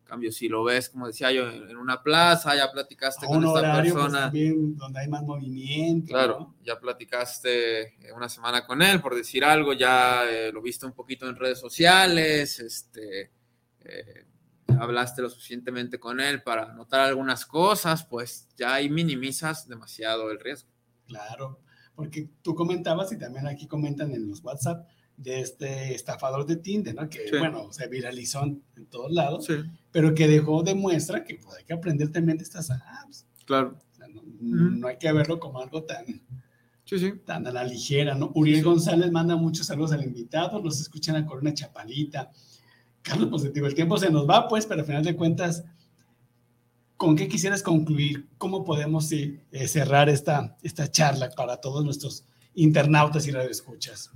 cambio, 0.10 0.32
si 0.32 0.50
lo 0.50 0.64
ves, 0.64 0.90
como 0.90 1.08
decía 1.08 1.32
yo, 1.32 1.50
en 1.50 1.78
una 1.78 2.02
plaza, 2.02 2.56
ya 2.56 2.72
platicaste 2.72 3.28
con 3.28 3.46
esta 3.46 3.62
pues, 3.62 3.94
persona. 3.94 4.22
también 4.24 4.76
donde 4.76 5.00
hay 5.00 5.08
más 5.08 5.24
movimiento. 5.24 6.08
Claro, 6.08 6.56
ya 6.64 6.80
platicaste 6.80 8.08
eh, 8.08 8.12
una 8.14 8.28
semana 8.28 8.66
con 8.66 8.82
él, 8.82 9.02
por 9.02 9.16
decir 9.16 9.46
algo, 9.46 9.74
ya 9.74 10.24
eh, 10.30 10.52
lo 10.52 10.62
viste 10.62 10.86
un 10.86 10.94
poquito 10.94 11.30
en 11.30 11.36
redes 11.36 11.60
sociales, 11.60 12.60
este, 12.60 13.32
eh, 13.82 14.26
hablaste 14.80 15.22
lo 15.22 15.30
suficientemente 15.30 16.00
con 16.00 16.20
él 16.20 16.42
para 16.42 16.74
notar 16.74 17.02
algunas 17.02 17.46
cosas, 17.46 18.04
pues 18.04 18.50
ya 18.58 18.74
ahí 18.74 18.90
minimizas 18.90 19.68
demasiado 19.68 20.32
el 20.32 20.40
riesgo. 20.40 20.70
Claro, 21.06 21.62
porque 21.96 22.30
tú 22.42 22.56
comentabas 22.56 23.12
y 23.12 23.18
también 23.18 23.48
aquí 23.48 23.68
comentan 23.68 24.12
en 24.12 24.28
los 24.28 24.44
WhatsApp 24.44 24.88
de 25.20 25.42
este 25.42 25.94
estafador 25.94 26.46
de 26.46 26.56
Tinder, 26.56 26.96
¿no? 26.96 27.10
Que, 27.10 27.26
bueno, 27.38 27.74
se 27.74 27.88
viralizó 27.88 28.44
en, 28.44 28.64
todos 28.90 29.12
lados, 29.12 29.48
pero 29.92 30.16
que 30.16 30.28
dejó 30.28 30.64
de 30.64 30.76
muestra 30.76 31.24
que 31.26 31.36
pues, 31.36 31.58
hay 31.58 31.66
que 31.66 31.74
aprender 31.74 32.12
también 32.12 32.38
de 32.38 32.44
estas 32.46 32.72
apps. 32.72 33.28
Claro. 33.46 33.78
no, 34.40 34.88
hay 34.88 34.98
que 34.98 35.12
verlo 35.12 35.40
como 35.40 35.60
algo 35.60 35.84
tan, 35.84 36.06
sí, 36.86 37.14
tan 37.26 37.46
a 37.48 37.52
la 37.52 37.66
ligera, 37.66 38.16
¿no? 38.16 38.32
Uriel 38.34 38.64
González 38.64 39.12
manda 39.12 39.36
muchos 39.36 39.68
saludos 39.68 39.92
al 39.92 40.04
invitado, 40.04 40.62
los 40.62 40.80
escuchan 40.80 41.18
a 41.18 41.26
Corona 41.26 41.54
Chapalita. 41.54 42.32
Carlos, 43.02 43.30
pues 43.30 43.54
digo, 43.54 43.68
el 43.68 43.76
tiempo 43.76 43.98
se 43.98 44.10
nos 44.10 44.28
va, 44.28 44.48
pues, 44.48 44.66
pero 44.66 44.82
al 44.82 44.88
final 44.88 45.04
de 45.04 45.18
cuentas, 45.18 45.66
¿con 46.96 47.18
qué 47.18 47.28
quisieras 47.28 47.62
concluir? 47.62 48.30
¿Cómo 48.38 48.64
podemos 48.64 49.12
eh, 49.12 49.42
cerrar 49.68 50.08
esta, 50.08 50.58
esta 50.64 50.90
charla 50.90 51.30
para 51.32 51.58
todos 51.58 51.84
nuestros 51.84 52.26
internautas 52.54 53.28
y 53.28 53.32
radioescuchas? 53.32 54.12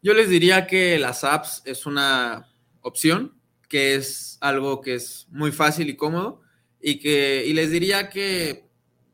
Yo 0.00 0.14
les 0.14 0.28
diría 0.28 0.66
que 0.66 0.98
las 0.98 1.24
apps 1.24 1.62
es 1.64 1.86
una 1.86 2.48
opción, 2.80 3.34
que 3.68 3.94
es 3.94 4.38
algo 4.40 4.80
que 4.80 4.94
es 4.94 5.26
muy 5.30 5.52
fácil 5.52 5.88
y 5.90 5.96
cómodo, 5.96 6.40
y 6.80 6.98
que 6.98 7.44
y 7.46 7.52
les 7.52 7.70
diría 7.70 8.10
que 8.10 8.68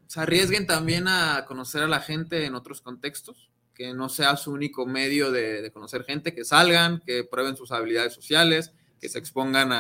se 0.06 0.20
arriesguen 0.20 0.66
también 0.66 1.06
a 1.06 1.44
conocer 1.46 1.82
a 1.82 1.86
la 1.86 2.00
gente 2.00 2.46
en 2.46 2.54
otros 2.54 2.80
contextos, 2.80 3.50
que 3.74 3.92
no 3.94 4.08
sea 4.08 4.36
su 4.36 4.50
único 4.50 4.86
medio 4.86 5.30
de, 5.30 5.70
conocer 5.72 6.02
gente, 6.04 6.34
que 6.34 6.44
salgan, 6.44 7.00
que 7.06 7.24
prueben 7.24 7.56
sus 7.56 7.70
habilidades 7.70 8.14
sociales, 8.14 8.72
que 9.00 9.08
se 9.08 9.18
expongan 9.18 9.70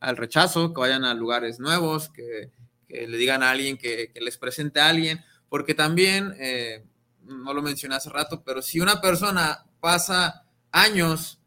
al 0.00 0.16
rechazo, 0.16 0.72
que 0.72 0.80
vayan 0.80 1.04
a 1.04 1.14
lugares 1.14 1.60
nuevos, 1.60 2.08
que, 2.08 2.50
le 2.88 3.16
digan 3.16 3.42
a 3.42 3.50
alguien 3.50 3.76
que, 3.76 4.10
les 4.20 4.38
presente 4.38 4.80
a 4.80 4.88
alguien, 4.88 5.22
porque 5.48 5.74
también, 5.74 6.34
eh, 6.38 6.84
no 7.22 7.52
lo 7.54 7.62
mencioné 7.62 7.94
hace 7.94 8.08
rato, 8.08 8.42
pero 8.44 8.62
si 8.62 8.80
una 8.80 9.00
persona 9.00 9.64
pasa 9.80 10.43
años 10.74 11.40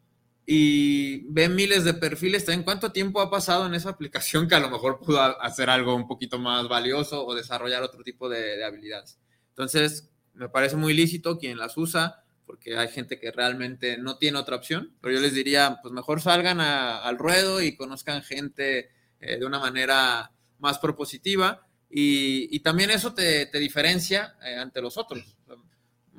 y 0.46 1.30
ve 1.30 1.50
miles 1.50 1.84
de 1.84 1.92
perfiles, 1.92 2.48
¿en 2.48 2.62
cuánto 2.62 2.90
tiempo 2.90 3.20
ha 3.20 3.30
pasado 3.30 3.66
en 3.66 3.74
esa 3.74 3.90
aplicación 3.90 4.48
que 4.48 4.54
a 4.54 4.60
lo 4.60 4.70
mejor 4.70 4.98
pudo 4.98 5.20
hacer 5.42 5.68
algo 5.68 5.94
un 5.94 6.08
poquito 6.08 6.38
más 6.38 6.66
valioso 6.68 7.24
o 7.26 7.34
desarrollar 7.34 7.82
otro 7.82 8.02
tipo 8.02 8.30
de, 8.30 8.64
habilidades? 8.64 9.20
Entonces, 9.50 10.10
me 10.32 10.48
parece 10.48 10.76
muy 10.76 10.94
lícito 10.94 11.38
quien 11.38 11.58
las 11.58 11.76
usa, 11.76 12.24
porque 12.46 12.78
hay 12.78 12.88
gente 12.88 13.20
que 13.20 13.30
realmente 13.30 13.98
no 13.98 14.16
tiene 14.16 14.38
otra 14.38 14.56
opción, 14.56 14.96
pero 15.02 15.14
yo 15.14 15.20
les 15.20 15.34
diría, 15.34 15.80
pues 15.82 15.92
mejor 15.92 16.22
salgan 16.22 16.60
al 16.60 17.18
ruedo 17.18 17.60
y 17.60 17.76
conozcan 17.76 18.22
gente 18.22 18.90
eh, 19.20 19.38
de 19.38 19.44
una 19.44 19.58
manera 19.58 20.32
más 20.58 20.78
propositiva 20.78 21.66
y, 21.90 22.58
también 22.60 22.90
eso 22.90 23.12
te, 23.12 23.46
diferencia 23.58 24.36
eh, 24.42 24.56
ante 24.56 24.80
los 24.80 24.96
otros 24.96 25.36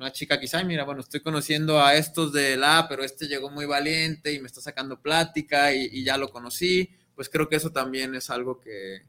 una 0.00 0.12
chica 0.12 0.40
quizá, 0.40 0.64
mira, 0.64 0.84
bueno, 0.84 1.02
estoy 1.02 1.20
conociendo 1.20 1.82
a 1.82 1.94
estos 1.94 2.32
de 2.32 2.56
la, 2.56 2.86
pero 2.88 3.04
este 3.04 3.26
llegó 3.26 3.50
muy 3.50 3.66
valiente 3.66 4.32
y 4.32 4.40
me 4.40 4.46
está 4.46 4.62
sacando 4.62 5.00
plática 5.00 5.74
y, 5.74 6.02
ya 6.02 6.16
lo 6.16 6.30
conocí, 6.30 6.88
pues 7.14 7.28
creo 7.28 7.48
que 7.50 7.56
eso 7.56 7.70
también 7.70 8.14
es 8.14 8.30
algo 8.30 8.58
que, 8.60 9.02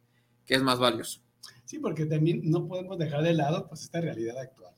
es 0.47 0.61
más 0.61 0.79
valioso. 0.79 1.21
Sí, 1.63 1.79
porque 1.79 2.05
también 2.05 2.41
no 2.43 2.67
podemos 2.67 2.99
dejar 2.99 3.23
de 3.23 3.33
lado 3.33 3.69
pues 3.69 3.83
esta 3.83 4.01
realidad 4.01 4.37
actual. 4.37 4.73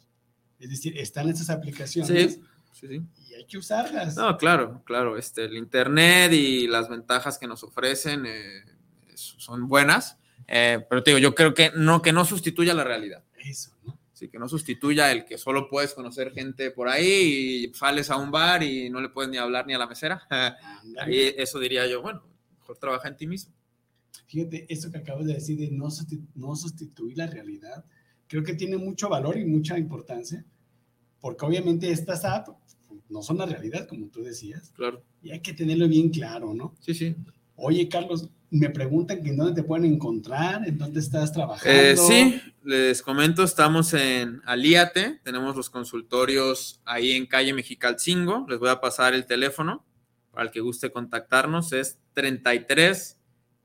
Es 0.59 0.70
decir, 0.70 0.95
están 0.99 1.28
estas 1.30 1.49
aplicaciones 1.49 2.39
sí, 2.72 2.88
sí, 2.88 3.01
y 3.28 3.34
hay 3.34 3.45
que 3.45 3.57
usarlas. 3.57 4.16
No, 4.16 4.38
claro, 4.38 4.84
claro. 4.86 5.18
Este, 5.18 5.45
el 5.45 5.57
Internet 5.57 6.32
y 6.32 6.68
las 6.68 6.89
ventajas 6.89 7.39
que 7.39 7.47
nos 7.47 7.64
ofrecen 7.64 8.28
eh, 8.28 8.64
son 9.16 9.68
buenas, 9.68 10.20
eh, 10.47 10.86
pero 10.88 11.01
te 11.01 11.09
digo, 11.09 11.20
yo 11.20 11.34
creo 11.34 11.55
que 11.55 11.72
no, 11.76 12.03
que 12.03 12.14
no 12.14 12.24
sustituya 12.24 12.76
la 12.76 12.84
realidad. 12.84 13.24
Eso, 13.43 13.72
¿no? 13.84 14.03
Que 14.20 14.39
no 14.39 14.47
sustituya 14.47 15.11
el 15.11 15.26
que 15.26 15.38
solo 15.38 15.68
puedes 15.68 15.93
conocer 15.93 16.32
gente 16.32 16.72
por 16.72 16.88
ahí 16.88 17.66
y 17.66 17.74
sales 17.74 18.09
a 18.09 18.18
un 18.18 18.32
bar 18.32 18.64
y 18.64 18.89
no 18.89 19.01
le 19.01 19.09
puedes 19.09 19.30
ni 19.30 19.38
hablar 19.38 19.68
ni 19.68 19.74
a 19.74 19.78
la 19.78 19.88
mesera. 19.88 20.28
Ahí 20.99 21.34
eso 21.36 21.59
diría 21.59 21.88
yo, 21.88 22.01
bueno, 22.01 22.24
mejor 22.59 22.78
trabaja 22.78 23.07
en 23.07 23.18
ti 23.18 23.28
mismo. 23.28 23.53
Fíjate, 24.28 24.66
eso 24.70 24.91
que 24.91 24.99
acabas 24.99 25.26
de 25.26 25.34
decir 25.34 25.57
de 25.57 25.70
no, 25.72 25.89
no 26.36 26.55
sustituir 26.55 27.18
la 27.18 27.28
realidad, 27.28 27.84
creo 28.28 28.43
que 28.43 28.53
tiene 28.53 28.78
mucho 28.78 29.09
valor 29.09 29.38
y 29.38 29.45
mucha 29.45 29.78
importancia, 29.78 30.45
porque 31.20 31.45
obviamente 31.45 31.91
estas 31.91 32.24
apps 32.26 32.53
no 33.09 33.22
son 33.22 33.38
la 33.38 33.45
realidad, 33.45 33.88
como 33.88 34.07
tú 34.07 34.24
decías. 34.24 34.72
Claro. 34.76 35.03
Y 35.22 35.32
hay 35.32 35.41
que 35.41 35.53
tenerlo 35.53 35.88
bien 35.88 36.09
claro, 36.09 36.53
¿no? 36.53 36.76
Sí, 36.80 36.93
sí. 36.93 37.16
Oye, 37.56 37.88
Carlos, 37.88 38.30
me 38.49 38.70
preguntan 38.70 39.24
que 39.24 39.30
en 39.30 39.38
dónde 39.38 39.62
te 39.62 39.68
pueden 39.68 39.86
encontrar, 39.86 40.68
en 40.68 40.78
dónde 40.78 40.99
estás 40.99 41.32
trabajando. 41.34 41.72
Eh, 41.72 41.97
sí, 41.97 42.41
les 42.64 43.01
comento, 43.01 43.43
estamos 43.43 43.93
en 43.93 44.41
Aliate, 44.45 45.20
tenemos 45.24 45.56
los 45.56 45.70
consultorios 45.70 46.82
ahí 46.86 47.14
en 47.14 47.26
calle 47.26 47.54
Mexicalcingo, 47.54 48.45
les 48.47 48.60
voy 48.60 48.70
a 48.70 48.80
pasar 48.80 49.14
el 49.14 49.26
teléfono 49.26 49.84
para 50.32 50.45
el 50.45 50.51
que 50.51 50.62
guste 50.62 50.91
contactarnos, 50.91 51.74
es 51.74 51.99
33 52.14 53.18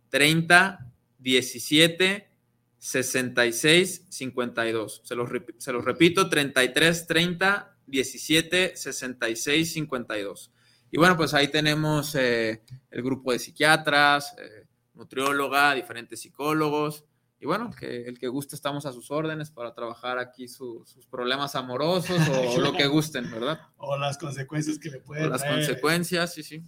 30 0.08 0.86
17 1.18 2.30
66 2.78 4.06
52. 4.08 5.02
Se 5.04 5.14
los, 5.14 5.30
se 5.58 5.72
los 5.72 5.84
repito, 5.84 6.28
33 6.28 7.06
30 7.06 7.76
17 7.86 8.76
66 8.76 9.72
52. 9.72 10.52
Y 10.90 10.98
bueno, 10.98 11.16
pues 11.16 11.34
ahí 11.34 11.48
tenemos 11.48 12.14
eh, 12.14 12.62
el 12.90 13.02
grupo 13.02 13.32
de 13.32 13.38
psiquiatras, 13.38 14.34
eh, 14.38 14.66
nutrióloga, 14.94 15.74
diferentes 15.74 16.20
psicólogos. 16.20 17.04
Y 17.40 17.46
bueno, 17.46 17.70
que 17.70 18.02
el 18.02 18.18
que 18.18 18.26
guste 18.26 18.56
estamos 18.56 18.84
a 18.84 18.92
sus 18.92 19.10
órdenes 19.10 19.50
para 19.50 19.72
trabajar 19.72 20.18
aquí 20.18 20.48
sus 20.48 21.06
problemas 21.08 21.54
amorosos 21.54 22.18
o 22.28 22.60
lo 22.60 22.72
que 22.72 22.86
gusten, 22.86 23.30
¿verdad? 23.30 23.60
O 23.76 23.96
las 23.96 24.18
consecuencias 24.18 24.78
que 24.78 24.90
le 24.90 25.00
pueden 25.00 25.26
o 25.26 25.28
las 25.28 25.44
consecuencias, 25.44 26.34
sí, 26.34 26.42
sí. 26.42 26.64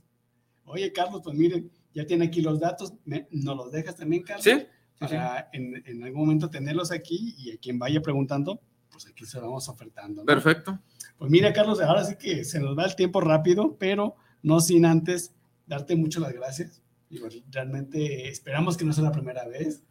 Oye, 0.64 0.92
Carlos, 0.92 1.22
pues 1.24 1.36
miren, 1.36 1.70
ya 1.92 2.06
tiene 2.06 2.26
aquí 2.26 2.40
los 2.40 2.60
datos. 2.60 2.94
¿Nos 3.04 3.56
los 3.56 3.72
dejas 3.72 3.96
también, 3.96 4.22
Carlos? 4.22 4.44
Sí. 4.44 4.66
Para 4.98 5.48
En, 5.52 5.82
en, 5.86 6.04
algún 6.04 6.20
momento 6.20 6.50
tenerlos 6.50 6.92
aquí 6.92 7.34
y 7.38 7.52
a 7.52 7.58
quien 7.58 7.78
vaya 7.78 8.00
preguntando, 8.00 8.60
pues 8.90 9.06
aquí 9.08 9.24
se 9.24 9.38
lo 9.38 9.46
vamos 9.46 9.68
ofertando. 9.68 10.22
¿no? 10.22 10.26
Perfecto. 10.26 10.78
Pues 11.20 11.30
mira, 11.30 11.52
Carlos, 11.52 11.82
ahora 11.82 12.02
sí 12.02 12.16
que 12.16 12.44
se 12.46 12.58
nos 12.60 12.78
va 12.78 12.86
el 12.86 12.96
tiempo 12.96 13.20
rápido, 13.20 13.76
pero 13.78 14.16
no 14.42 14.58
sin 14.58 14.86
antes 14.86 15.34
darte 15.66 15.94
muchas 15.94 16.22
las 16.22 16.32
gracias. 16.32 16.80
Y 17.10 17.18
realmente 17.50 18.30
esperamos 18.30 18.74
que 18.74 18.86
no 18.86 18.94
sea 18.94 19.04
la 19.04 19.12
primera 19.12 19.46
vez. 19.46 19.82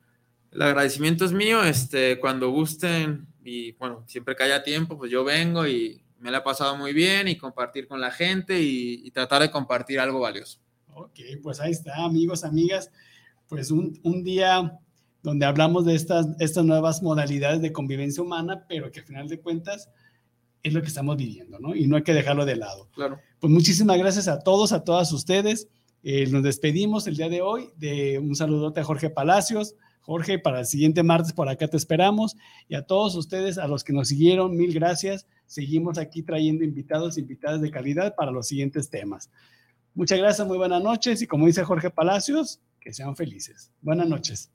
El 0.51 0.63
agradecimiento 0.63 1.25
es 1.25 1.31
mío, 1.31 1.61
este, 1.63 2.19
cuando 2.19 2.49
gusten 2.49 3.27
y 3.43 3.73
bueno, 3.73 4.03
siempre 4.07 4.35
que 4.35 4.41
haya 4.41 4.63
tiempo, 4.63 4.97
pues 4.97 5.11
yo 5.11 5.23
vengo 5.23 5.67
y 5.67 6.01
me 6.17 6.31
la 6.31 6.39
he 6.39 6.41
pasado 6.41 6.75
muy 6.75 6.93
bien 6.93 7.27
y 7.27 7.37
compartir 7.37 7.87
con 7.87 8.01
la 8.01 8.09
gente 8.09 8.59
y, 8.59 9.05
y 9.05 9.11
tratar 9.11 9.43
de 9.43 9.51
compartir 9.51 9.99
algo 9.99 10.21
valioso. 10.21 10.57
Ok, 10.95 11.19
pues 11.43 11.59
ahí 11.59 11.69
está, 11.69 12.05
amigos, 12.05 12.43
amigas. 12.43 12.89
Pues 13.47 13.69
un, 13.69 13.99
un 14.01 14.23
día 14.23 14.79
donde 15.21 15.45
hablamos 15.45 15.85
de 15.85 15.93
estas, 15.93 16.25
estas 16.39 16.65
nuevas 16.65 17.03
modalidades 17.03 17.61
de 17.61 17.71
convivencia 17.71 18.23
humana, 18.23 18.65
pero 18.67 18.91
que 18.91 19.01
al 19.01 19.05
final 19.05 19.27
de 19.27 19.39
cuentas 19.39 19.91
es 20.63 20.73
lo 20.73 20.81
que 20.81 20.87
estamos 20.87 21.17
viviendo, 21.17 21.59
¿no? 21.59 21.75
Y 21.75 21.87
no 21.87 21.95
hay 21.95 22.03
que 22.03 22.13
dejarlo 22.13 22.45
de 22.45 22.55
lado. 22.55 22.89
Claro. 22.93 23.19
Pues 23.39 23.51
muchísimas 23.51 23.97
gracias 23.97 24.27
a 24.27 24.39
todos, 24.39 24.71
a 24.71 24.83
todas 24.83 25.11
ustedes. 25.11 25.69
Eh, 26.03 26.27
nos 26.27 26.43
despedimos 26.43 27.07
el 27.07 27.17
día 27.17 27.29
de 27.29 27.41
hoy 27.41 27.69
de 27.77 28.19
un 28.19 28.35
saludote 28.35 28.81
a 28.81 28.83
Jorge 28.83 29.09
Palacios. 29.09 29.75
Jorge, 30.01 30.39
para 30.39 30.61
el 30.61 30.65
siguiente 30.65 31.03
martes 31.03 31.33
por 31.33 31.49
acá 31.49 31.67
te 31.67 31.77
esperamos. 31.77 32.35
Y 32.67 32.75
a 32.75 32.83
todos 32.83 33.15
ustedes, 33.15 33.57
a 33.57 33.67
los 33.67 33.83
que 33.83 33.93
nos 33.93 34.09
siguieron, 34.09 34.55
mil 34.55 34.73
gracias. 34.73 35.27
Seguimos 35.45 35.97
aquí 35.97 36.23
trayendo 36.23 36.63
invitados, 36.63 37.17
invitadas 37.17 37.61
de 37.61 37.71
calidad 37.71 38.15
para 38.15 38.31
los 38.31 38.47
siguientes 38.47 38.89
temas. 38.89 39.29
Muchas 39.93 40.19
gracias, 40.19 40.47
muy 40.47 40.57
buenas 40.57 40.83
noches. 40.83 41.21
Y 41.21 41.27
como 41.27 41.45
dice 41.45 41.63
Jorge 41.63 41.89
Palacios, 41.89 42.61
que 42.79 42.93
sean 42.93 43.15
felices. 43.15 43.71
Buenas 43.81 44.07
noches. 44.07 44.51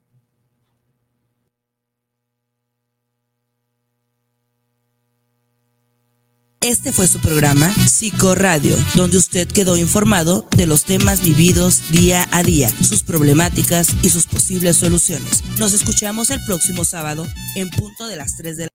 Este 6.65 6.91
fue 6.91 7.07
su 7.07 7.19
programa 7.19 7.71
Psicoradio, 7.87 8.75
donde 8.95 9.17
usted 9.17 9.47
quedó 9.47 9.77
informado 9.77 10.47
de 10.57 10.65
los 10.65 10.83
temas 10.83 11.21
vividos 11.21 11.91
día 11.91 12.27
a 12.31 12.41
día, 12.41 12.71
sus 12.81 13.03
problemáticas 13.03 13.89
y 14.01 14.09
sus 14.09 14.25
posibles 14.25 14.75
soluciones. 14.75 15.43
Nos 15.59 15.73
escuchamos 15.73 16.31
el 16.31 16.43
próximo 16.43 16.83
sábado 16.83 17.27
en 17.55 17.69
punto 17.69 18.07
de 18.07 18.15
las 18.15 18.35
3 18.37 18.57
de 18.57 18.63
la 18.63 18.74